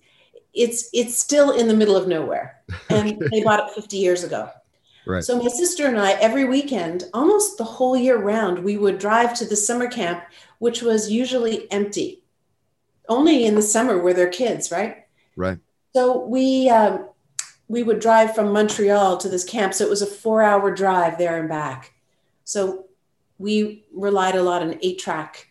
it's 0.54 0.90
it's 0.94 1.18
still 1.18 1.52
in 1.52 1.68
the 1.68 1.74
middle 1.74 1.96
of 1.96 2.08
nowhere, 2.08 2.62
and 2.90 3.18
they 3.32 3.42
bought 3.42 3.68
it 3.68 3.74
50 3.74 3.98
years 3.98 4.24
ago. 4.24 4.50
Right. 5.06 5.24
So 5.24 5.42
my 5.42 5.50
sister 5.50 5.88
and 5.88 6.00
I, 6.00 6.12
every 6.14 6.46
weekend, 6.46 7.06
almost 7.14 7.58
the 7.58 7.64
whole 7.64 7.98
year 7.98 8.22
round, 8.22 8.60
we 8.60 8.78
would 8.78 9.00
drive 9.00 9.34
to 9.36 9.46
the 9.46 9.56
summer 9.56 9.88
camp, 9.88 10.24
which 10.62 10.84
was 10.84 11.10
usually 11.10 11.70
empty. 11.72 12.24
Only 13.10 13.46
in 13.46 13.56
the 13.56 13.64
summer 13.64 13.98
were 13.98 14.14
there 14.14 14.30
kids, 14.30 14.72
right? 14.72 15.08
Right. 15.36 15.58
So 15.96 16.24
we 16.24 16.70
um, 16.70 17.10
we 17.68 17.82
would 17.82 18.00
drive 18.00 18.36
from 18.36 18.54
Montreal 18.54 19.18
to 19.18 19.28
this 19.28 19.44
camp. 19.44 19.74
So 19.74 19.84
it 19.84 19.90
was 19.90 20.04
a 20.04 20.06
four-hour 20.06 20.76
drive 20.76 21.18
there 21.18 21.40
and 21.40 21.50
back. 21.50 21.96
So 22.44 22.86
we 23.40 23.86
relied 23.92 24.36
a 24.36 24.44
lot 24.44 24.62
on 24.62 24.78
eight-track 24.84 25.48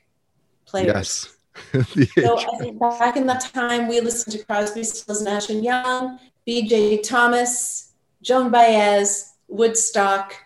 players. 0.64 0.94
Yes. 0.94 1.36
so 2.14 2.38
I 2.38 2.58
think 2.58 2.78
back 2.78 3.16
in 3.16 3.26
that 3.26 3.50
time, 3.52 3.88
we 3.88 4.00
listened 4.00 4.36
to 4.36 4.44
Crosby, 4.44 4.84
Stills, 4.84 5.22
Nash 5.22 5.50
and 5.50 5.64
Young, 5.64 6.20
B.J. 6.46 7.02
Thomas, 7.02 7.94
Joan 8.22 8.52
Baez, 8.52 9.34
Woodstock, 9.48 10.36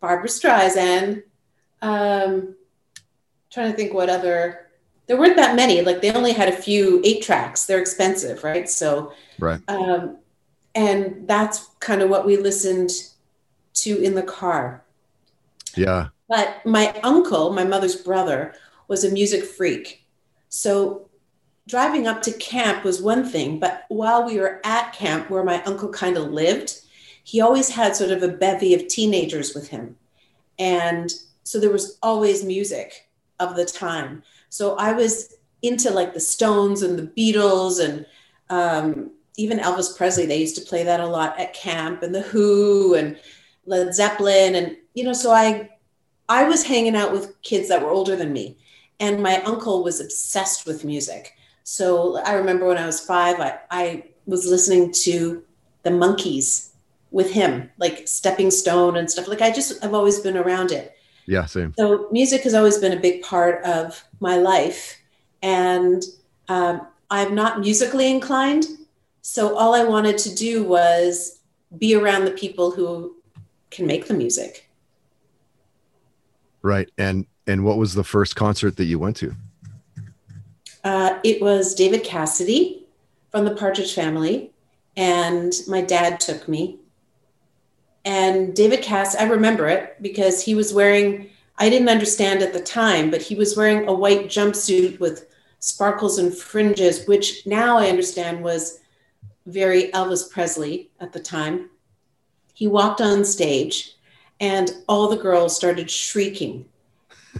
Barbra 0.00 0.28
Streisand. 0.28 1.22
Um, 1.80 2.56
trying 3.52 3.70
to 3.70 3.76
think 3.76 3.92
what 3.92 4.08
other. 4.08 4.66
There 5.06 5.18
weren't 5.18 5.36
that 5.36 5.56
many. 5.56 5.82
Like 5.82 6.00
they 6.00 6.12
only 6.12 6.32
had 6.32 6.48
a 6.48 6.56
few 6.56 7.00
eight 7.04 7.22
tracks. 7.22 7.66
They're 7.66 7.80
expensive, 7.80 8.42
right? 8.44 8.68
So, 8.68 9.12
Right. 9.38 9.60
um, 9.68 10.18
and 10.74 11.28
that's 11.28 11.68
kind 11.80 12.00
of 12.02 12.08
what 12.08 12.24
we 12.24 12.36
listened 12.36 12.90
to 13.74 14.00
in 14.02 14.14
the 14.14 14.22
car. 14.22 14.84
Yeah. 15.76 16.08
But 16.28 16.64
my 16.64 16.98
uncle, 17.02 17.52
my 17.52 17.64
mother's 17.64 17.96
brother, 17.96 18.54
was 18.88 19.04
a 19.04 19.10
music 19.10 19.44
freak. 19.44 20.04
So 20.48 21.08
driving 21.68 22.06
up 22.06 22.22
to 22.22 22.32
camp 22.32 22.84
was 22.84 23.02
one 23.02 23.28
thing, 23.28 23.58
but 23.58 23.84
while 23.88 24.24
we 24.24 24.38
were 24.38 24.60
at 24.64 24.92
camp 24.92 25.30
where 25.30 25.44
my 25.44 25.62
uncle 25.64 25.88
kind 25.88 26.16
of 26.16 26.30
lived, 26.30 26.80
he 27.24 27.40
always 27.40 27.68
had 27.70 27.94
sort 27.94 28.10
of 28.10 28.22
a 28.22 28.28
bevy 28.28 28.74
of 28.74 28.88
teenagers 28.88 29.54
with 29.54 29.68
him. 29.68 29.96
And 30.58 31.12
so 31.44 31.60
there 31.60 31.70
was 31.70 31.98
always 32.02 32.44
music 32.44 33.08
of 33.40 33.56
the 33.56 33.64
time. 33.64 34.22
So 34.48 34.76
I 34.76 34.92
was 34.92 35.34
into 35.62 35.90
like 35.90 36.12
the 36.12 36.20
Stones 36.20 36.82
and 36.82 36.98
the 36.98 37.06
Beatles 37.16 37.82
and 37.82 38.06
um, 38.50 39.10
even 39.36 39.58
Elvis 39.58 39.96
Presley. 39.96 40.26
They 40.26 40.40
used 40.40 40.56
to 40.56 40.68
play 40.68 40.82
that 40.84 41.00
a 41.00 41.06
lot 41.06 41.38
at 41.38 41.54
camp 41.54 42.02
and 42.02 42.14
the 42.14 42.22
Who 42.22 42.94
and 42.94 43.18
Led 43.66 43.94
Zeppelin. 43.94 44.54
And, 44.56 44.76
you 44.94 45.04
know, 45.04 45.12
so 45.12 45.30
I, 45.30 45.70
I 46.28 46.44
was 46.44 46.64
hanging 46.64 46.96
out 46.96 47.12
with 47.12 47.40
kids 47.42 47.68
that 47.68 47.82
were 47.82 47.90
older 47.90 48.16
than 48.16 48.32
me. 48.32 48.58
And 49.00 49.22
my 49.22 49.42
uncle 49.42 49.82
was 49.82 50.00
obsessed 50.00 50.66
with 50.66 50.84
music. 50.84 51.34
So 51.64 52.18
I 52.24 52.34
remember 52.34 52.66
when 52.66 52.78
I 52.78 52.86
was 52.86 53.00
five, 53.00 53.40
I, 53.40 53.58
I 53.70 54.04
was 54.26 54.46
listening 54.46 54.92
to 55.04 55.42
the 55.82 55.90
Monkees 55.90 56.70
with 57.10 57.30
him, 57.30 57.70
like 57.78 58.08
Stepping 58.08 58.50
Stone 58.50 58.96
and 58.96 59.10
stuff. 59.10 59.28
Like 59.28 59.42
I 59.42 59.50
just, 59.50 59.84
I've 59.84 59.94
always 59.94 60.20
been 60.20 60.36
around 60.36 60.72
it. 60.72 60.96
Yeah, 61.26 61.46
same. 61.46 61.74
So 61.78 62.08
music 62.10 62.42
has 62.42 62.54
always 62.54 62.78
been 62.78 62.92
a 62.92 63.00
big 63.00 63.22
part 63.22 63.64
of 63.64 64.04
my 64.20 64.36
life. 64.36 64.98
And 65.42 66.02
um, 66.48 66.86
I'm 67.10 67.34
not 67.34 67.60
musically 67.60 68.10
inclined. 68.10 68.66
So 69.22 69.56
all 69.56 69.74
I 69.74 69.84
wanted 69.84 70.18
to 70.18 70.34
do 70.34 70.64
was 70.64 71.40
be 71.78 71.94
around 71.94 72.24
the 72.24 72.32
people 72.32 72.70
who 72.70 73.16
can 73.70 73.86
make 73.86 74.06
the 74.06 74.14
music. 74.14 74.68
Right. 76.62 76.88
And 76.98 77.26
and 77.46 77.64
what 77.64 77.76
was 77.76 77.94
the 77.94 78.04
first 78.04 78.36
concert 78.36 78.76
that 78.76 78.84
you 78.84 78.98
went 78.98 79.16
to? 79.16 79.34
Uh, 80.84 81.18
it 81.24 81.40
was 81.40 81.74
David 81.74 82.04
Cassidy 82.04 82.86
from 83.30 83.44
the 83.44 83.54
Partridge 83.54 83.94
Family, 83.94 84.52
and 84.96 85.52
my 85.66 85.80
dad 85.80 86.20
took 86.20 86.48
me. 86.48 86.78
And 88.04 88.54
David 88.54 88.82
Cass, 88.82 89.14
I 89.14 89.24
remember 89.24 89.68
it 89.68 89.96
because 90.02 90.42
he 90.42 90.54
was 90.54 90.74
wearing, 90.74 91.30
I 91.58 91.68
didn't 91.68 91.88
understand 91.88 92.42
at 92.42 92.52
the 92.52 92.60
time, 92.60 93.10
but 93.10 93.22
he 93.22 93.34
was 93.34 93.56
wearing 93.56 93.86
a 93.88 93.92
white 93.94 94.26
jumpsuit 94.26 94.98
with 94.98 95.28
sparkles 95.60 96.18
and 96.18 96.34
fringes, 96.36 97.06
which 97.06 97.46
now 97.46 97.78
I 97.78 97.88
understand 97.88 98.42
was 98.42 98.80
very 99.46 99.90
Elvis 99.92 100.30
Presley 100.30 100.90
at 101.00 101.12
the 101.12 101.20
time. 101.20 101.70
He 102.54 102.66
walked 102.66 103.00
on 103.00 103.24
stage 103.24 103.94
and 104.40 104.72
all 104.88 105.08
the 105.08 105.16
girls 105.16 105.54
started 105.54 105.90
shrieking. 105.90 106.64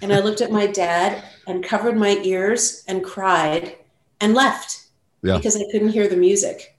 And 0.01 0.13
I 0.13 0.21
looked 0.21 0.41
at 0.41 0.53
my 0.53 0.67
dad 0.67 1.23
and 1.47 1.65
covered 1.65 1.97
my 1.97 2.21
ears 2.23 2.85
and 2.87 3.05
cried 3.05 3.77
and 4.21 4.35
left 4.35 4.87
Yeah. 5.23 5.37
because 5.37 5.57
I 5.57 5.65
couldn't 5.73 5.91
hear 5.91 6.09
the 6.09 6.17
music. 6.17 6.77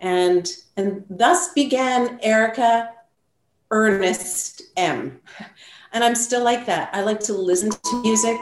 And 0.00 0.50
and 0.76 1.04
thus 1.08 1.52
began 1.52 2.18
Erica 2.22 2.90
Ernest 3.70 4.62
M. 4.76 5.20
And 5.92 6.04
I'm 6.04 6.14
still 6.14 6.44
like 6.44 6.66
that. 6.66 6.90
I 6.92 7.02
like 7.02 7.20
to 7.20 7.32
listen 7.32 7.70
to 7.70 8.02
music. 8.02 8.36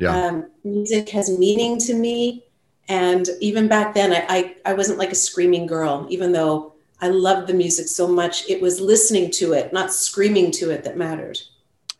Yeah. 0.00 0.16
Um, 0.16 0.50
music 0.64 1.08
has 1.10 1.38
meaning 1.38 1.78
to 1.80 1.94
me. 1.94 2.44
And 2.88 3.28
even 3.40 3.68
back 3.68 3.94
then, 3.94 4.12
I, 4.12 4.24
I, 4.28 4.56
I 4.66 4.72
wasn't 4.72 4.98
like 4.98 5.12
a 5.12 5.16
screaming 5.16 5.66
girl, 5.66 6.06
even 6.08 6.32
though 6.32 6.72
I 7.00 7.08
loved 7.08 7.46
the 7.46 7.54
music 7.54 7.88
so 7.88 8.08
much. 8.08 8.48
It 8.48 8.60
was 8.60 8.80
listening 8.80 9.30
to 9.32 9.52
it, 9.52 9.72
not 9.72 9.92
screaming 9.92 10.50
to 10.52 10.70
it, 10.70 10.84
that 10.84 10.96
mattered. 10.96 11.38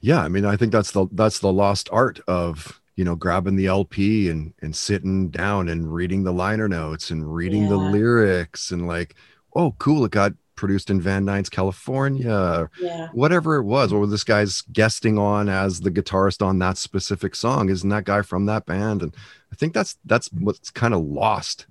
Yeah, 0.00 0.22
I 0.22 0.28
mean, 0.28 0.44
I 0.44 0.56
think 0.56 0.72
that's 0.72 0.92
the 0.92 1.06
that's 1.12 1.40
the 1.40 1.52
lost 1.52 1.88
art 1.92 2.20
of 2.28 2.80
you 2.96 3.04
know 3.04 3.14
grabbing 3.14 3.56
the 3.56 3.66
LP 3.66 4.28
and 4.28 4.54
and 4.62 4.74
sitting 4.74 5.28
down 5.28 5.68
and 5.68 5.92
reading 5.92 6.24
the 6.24 6.32
liner 6.32 6.68
notes 6.68 7.10
and 7.10 7.34
reading 7.34 7.68
the 7.68 7.76
lyrics 7.76 8.70
and 8.70 8.86
like, 8.86 9.16
oh, 9.54 9.74
cool, 9.78 10.04
it 10.04 10.12
got 10.12 10.32
produced 10.58 10.90
in 10.90 11.00
Van 11.00 11.24
Nuys, 11.24 11.50
California, 11.50 12.68
Yeah. 12.80 13.08
whatever 13.12 13.56
it 13.56 13.62
was, 13.62 13.92
or 13.92 14.06
this 14.06 14.24
guy's 14.24 14.60
guesting 14.72 15.16
on 15.18 15.48
as 15.48 15.80
the 15.80 15.90
guitarist 15.90 16.44
on 16.44 16.58
that 16.58 16.76
specific 16.76 17.34
song. 17.34 17.70
Isn't 17.70 17.88
that 17.90 18.04
guy 18.04 18.22
from 18.22 18.46
that 18.46 18.66
band? 18.66 19.02
And 19.02 19.14
I 19.52 19.56
think 19.56 19.72
that's 19.72 19.96
that's 20.04 20.28
what's 20.32 20.70
kind 20.70 20.92
of 20.94 21.00
lost 21.04 21.66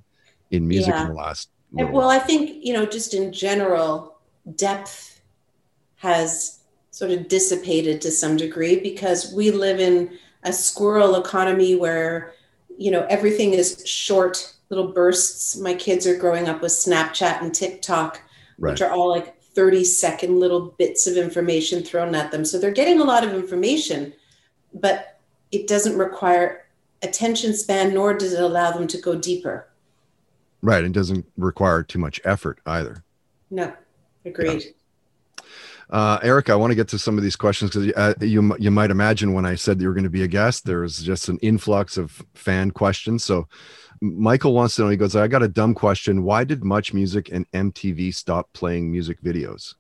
in 0.49 0.67
music 0.67 0.93
Yeah. 0.93 1.03
in 1.03 1.07
the 1.09 1.13
last. 1.13 1.49
Well, 1.73 2.09
I 2.09 2.17
think, 2.19 2.65
you 2.65 2.73
know, 2.73 2.85
just 2.85 3.13
in 3.13 3.33
general, 3.33 4.17
depth 4.55 5.21
has 5.97 6.59
sort 6.91 7.11
of 7.11 7.27
dissipated 7.27 8.01
to 8.01 8.09
some 8.11 8.37
degree 8.37 8.79
because 8.79 9.33
we 9.33 9.51
live 9.51 9.79
in 9.79 10.09
a 10.43 10.53
squirrel 10.53 11.15
economy 11.15 11.75
where, 11.75 12.33
you 12.77 12.89
know, 12.89 13.05
everything 13.09 13.53
is 13.53 13.83
short 13.85 14.53
little 14.69 14.91
bursts. 14.93 15.57
My 15.57 15.73
kids 15.73 16.07
are 16.07 16.17
growing 16.17 16.47
up 16.47 16.61
with 16.61 16.71
Snapchat 16.71 17.41
and 17.41 17.53
TikTok, 17.53 18.21
which 18.57 18.81
are 18.81 18.91
all 18.91 19.09
like 19.09 19.41
30 19.41 19.83
second 19.83 20.39
little 20.39 20.75
bits 20.77 21.07
of 21.07 21.17
information 21.17 21.83
thrown 21.83 22.13
at 22.15 22.31
them. 22.31 22.45
So 22.45 22.59
they're 22.59 22.71
getting 22.71 22.99
a 22.99 23.03
lot 23.03 23.23
of 23.23 23.33
information, 23.33 24.13
but 24.73 25.19
it 25.51 25.67
doesn't 25.67 25.97
require 25.97 26.67
attention 27.01 27.53
span, 27.55 27.93
nor 27.93 28.13
does 28.13 28.33
it 28.33 28.41
allow 28.41 28.71
them 28.71 28.87
to 28.87 28.97
go 28.97 29.15
deeper. 29.15 29.67
Right. 30.61 30.83
It 30.83 30.91
doesn't 30.91 31.25
require 31.37 31.83
too 31.83 31.99
much 31.99 32.19
effort 32.23 32.59
either. 32.65 33.03
No, 33.49 33.73
agreed. 34.25 34.73
Uh, 35.89 36.19
Eric, 36.21 36.49
I 36.49 36.55
want 36.55 36.71
to 36.71 36.75
get 36.75 36.89
to 36.89 36.99
some 36.99 37.17
of 37.17 37.23
these 37.23 37.37
questions 37.37 37.71
because 37.71 37.93
uh, 37.93 38.13
you 38.19 38.55
you 38.59 38.71
might 38.71 38.91
imagine 38.91 39.33
when 39.33 39.45
I 39.45 39.55
said 39.55 39.79
that 39.79 39.83
you 39.83 39.87
were 39.87 39.93
going 39.93 40.03
to 40.03 40.09
be 40.09 40.23
a 40.23 40.27
guest, 40.27 40.65
there 40.65 40.81
was 40.81 40.99
just 40.99 41.29
an 41.29 41.37
influx 41.41 41.95
of 41.95 42.21
fan 42.33 42.71
questions. 42.71 43.23
So, 43.23 43.47
Michael 44.01 44.53
wants 44.53 44.75
to 44.75 44.83
know. 44.83 44.89
He 44.89 44.97
goes, 44.97 45.15
"I 45.15 45.27
got 45.27 45.43
a 45.43 45.47
dumb 45.47 45.73
question. 45.73 46.23
Why 46.23 46.43
did 46.43 46.63
Much 46.63 46.93
Music 46.93 47.29
and 47.31 47.45
MTV 47.53 48.11
stop 48.13 48.51
playing 48.53 48.91
music 48.91 49.21
videos?" 49.21 49.75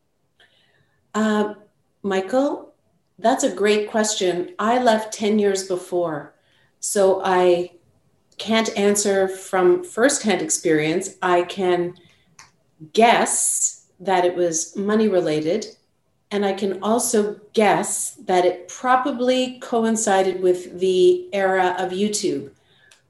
Uh, 1.13 1.55
Michael, 2.03 2.73
that's 3.19 3.43
a 3.43 3.53
great 3.53 3.89
question. 3.89 4.53
I 4.59 4.81
left 4.81 5.13
10 5.13 5.39
years 5.39 5.67
before, 5.67 6.33
so 6.79 7.21
I 7.23 7.71
can't 8.37 8.75
answer 8.77 9.27
from 9.27 9.83
firsthand 9.83 10.41
experience. 10.41 11.15
I 11.21 11.43
can 11.43 11.95
guess 12.93 13.85
that 13.99 14.25
it 14.25 14.35
was 14.35 14.75
money 14.75 15.07
related, 15.07 15.65
and 16.29 16.45
I 16.45 16.53
can 16.53 16.81
also 16.83 17.39
guess 17.53 18.11
that 18.25 18.45
it 18.45 18.67
probably 18.67 19.59
coincided 19.59 20.41
with 20.41 20.79
the 20.79 21.27
era 21.33 21.75
of 21.79 21.91
YouTube, 21.91 22.51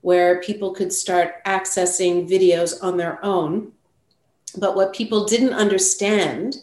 where 0.02 0.41
people 0.41 0.74
could 0.74 0.93
start 0.93 1.43
accessing 1.45 2.30
videos 2.30 2.82
on 2.84 2.98
their 2.98 3.24
own. 3.24 3.72
But 4.58 4.76
what 4.76 4.93
people 4.93 5.26
didn't 5.26 5.54
understand 5.54 6.58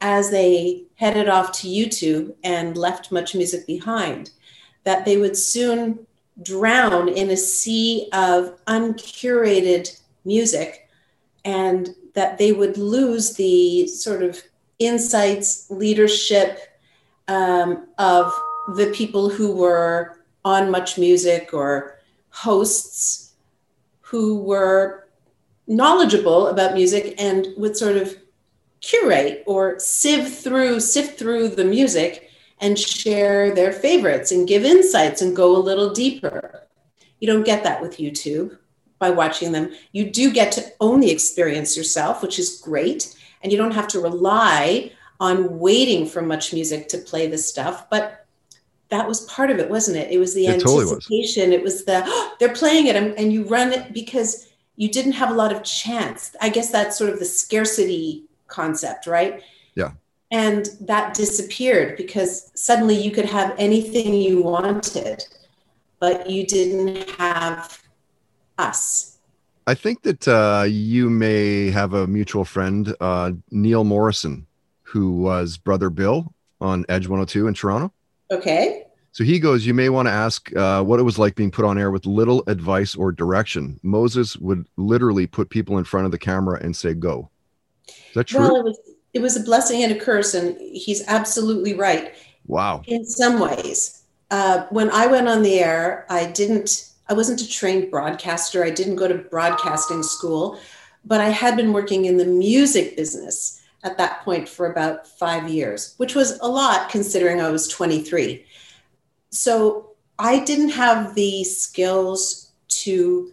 as 0.00 0.30
they 0.30 0.84
headed 0.96 1.28
off 1.28 1.52
to 1.52 1.68
YouTube 1.68 2.34
and 2.44 2.76
left 2.76 3.12
much 3.12 3.34
music 3.34 3.66
behind, 3.66 4.30
that 4.84 5.04
they 5.04 5.16
would 5.16 5.36
soon 5.36 6.06
drown 6.42 7.08
in 7.08 7.30
a 7.30 7.36
sea 7.36 8.08
of 8.12 8.58
uncurated 8.66 9.90
music 10.24 10.88
and 11.44 11.94
that 12.14 12.38
they 12.38 12.52
would 12.52 12.76
lose 12.76 13.34
the 13.34 13.86
sort 13.86 14.22
of 14.22 14.40
insights, 14.78 15.70
leadership 15.70 16.60
um, 17.28 17.86
of 17.98 18.32
the 18.74 18.92
people 18.94 19.28
who 19.28 19.54
were 19.54 20.18
on 20.44 20.70
much 20.70 20.98
music 20.98 21.50
or 21.52 21.95
hosts 22.36 23.32
who 24.02 24.42
were 24.42 25.08
knowledgeable 25.66 26.48
about 26.48 26.74
music 26.74 27.14
and 27.18 27.48
would 27.56 27.74
sort 27.74 27.96
of 27.96 28.14
curate 28.82 29.42
or 29.46 29.78
sieve 29.78 30.32
through 30.32 30.78
sift 30.78 31.18
through 31.18 31.48
the 31.48 31.64
music 31.64 32.30
and 32.60 32.78
share 32.78 33.54
their 33.54 33.72
favorites 33.72 34.32
and 34.32 34.46
give 34.46 34.66
insights 34.66 35.22
and 35.22 35.34
go 35.34 35.56
a 35.56 35.66
little 35.68 35.90
deeper. 35.94 36.62
You 37.20 37.26
don't 37.26 37.46
get 37.46 37.64
that 37.64 37.80
with 37.80 37.96
youtube 37.96 38.58
by 38.98 39.08
watching 39.08 39.52
them. 39.52 39.72
You 39.92 40.10
do 40.10 40.30
get 40.30 40.52
to 40.52 40.72
own 40.78 41.00
the 41.00 41.10
experience 41.10 41.74
yourself 41.74 42.22
which 42.22 42.38
is 42.38 42.60
great 42.60 43.16
and 43.42 43.50
you 43.50 43.56
don't 43.56 43.74
have 43.80 43.88
to 43.88 44.00
rely 44.00 44.92
on 45.20 45.58
waiting 45.58 46.06
for 46.06 46.20
much 46.20 46.52
music 46.52 46.88
to 46.90 46.98
play 46.98 47.26
this 47.28 47.48
stuff 47.48 47.88
but 47.88 48.25
that 48.88 49.06
was 49.08 49.22
part 49.22 49.50
of 49.50 49.58
it 49.58 49.68
wasn't 49.68 49.96
it 49.96 50.10
it 50.10 50.18
was 50.18 50.34
the 50.34 50.46
It 50.46 50.60
totally 50.60 50.84
was. 50.84 50.92
anticipation 50.92 51.52
it 51.52 51.62
was 51.62 51.84
the 51.84 51.98
they're 52.38 52.54
playing 52.54 52.86
it 52.86 52.96
and, 52.96 53.14
and 53.18 53.32
you 53.32 53.44
run 53.44 53.72
it 53.72 53.92
because 53.92 54.48
you 54.76 54.88
didn't 54.90 55.12
have 55.12 55.30
a 55.30 55.34
lot 55.34 55.52
of 55.52 55.62
chance 55.64 56.34
i 56.40 56.48
guess 56.48 56.70
that's 56.70 56.96
sort 56.96 57.10
of 57.10 57.18
the 57.18 57.24
scarcity 57.24 58.24
concept 58.46 59.06
right 59.06 59.42
Yeah. 59.74 59.92
And 60.32 60.66
that 60.80 61.14
disappeared 61.14 61.96
because 61.96 62.50
suddenly 62.54 62.96
you 63.00 63.10
could 63.12 63.26
have 63.26 63.54
anything 63.58 64.12
you 64.12 64.42
wanted, 64.42 65.24
but 66.00 66.28
you 66.28 66.44
didn't 66.44 67.08
have 67.10 67.80
us. 68.58 69.18
I 69.68 69.74
think 69.74 70.02
that 70.02 70.26
uh, 70.26 70.64
you 70.68 71.08
may 71.10 71.70
have 71.70 71.92
a 71.94 72.06
mutual 72.08 72.44
friend, 72.44 72.92
uh, 73.00 73.32
Neil 73.52 73.84
Morrison, 73.84 74.46
who 74.82 75.12
was 75.12 75.58
Brother 75.58 75.90
Bill 75.90 76.32
on 76.60 76.84
Edge 76.88 77.06
102 77.06 77.46
in 77.46 77.54
Toronto. 77.54 77.92
Okay. 78.30 78.84
So 79.12 79.24
he 79.24 79.38
goes, 79.38 79.64
You 79.64 79.72
may 79.72 79.88
want 79.88 80.08
to 80.08 80.12
ask 80.12 80.54
uh, 80.54 80.82
what 80.82 81.00
it 81.00 81.02
was 81.02 81.18
like 81.18 81.34
being 81.36 81.50
put 81.50 81.64
on 81.64 81.78
air 81.78 81.90
with 81.90 82.04
little 82.04 82.42
advice 82.48 82.94
or 82.94 83.12
direction. 83.12 83.80
Moses 83.82 84.36
would 84.36 84.66
literally 84.76 85.26
put 85.26 85.48
people 85.48 85.78
in 85.78 85.84
front 85.84 86.04
of 86.04 86.12
the 86.12 86.18
camera 86.18 86.60
and 86.62 86.76
say, 86.76 86.92
Go. 86.92 87.30
Is 87.88 88.14
that 88.14 88.24
true? 88.24 88.40
Well, 88.40 88.56
it 88.56 88.64
was, 88.64 88.80
it 89.14 89.22
was 89.22 89.36
a 89.36 89.40
blessing 89.40 89.82
and 89.82 89.92
a 89.92 89.98
curse, 89.98 90.34
and 90.34 90.54
he's 90.60 91.02
absolutely 91.08 91.72
right. 91.72 92.14
wow. 92.46 92.82
in 92.86 93.06
some 93.06 93.40
ways. 93.40 94.02
Uh, 94.30 94.66
when 94.68 94.90
I 94.90 95.06
went 95.06 95.28
on 95.28 95.42
the 95.42 95.60
air, 95.60 96.04
I 96.10 96.26
didn't, 96.26 96.92
I 97.08 97.14
wasn't 97.14 97.40
a 97.40 97.48
trained 97.48 97.90
broadcaster. 97.90 98.64
I 98.64 98.70
didn't 98.70 98.96
go 98.96 99.08
to 99.08 99.14
broadcasting 99.14 100.02
school, 100.02 100.58
but 101.06 101.22
I 101.22 101.30
had 101.30 101.56
been 101.56 101.72
working 101.72 102.04
in 102.04 102.18
the 102.18 102.26
music 102.26 102.96
business 102.96 103.62
at 103.84 103.98
that 103.98 104.24
point 104.24 104.48
for 104.48 104.70
about 104.70 105.06
five 105.06 105.48
years, 105.48 105.94
which 105.96 106.14
was 106.14 106.38
a 106.40 106.48
lot 106.48 106.90
considering 106.90 107.40
I 107.40 107.50
was 107.50 107.68
23. 107.68 108.44
So 109.30 109.90
I 110.18 110.40
didn't 110.44 110.70
have 110.70 111.14
the 111.14 111.44
skills 111.44 112.52
to 112.68 113.32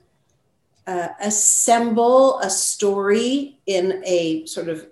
uh, 0.86 1.10
assemble 1.22 2.40
a 2.40 2.50
story 2.50 3.58
in 3.66 4.02
a 4.06 4.46
sort 4.46 4.70
of 4.70 4.86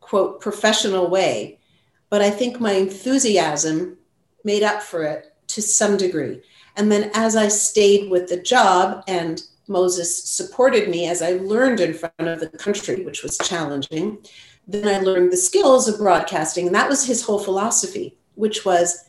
quote 0.00 0.40
professional 0.40 1.08
way, 1.08 1.58
but 2.10 2.20
I 2.20 2.30
think 2.30 2.60
my 2.60 2.72
enthusiasm 2.72 3.96
made 4.44 4.62
up 4.62 4.82
for 4.82 5.02
it 5.04 5.34
to 5.48 5.62
some 5.62 5.96
degree. 5.96 6.42
And 6.76 6.92
then 6.92 7.10
as 7.14 7.36
I 7.36 7.48
stayed 7.48 8.10
with 8.10 8.28
the 8.28 8.36
job 8.36 9.02
and 9.08 9.42
Moses 9.68 10.24
supported 10.24 10.88
me 10.88 11.08
as 11.08 11.22
I 11.22 11.32
learned 11.32 11.80
in 11.80 11.94
front 11.94 12.14
of 12.20 12.40
the 12.40 12.48
country, 12.48 13.04
which 13.04 13.22
was 13.22 13.38
challenging, 13.38 14.18
then 14.66 14.88
I 14.88 15.00
learned 15.00 15.32
the 15.32 15.36
skills 15.36 15.88
of 15.88 15.98
broadcasting. 15.98 16.66
And 16.66 16.74
that 16.74 16.88
was 16.88 17.06
his 17.06 17.22
whole 17.22 17.38
philosophy, 17.38 18.16
which 18.34 18.64
was 18.64 19.04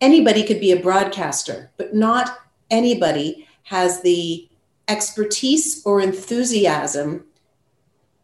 anybody 0.00 0.44
could 0.44 0.60
be 0.60 0.72
a 0.72 0.80
broadcaster, 0.80 1.70
but 1.76 1.94
not 1.94 2.38
anybody 2.70 3.46
has 3.64 4.02
the 4.02 4.48
expertise 4.88 5.84
or 5.84 6.00
enthusiasm 6.00 7.24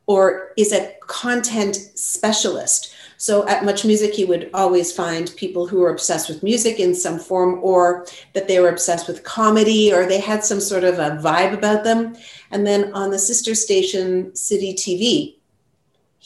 or 0.06 0.52
is 0.56 0.72
a 0.72 0.94
content 1.06 1.76
specialist. 1.76 2.94
So 3.18 3.46
at 3.48 3.64
Much 3.64 3.84
Music, 3.84 4.14
he 4.14 4.24
would 4.24 4.48
always 4.54 4.92
find 4.92 5.34
people 5.36 5.66
who 5.66 5.80
were 5.80 5.90
obsessed 5.90 6.28
with 6.28 6.42
music 6.42 6.78
in 6.78 6.94
some 6.94 7.18
form, 7.18 7.58
or 7.62 8.06
that 8.32 8.46
they 8.46 8.60
were 8.60 8.68
obsessed 8.68 9.08
with 9.08 9.24
comedy, 9.24 9.92
or 9.92 10.06
they 10.06 10.20
had 10.20 10.44
some 10.44 10.60
sort 10.60 10.84
of 10.84 10.98
a 11.00 11.20
vibe 11.22 11.52
about 11.52 11.82
them. 11.82 12.16
And 12.52 12.64
then 12.64 12.92
on 12.94 13.10
the 13.10 13.18
sister 13.18 13.56
station, 13.56 14.34
City 14.36 14.72
TV, 14.72 15.37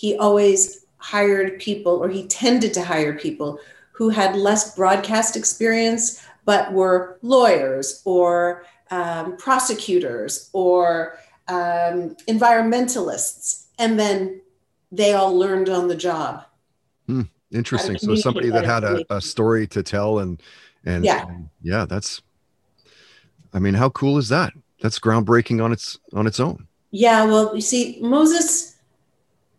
he 0.03 0.17
always 0.17 0.85
hired 0.97 1.61
people, 1.61 1.93
or 1.93 2.09
he 2.09 2.27
tended 2.27 2.75
to 2.75 2.85
hire 2.85 3.17
people 3.17 3.61
who 3.93 4.09
had 4.09 4.35
less 4.35 4.75
broadcast 4.75 5.37
experience, 5.37 6.27
but 6.45 6.73
were 6.73 7.19
lawyers 7.23 8.03
or 8.05 8.65
um, 8.91 9.37
prosecutors 9.37 10.51
or 10.53 11.19
um, 11.47 12.17
environmentalists. 12.27 13.67
And 13.79 13.97
then 13.97 14.41
they 14.91 15.13
all 15.13 15.39
learned 15.39 15.69
on 15.69 15.87
the 15.87 15.95
job. 15.95 16.47
Hmm, 17.07 17.23
interesting. 17.53 17.97
So 17.97 18.17
somebody 18.17 18.51
that 18.51 18.65
had 18.65 18.83
a, 18.83 19.05
a 19.09 19.21
story 19.21 19.69
to 19.69 19.85
tell 19.85 20.19
and 20.19 20.43
and 20.85 21.05
Yeah. 21.05 21.29
and 21.29 21.49
yeah, 21.63 21.85
that's 21.85 22.23
I 23.55 23.61
mean, 23.61 23.75
how 23.75 23.91
cool 23.91 24.19
is 24.19 24.29
that? 24.31 24.53
That's 24.81 24.99
groundbreaking 24.99 25.63
on 25.63 25.71
its 25.71 25.97
on 26.13 26.27
its 26.27 26.41
own. 26.41 26.67
Yeah, 26.91 27.25
well, 27.25 27.55
you 27.55 27.61
see, 27.63 27.99
Moses 28.03 28.73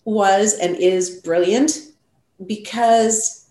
was 0.05 0.53
and 0.53 0.75
is 0.75 1.21
brilliant 1.21 1.79
because 2.45 3.49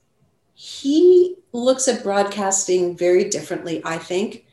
he 0.54 1.36
looks 1.52 1.88
at 1.88 2.02
broadcasting 2.02 2.96
very 2.96 3.28
differently, 3.28 3.82
I 3.84 3.98
think. 3.98 4.46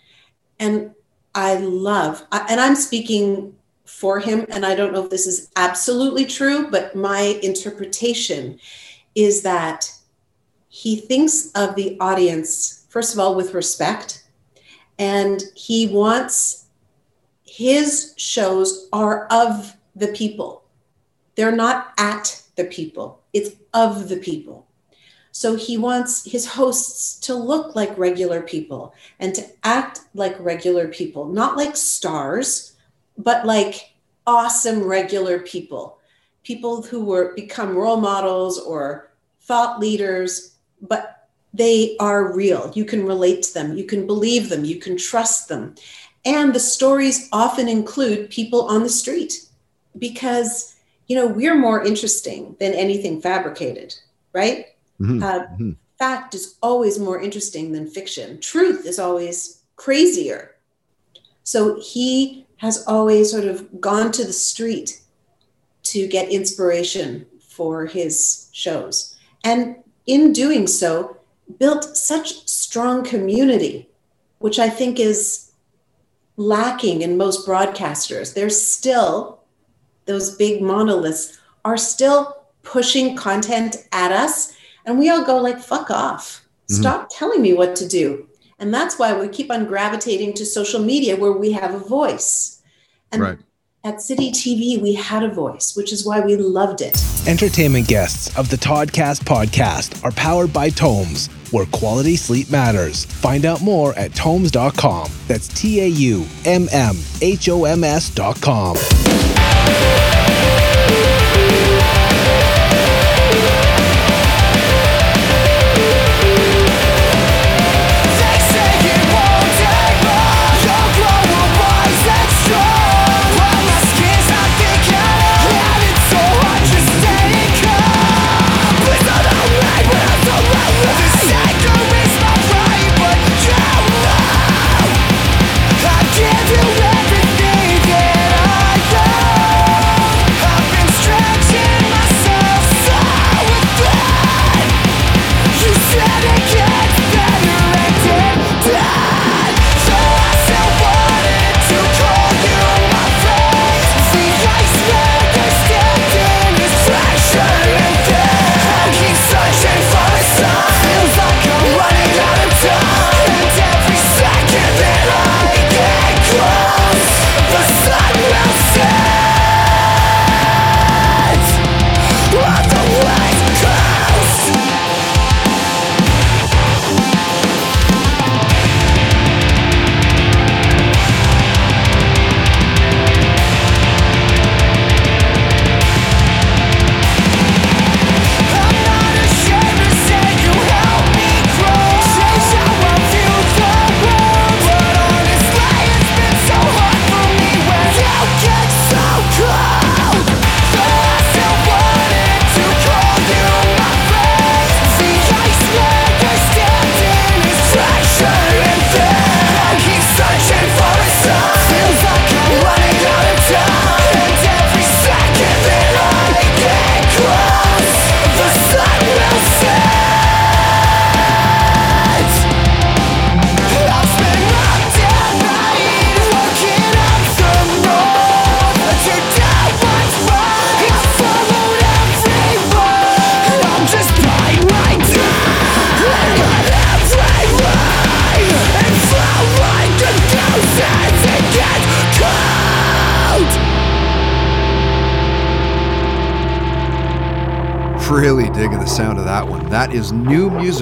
And 0.60 0.92
I 1.36 1.56
love, 1.56 2.26
and 2.32 2.60
I'm 2.60 2.76
speaking 2.76 3.56
for 3.86 4.20
him, 4.20 4.46
and 4.50 4.66
I 4.66 4.76
don't 4.76 4.94
know 4.94 5.04
if 5.04 5.10
this 5.10 5.28
is 5.28 5.50
absolutely 5.56 6.26
true, 6.26 6.70
but 6.70 6.96
my 6.96 7.40
interpretation 7.42 8.60
is 9.16 9.42
that 9.44 9.92
he 10.70 10.98
thinks 10.98 11.52
of 11.54 11.76
the 11.76 11.98
audience, 12.00 12.86
first 12.90 13.14
of 13.14 13.20
all, 13.20 13.36
with 13.36 13.54
respect, 13.54 14.24
and 14.98 15.44
he 15.56 15.88
wants 15.88 16.68
his 17.44 18.14
shows 18.18 18.88
are 18.94 19.26
of 19.28 19.76
the 19.96 20.10
people. 20.10 20.64
They're 21.40 21.56
not 21.56 21.94
at 21.98 22.44
the 22.58 22.66
people, 22.66 23.22
it's 23.32 23.52
of 23.74 24.10
the 24.10 24.18
people. 24.18 24.68
So 25.32 25.56
he 25.56 25.78
wants 25.78 26.30
his 26.30 26.46
hosts 26.46 27.18
to 27.28 27.34
look 27.34 27.78
like 27.78 27.98
regular 27.98 28.42
people 28.42 28.94
and 29.22 29.34
to 29.36 29.48
act 29.64 30.02
like 30.14 30.36
regular 30.38 30.90
people, 30.90 31.30
not 31.30 31.56
like 31.56 31.78
stars, 31.78 32.74
but 33.18 33.46
like 33.46 33.94
awesome 34.28 34.84
regular 34.84 35.40
people. 35.40 36.00
People 36.44 36.82
who 36.82 37.06
were 37.06 37.34
become 37.36 37.78
role 37.78 38.02
models 38.02 38.60
or 38.60 39.10
thought 39.40 39.80
leaders, 39.80 40.56
but 40.82 41.30
they 41.54 41.96
are 42.02 42.36
real. 42.36 42.70
You 42.76 42.84
can 42.84 43.06
relate 43.06 43.44
to 43.44 43.54
them, 43.54 43.78
you 43.78 43.86
can 43.86 44.06
believe 44.06 44.50
them, 44.50 44.66
you 44.66 44.76
can 44.76 44.98
trust 44.98 45.48
them. 45.48 45.76
And 46.26 46.54
the 46.54 46.60
stories 46.60 47.30
often 47.32 47.70
include 47.70 48.30
people 48.30 48.64
on 48.64 48.84
the 48.84 48.90
street 48.90 49.46
because, 49.98 50.76
you 51.10 51.16
know, 51.16 51.28
we're 51.28 51.56
more 51.56 51.84
interesting 51.84 52.56
than 52.60 52.74
anything 52.74 53.20
fabricated, 53.20 53.94
right? 54.32 54.68
Mhm, 55.02 55.22
Uh, 55.22 55.46
mhm. 55.58 55.76
fact 55.98 56.34
is 56.36 56.56
always 56.62 56.98
more 57.00 57.20
interesting 57.20 57.74
than 57.74 57.88
fiction. 57.88 58.40
Truth 58.40 58.86
is 58.86 59.00
always 59.00 59.58
crazier. 59.76 60.56
So 61.44 61.80
he 61.82 62.46
has 62.58 62.86
always 62.86 63.32
sort 63.32 63.46
of 63.46 63.82
gone 63.82 64.12
to 64.12 64.24
the 64.24 64.34
street 64.34 65.02
to 65.84 66.08
get 66.08 66.30
inspiration 66.30 67.26
for 67.40 67.88
his 67.88 68.48
shows. 68.52 69.16
And 69.44 69.78
in 70.06 70.32
doing 70.32 70.68
so, 70.68 71.18
built 71.58 71.98
such 71.98 72.48
strong 72.48 73.04
community, 73.04 73.90
which 74.38 74.60
I 74.60 74.70
think 74.70 75.00
is 75.00 75.52
lacking 76.38 77.02
in 77.02 77.18
most 77.18 77.48
broadcasters. 77.48 78.34
There's 78.36 78.62
still, 78.62 79.39
those 80.10 80.36
big 80.36 80.62
monoliths 80.62 81.40
are 81.64 81.78
still 81.78 82.36
pushing 82.64 83.16
content 83.16 83.78
at 83.92 84.12
us. 84.12 84.54
And 84.86 85.00
we 85.00 85.10
all 85.10 85.24
go 85.24 85.38
like, 85.38 85.60
fuck 85.60 85.90
off. 85.92 86.42
Mm-hmm. 86.68 86.82
Stop 86.82 87.10
telling 87.12 87.42
me 87.42 87.54
what 87.54 87.76
to 87.78 87.88
do. 87.88 88.28
And 88.58 88.74
that's 88.74 89.00
why 89.00 89.18
we 89.18 89.28
keep 89.30 89.50
on 89.52 89.66
gravitating 89.66 90.34
to 90.34 90.46
social 90.46 90.82
media 90.82 91.16
where 91.16 91.32
we 91.32 91.52
have 91.54 91.74
a 91.74 91.80
voice. 91.80 92.62
And 93.12 93.22
Right. 93.22 93.38
at 93.84 94.02
City 94.02 94.32
TV, 94.32 94.82
we 94.82 94.94
had 94.96 95.24
a 95.24 95.30
voice, 95.30 95.76
which 95.78 95.94
is 95.94 96.06
why 96.06 96.20
we 96.20 96.36
loved 96.36 96.82
it. 96.82 97.02
Entertainment 97.28 97.88
guests 97.88 98.36
of 98.38 98.50
the 98.50 98.58
Toddcast 98.58 99.24
podcast 99.24 100.04
are 100.04 100.12
powered 100.12 100.52
by 100.52 100.70
Tomes, 100.70 101.28
where 101.52 101.66
quality 101.68 102.16
sleep 102.18 102.50
matters. 102.52 103.06
Find 103.06 103.46
out 103.46 103.62
more 103.62 103.94
at 103.94 104.14
tomes.com. 104.14 105.12
That's 105.28 105.48
T 105.48 105.80
A 105.82 105.88
U 105.88 106.26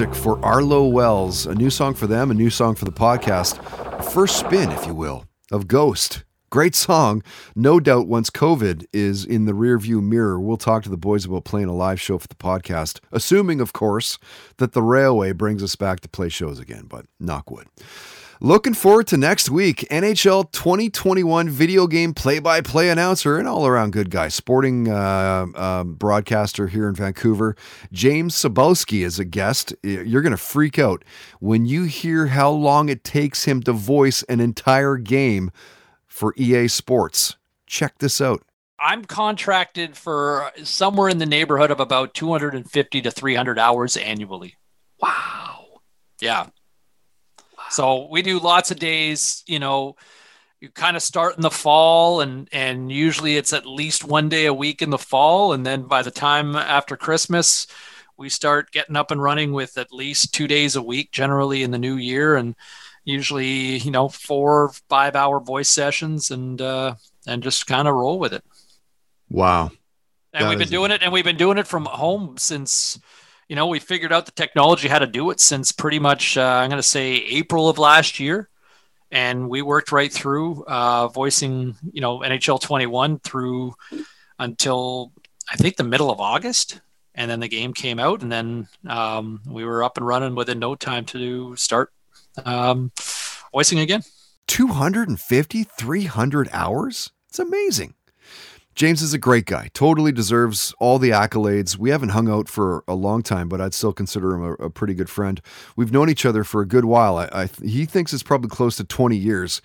music 0.08 0.22
for 0.22 0.44
Arlo 0.44 0.86
Wells, 0.86 1.46
a 1.46 1.54
new 1.54 1.70
song 1.70 1.94
for 1.94 2.06
them, 2.06 2.30
a 2.30 2.34
new 2.34 2.50
song 2.50 2.74
for 2.74 2.84
the 2.84 2.92
podcast. 2.92 3.62
First 4.12 4.38
spin, 4.38 4.70
if 4.70 4.86
you 4.86 4.94
will, 4.94 5.24
of 5.50 5.68
Ghost. 5.68 6.24
Great 6.50 6.74
song. 6.74 7.22
No 7.54 7.78
doubt 7.78 8.06
once 8.06 8.30
COVID 8.30 8.86
is 8.92 9.24
in 9.24 9.44
the 9.44 9.52
rearview 9.52 10.02
mirror, 10.02 10.40
we'll 10.40 10.56
talk 10.56 10.82
to 10.84 10.88
the 10.88 10.96
boys 10.96 11.26
about 11.26 11.44
playing 11.44 11.68
a 11.68 11.74
live 11.74 12.00
show 12.00 12.16
for 12.16 12.28
the 12.28 12.34
podcast, 12.34 13.00
assuming, 13.12 13.60
of 13.60 13.72
course, 13.72 14.18
that 14.56 14.72
the 14.72 14.82
railway 14.82 15.32
brings 15.32 15.62
us 15.62 15.76
back 15.76 16.00
to 16.00 16.08
play 16.08 16.30
shows 16.30 16.58
again, 16.58 16.86
but 16.88 17.04
knock 17.20 17.50
wood. 17.50 17.66
Looking 18.40 18.74
forward 18.74 19.08
to 19.08 19.16
next 19.16 19.50
week. 19.50 19.84
NHL 19.90 20.52
2021 20.52 21.48
video 21.48 21.88
game 21.88 22.14
play 22.14 22.38
by 22.38 22.60
play 22.60 22.88
announcer 22.88 23.36
and 23.36 23.48
all 23.48 23.66
around 23.66 23.92
good 23.92 24.10
guy, 24.10 24.28
sporting 24.28 24.86
uh, 24.86 25.46
uh, 25.56 25.82
broadcaster 25.82 26.68
here 26.68 26.88
in 26.88 26.94
Vancouver. 26.94 27.56
James 27.90 28.36
Cybulski 28.36 29.04
is 29.04 29.18
a 29.18 29.24
guest. 29.24 29.74
You're 29.82 30.22
going 30.22 30.30
to 30.30 30.36
freak 30.36 30.78
out 30.78 31.04
when 31.40 31.66
you 31.66 31.84
hear 31.84 32.28
how 32.28 32.50
long 32.50 32.88
it 32.88 33.02
takes 33.02 33.44
him 33.44 33.60
to 33.64 33.72
voice 33.72 34.22
an 34.28 34.38
entire 34.38 34.98
game 34.98 35.50
for 36.06 36.32
EA 36.36 36.68
Sports. 36.68 37.36
Check 37.66 37.98
this 37.98 38.20
out. 38.20 38.44
I'm 38.78 39.04
contracted 39.04 39.96
for 39.96 40.52
somewhere 40.62 41.08
in 41.08 41.18
the 41.18 41.26
neighborhood 41.26 41.72
of 41.72 41.80
about 41.80 42.14
250 42.14 43.02
to 43.02 43.10
300 43.10 43.58
hours 43.58 43.96
annually. 43.96 44.54
Wow. 45.02 45.80
Yeah. 46.20 46.46
So 47.68 48.08
we 48.10 48.22
do 48.22 48.38
lots 48.38 48.70
of 48.70 48.78
days, 48.78 49.44
you 49.46 49.58
know, 49.58 49.96
you 50.60 50.70
kind 50.70 50.96
of 50.96 51.02
start 51.02 51.36
in 51.36 51.42
the 51.42 51.50
fall 51.50 52.20
and 52.20 52.48
and 52.52 52.90
usually 52.90 53.36
it's 53.36 53.52
at 53.52 53.66
least 53.66 54.04
one 54.04 54.28
day 54.28 54.46
a 54.46 54.54
week 54.54 54.82
in 54.82 54.90
the 54.90 54.98
fall 54.98 55.52
and 55.52 55.64
then 55.64 55.82
by 55.82 56.02
the 56.02 56.10
time 56.10 56.56
after 56.56 56.96
Christmas 56.96 57.66
we 58.16 58.28
start 58.28 58.72
getting 58.72 58.96
up 58.96 59.12
and 59.12 59.22
running 59.22 59.52
with 59.52 59.78
at 59.78 59.92
least 59.92 60.34
2 60.34 60.48
days 60.48 60.74
a 60.74 60.82
week 60.82 61.12
generally 61.12 61.62
in 61.62 61.70
the 61.70 61.78
new 61.78 61.94
year 61.96 62.34
and 62.34 62.56
usually, 63.04 63.78
you 63.78 63.90
know, 63.92 64.08
4 64.08 64.72
5 64.88 65.16
hour 65.16 65.40
voice 65.40 65.68
sessions 65.68 66.30
and 66.30 66.60
uh 66.60 66.94
and 67.26 67.42
just 67.42 67.66
kind 67.66 67.86
of 67.86 67.94
roll 67.94 68.18
with 68.18 68.32
it. 68.32 68.44
Wow. 69.30 69.70
And 70.32 70.44
That 70.44 70.48
we've 70.48 70.58
been 70.58 70.68
doing 70.68 70.90
it 70.90 71.02
and 71.02 71.12
we've 71.12 71.24
been 71.24 71.36
doing 71.36 71.58
it 71.58 71.66
from 71.66 71.84
home 71.86 72.36
since 72.36 72.98
you 73.48 73.56
know, 73.56 73.66
we 73.66 73.78
figured 73.78 74.12
out 74.12 74.26
the 74.26 74.32
technology 74.32 74.88
how 74.88 74.98
to 74.98 75.06
do 75.06 75.30
it 75.30 75.40
since 75.40 75.72
pretty 75.72 75.98
much 75.98 76.36
uh, 76.36 76.42
I'm 76.42 76.68
going 76.68 76.78
to 76.78 76.86
say 76.86 77.14
April 77.14 77.68
of 77.68 77.78
last 77.78 78.20
year. 78.20 78.48
And 79.10 79.48
we 79.48 79.62
worked 79.62 79.90
right 79.90 80.12
through 80.12 80.64
uh, 80.66 81.08
voicing, 81.08 81.76
you 81.92 82.02
know, 82.02 82.18
NHL 82.18 82.60
21 82.60 83.20
through 83.20 83.74
until 84.38 85.12
I 85.50 85.56
think 85.56 85.76
the 85.76 85.84
middle 85.84 86.10
of 86.10 86.20
August. 86.20 86.80
And 87.14 87.30
then 87.30 87.40
the 87.40 87.48
game 87.48 87.72
came 87.72 87.98
out, 87.98 88.22
and 88.22 88.30
then 88.30 88.68
um, 88.86 89.40
we 89.44 89.64
were 89.64 89.82
up 89.82 89.96
and 89.96 90.06
running 90.06 90.36
within 90.36 90.60
no 90.60 90.76
time 90.76 91.04
to 91.06 91.56
start 91.56 91.92
um, 92.44 92.92
voicing 93.52 93.80
again. 93.80 94.02
250, 94.46 95.64
300 95.64 96.48
hours? 96.52 97.10
It's 97.28 97.40
amazing. 97.40 97.94
James 98.78 99.02
is 99.02 99.12
a 99.12 99.18
great 99.18 99.44
guy. 99.44 99.68
Totally 99.74 100.12
deserves 100.12 100.72
all 100.78 101.00
the 101.00 101.10
accolades. 101.10 101.76
We 101.76 101.90
haven't 101.90 102.10
hung 102.10 102.30
out 102.30 102.48
for 102.48 102.84
a 102.86 102.94
long 102.94 103.24
time, 103.24 103.48
but 103.48 103.60
I'd 103.60 103.74
still 103.74 103.92
consider 103.92 104.36
him 104.36 104.42
a, 104.44 104.52
a 104.66 104.70
pretty 104.70 104.94
good 104.94 105.10
friend. 105.10 105.40
We've 105.74 105.90
known 105.90 106.08
each 106.08 106.24
other 106.24 106.44
for 106.44 106.60
a 106.60 106.64
good 106.64 106.84
while. 106.84 107.18
I, 107.18 107.28
I 107.32 107.48
he 107.64 107.86
thinks 107.86 108.12
it's 108.12 108.22
probably 108.22 108.50
close 108.50 108.76
to 108.76 108.84
20 108.84 109.16
years. 109.16 109.60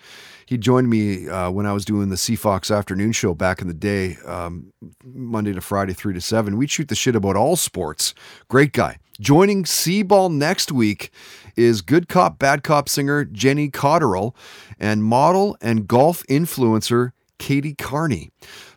He 0.46 0.58
joined 0.58 0.90
me 0.90 1.28
uh, 1.28 1.48
when 1.52 1.64
I 1.64 1.72
was 1.72 1.84
doing 1.84 2.08
the 2.08 2.16
CFOX 2.16 2.76
afternoon 2.76 3.12
show 3.12 3.34
back 3.34 3.60
in 3.60 3.68
the 3.68 3.72
day, 3.72 4.16
um, 4.26 4.72
Monday 5.04 5.52
to 5.52 5.60
Friday, 5.60 5.92
three 5.92 6.14
to 6.14 6.20
seven. 6.20 6.56
We'd 6.56 6.72
shoot 6.72 6.88
the 6.88 6.96
shit 6.96 7.14
about 7.14 7.36
all 7.36 7.54
sports. 7.54 8.14
Great 8.48 8.72
guy. 8.72 8.98
Joining 9.20 9.62
Seaball 9.62 10.28
next 10.32 10.72
week 10.72 11.12
is 11.54 11.82
good 11.82 12.08
cop, 12.08 12.40
bad 12.40 12.64
cop 12.64 12.88
singer 12.88 13.24
Jenny 13.24 13.70
Cotterill 13.70 14.34
and 14.80 15.04
model 15.04 15.56
and 15.60 15.86
golf 15.86 16.24
influencer 16.28 17.12
Katie 17.38 17.74
Carney. 17.74 18.30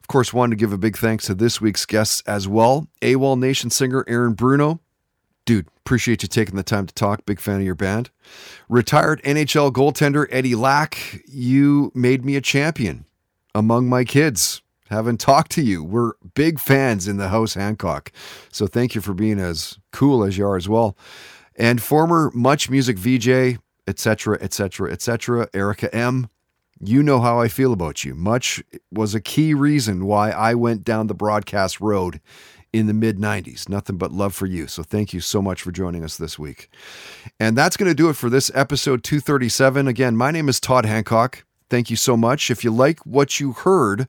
Of 0.08 0.14
course, 0.14 0.32
wanted 0.32 0.51
to 0.51 0.55
give 0.55 0.72
a 0.72 0.78
big 0.78 0.95
thanks 0.95 1.26
to 1.26 1.36
this 1.36 1.60
week's 1.60 1.86
guests 1.86 2.24
as 2.26 2.47
well. 2.47 2.88
AWOL 3.01 3.38
Nation 3.38 3.70
singer 3.70 4.05
Aaron 4.08 4.36
Bruno. 4.36 4.80
Dude, 5.45 5.68
appreciate 5.80 6.22
you 6.22 6.30
taking 6.30 6.55
the 6.55 6.64
time 6.64 6.86
to 6.86 6.93
talk. 6.93 7.26
Big 7.26 7.41
fan 7.41 7.58
of 7.58 7.64
your 7.64 7.76
band. 7.76 8.10
Retired 8.70 9.22
NHL 9.24 9.74
goaltender 9.74 10.26
Eddie 10.32 10.55
Lack. 10.55 11.22
You 11.28 11.91
made 11.93 12.24
me 12.24 12.38
a 12.38 12.41
champion 12.41 13.03
among 13.53 13.89
my 13.89 14.05
kids. 14.05 14.62
Haven't 14.89 15.20
talked 15.20 15.51
to 15.51 15.62
you. 15.62 15.84
We're 15.84 16.14
big 16.36 16.58
fans 16.58 17.10
in 17.10 17.18
the 17.18 17.28
house, 17.28 17.55
Hancock. 17.55 18.14
So 18.49 18.66
thank 18.66 18.95
you 18.95 19.01
for 19.01 19.14
being 19.14 19.41
as 19.41 19.78
cool 19.91 20.24
as 20.24 20.38
you 20.38 20.45
are 20.45 20.55
as 20.55 20.70
well. 20.70 20.97
And 21.58 21.82
former 21.82 22.32
Much 22.34 22.70
Music 22.70 22.97
VJ, 22.97 23.60
etc., 23.86 24.38
etc., 24.39 24.89
etc., 24.89 25.49
Erica 25.53 25.93
M. 25.93 26.30
You 26.80 27.01
know 27.01 27.19
how 27.21 27.39
I 27.39 27.47
feel 27.47 27.73
about 27.73 28.03
you. 28.03 28.13
Much 28.13 28.63
was 28.91 29.15
a 29.15 29.21
key 29.21 29.53
reason 29.53 30.05
why 30.05 30.32
I 30.32 30.53
went 30.53 30.84
down 30.84 31.07
the 31.07 31.15
broadcast 31.15 31.82
road 31.82 32.21
in 32.71 32.88
the 32.88 32.93
mid 32.93 33.17
90s. 33.17 33.67
Nothing 33.67 33.97
but 33.97 34.11
love 34.11 34.36
for 34.36 34.45
you. 34.45 34.67
So 34.67 34.84
thank 34.84 35.13
you 35.13 35.19
so 35.19 35.41
much 35.41 35.61
for 35.61 35.71
joining 35.71 36.03
us 36.03 36.17
this 36.17 36.38
week. 36.38 36.69
And 37.39 37.57
that's 37.57 37.78
going 37.78 37.89
to 37.89 37.95
do 37.95 38.09
it 38.09 38.15
for 38.15 38.30
this 38.30 38.51
episode 38.53 39.03
237. 39.03 39.88
Again, 39.88 40.15
my 40.15 40.32
name 40.32 40.49
is 40.49 40.59
Todd 40.59 40.86
Hancock. 40.86 41.45
Thank 41.69 41.89
you 41.89 41.95
so 41.95 42.15
much. 42.15 42.51
If 42.51 42.63
you 42.63 42.71
like 42.71 42.99
what 43.05 43.39
you 43.39 43.53
heard, 43.53 44.07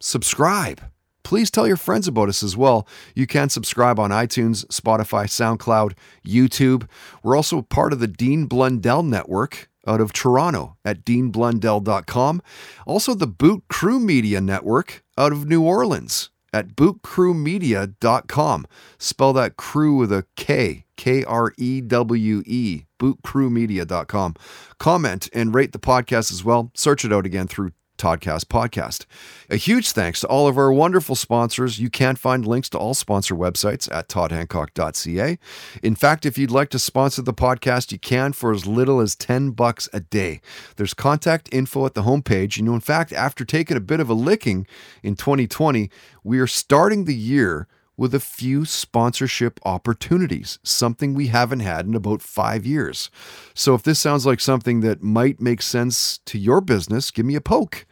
subscribe. 0.00 0.82
Please 1.24 1.50
tell 1.50 1.66
your 1.66 1.78
friends 1.78 2.06
about 2.06 2.28
us 2.28 2.42
as 2.42 2.56
well. 2.56 2.86
You 3.14 3.26
can 3.26 3.48
subscribe 3.48 3.98
on 3.98 4.10
iTunes, 4.10 4.66
Spotify, 4.66 5.24
SoundCloud, 5.24 5.94
YouTube. 6.24 6.86
We're 7.22 7.36
also 7.36 7.62
part 7.62 7.92
of 7.92 7.98
the 7.98 8.06
Dean 8.06 8.44
Blundell 8.44 9.02
Network 9.02 9.70
out 9.86 10.00
of 10.00 10.12
Toronto 10.12 10.76
at 10.84 11.04
deanblundell.com. 11.04 12.42
Also, 12.86 13.14
the 13.14 13.26
Boot 13.26 13.64
Krewe 13.68 14.02
Media 14.02 14.40
Network 14.40 15.02
out 15.16 15.32
of 15.32 15.46
New 15.46 15.62
Orleans 15.62 16.30
at 16.52 16.76
bootkrewemedia.com. 16.76 18.66
Spell 18.98 19.32
that 19.32 19.56
crew 19.56 19.96
with 19.96 20.12
a 20.12 20.24
K, 20.36 20.84
K 20.96 21.24
R 21.24 21.52
E 21.58 21.80
W 21.80 22.42
E, 22.46 22.84
bootkrewemedia.com. 23.00 24.34
Comment 24.78 25.28
and 25.32 25.54
rate 25.54 25.72
the 25.72 25.78
podcast 25.78 26.30
as 26.30 26.44
well. 26.44 26.70
Search 26.74 27.04
it 27.04 27.12
out 27.12 27.26
again 27.26 27.48
through 27.48 27.72
Toddcast 28.04 28.44
Podcast. 28.48 29.06
A 29.48 29.56
huge 29.56 29.92
thanks 29.92 30.20
to 30.20 30.26
all 30.26 30.46
of 30.46 30.58
our 30.58 30.70
wonderful 30.70 31.14
sponsors. 31.14 31.78
You 31.80 31.88
can 31.88 32.16
find 32.16 32.46
links 32.46 32.68
to 32.70 32.78
all 32.78 32.92
sponsor 32.92 33.34
websites 33.34 33.90
at 33.90 34.10
toddhancock.ca. 34.10 35.38
In 35.82 35.94
fact, 35.94 36.26
if 36.26 36.36
you'd 36.36 36.50
like 36.50 36.68
to 36.70 36.78
sponsor 36.78 37.22
the 37.22 37.32
podcast, 37.32 37.92
you 37.92 37.98
can 37.98 38.34
for 38.34 38.52
as 38.52 38.66
little 38.66 39.00
as 39.00 39.16
10 39.16 39.52
bucks 39.52 39.88
a 39.94 40.00
day. 40.00 40.42
There's 40.76 40.92
contact 40.92 41.48
info 41.50 41.86
at 41.86 41.94
the 41.94 42.02
homepage. 42.02 42.58
You 42.58 42.64
know, 42.64 42.74
in 42.74 42.80
fact, 42.80 43.10
after 43.14 43.42
taking 43.42 43.78
a 43.78 43.80
bit 43.80 44.00
of 44.00 44.10
a 44.10 44.14
licking 44.14 44.66
in 45.02 45.16
2020, 45.16 45.88
we 46.22 46.38
are 46.40 46.46
starting 46.46 47.06
the 47.06 47.14
year 47.14 47.66
with 47.96 48.14
a 48.14 48.20
few 48.20 48.64
sponsorship 48.64 49.60
opportunities, 49.64 50.58
something 50.62 51.14
we 51.14 51.28
haven't 51.28 51.60
had 51.60 51.86
in 51.86 51.94
about 51.94 52.22
five 52.22 52.66
years. 52.66 53.10
So 53.54 53.74
if 53.74 53.82
this 53.82 54.00
sounds 54.00 54.26
like 54.26 54.40
something 54.40 54.80
that 54.80 55.02
might 55.02 55.40
make 55.40 55.62
sense 55.62 56.18
to 56.26 56.38
your 56.38 56.60
business, 56.60 57.10
give 57.10 57.26
me 57.26 57.36
a 57.36 57.40
poke. 57.40 57.86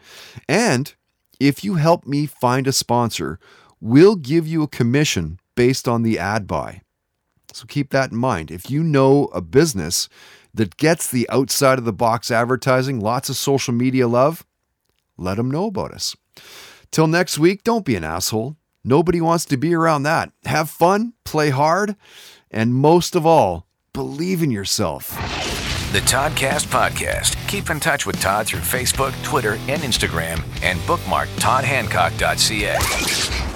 And 0.48 0.94
if 1.38 1.64
you 1.64 1.76
help 1.76 2.06
me 2.06 2.26
find 2.26 2.66
a 2.66 2.72
sponsor, 2.72 3.38
we'll 3.80 4.16
give 4.16 4.46
you 4.46 4.62
a 4.62 4.68
commission 4.68 5.38
based 5.54 5.86
on 5.86 6.02
the 6.02 6.18
ad 6.18 6.46
buy. 6.46 6.82
So 7.52 7.66
keep 7.66 7.90
that 7.90 8.10
in 8.10 8.16
mind. 8.16 8.50
If 8.50 8.70
you 8.70 8.82
know 8.82 9.26
a 9.26 9.40
business 9.40 10.08
that 10.54 10.76
gets 10.76 11.10
the 11.10 11.28
outside 11.30 11.78
of 11.78 11.84
the 11.84 11.92
box 11.92 12.30
advertising, 12.30 13.00
lots 13.00 13.28
of 13.28 13.36
social 13.36 13.74
media 13.74 14.08
love, 14.08 14.44
let 15.16 15.36
them 15.36 15.50
know 15.50 15.66
about 15.66 15.92
us. 15.92 16.16
Till 16.90 17.06
next 17.06 17.38
week, 17.38 17.62
don't 17.62 17.84
be 17.84 17.96
an 17.96 18.04
asshole. 18.04 18.56
Nobody 18.84 19.20
wants 19.20 19.44
to 19.46 19.56
be 19.56 19.74
around 19.74 20.02
that. 20.04 20.32
Have 20.44 20.68
fun, 20.68 21.12
play 21.24 21.50
hard, 21.50 21.96
and 22.50 22.74
most 22.74 23.14
of 23.14 23.24
all, 23.24 23.66
believe 23.92 24.42
in 24.42 24.50
yourself. 24.50 25.10
The 25.92 26.00
Toddcast 26.00 26.66
Podcast. 26.66 27.36
Keep 27.48 27.70
in 27.70 27.78
touch 27.78 28.06
with 28.06 28.20
Todd 28.20 28.46
through 28.46 28.60
Facebook, 28.60 29.12
Twitter, 29.22 29.52
and 29.68 29.82
Instagram, 29.82 30.42
and 30.62 30.84
bookmark 30.86 31.28
toddhancock.ca. 31.36 33.51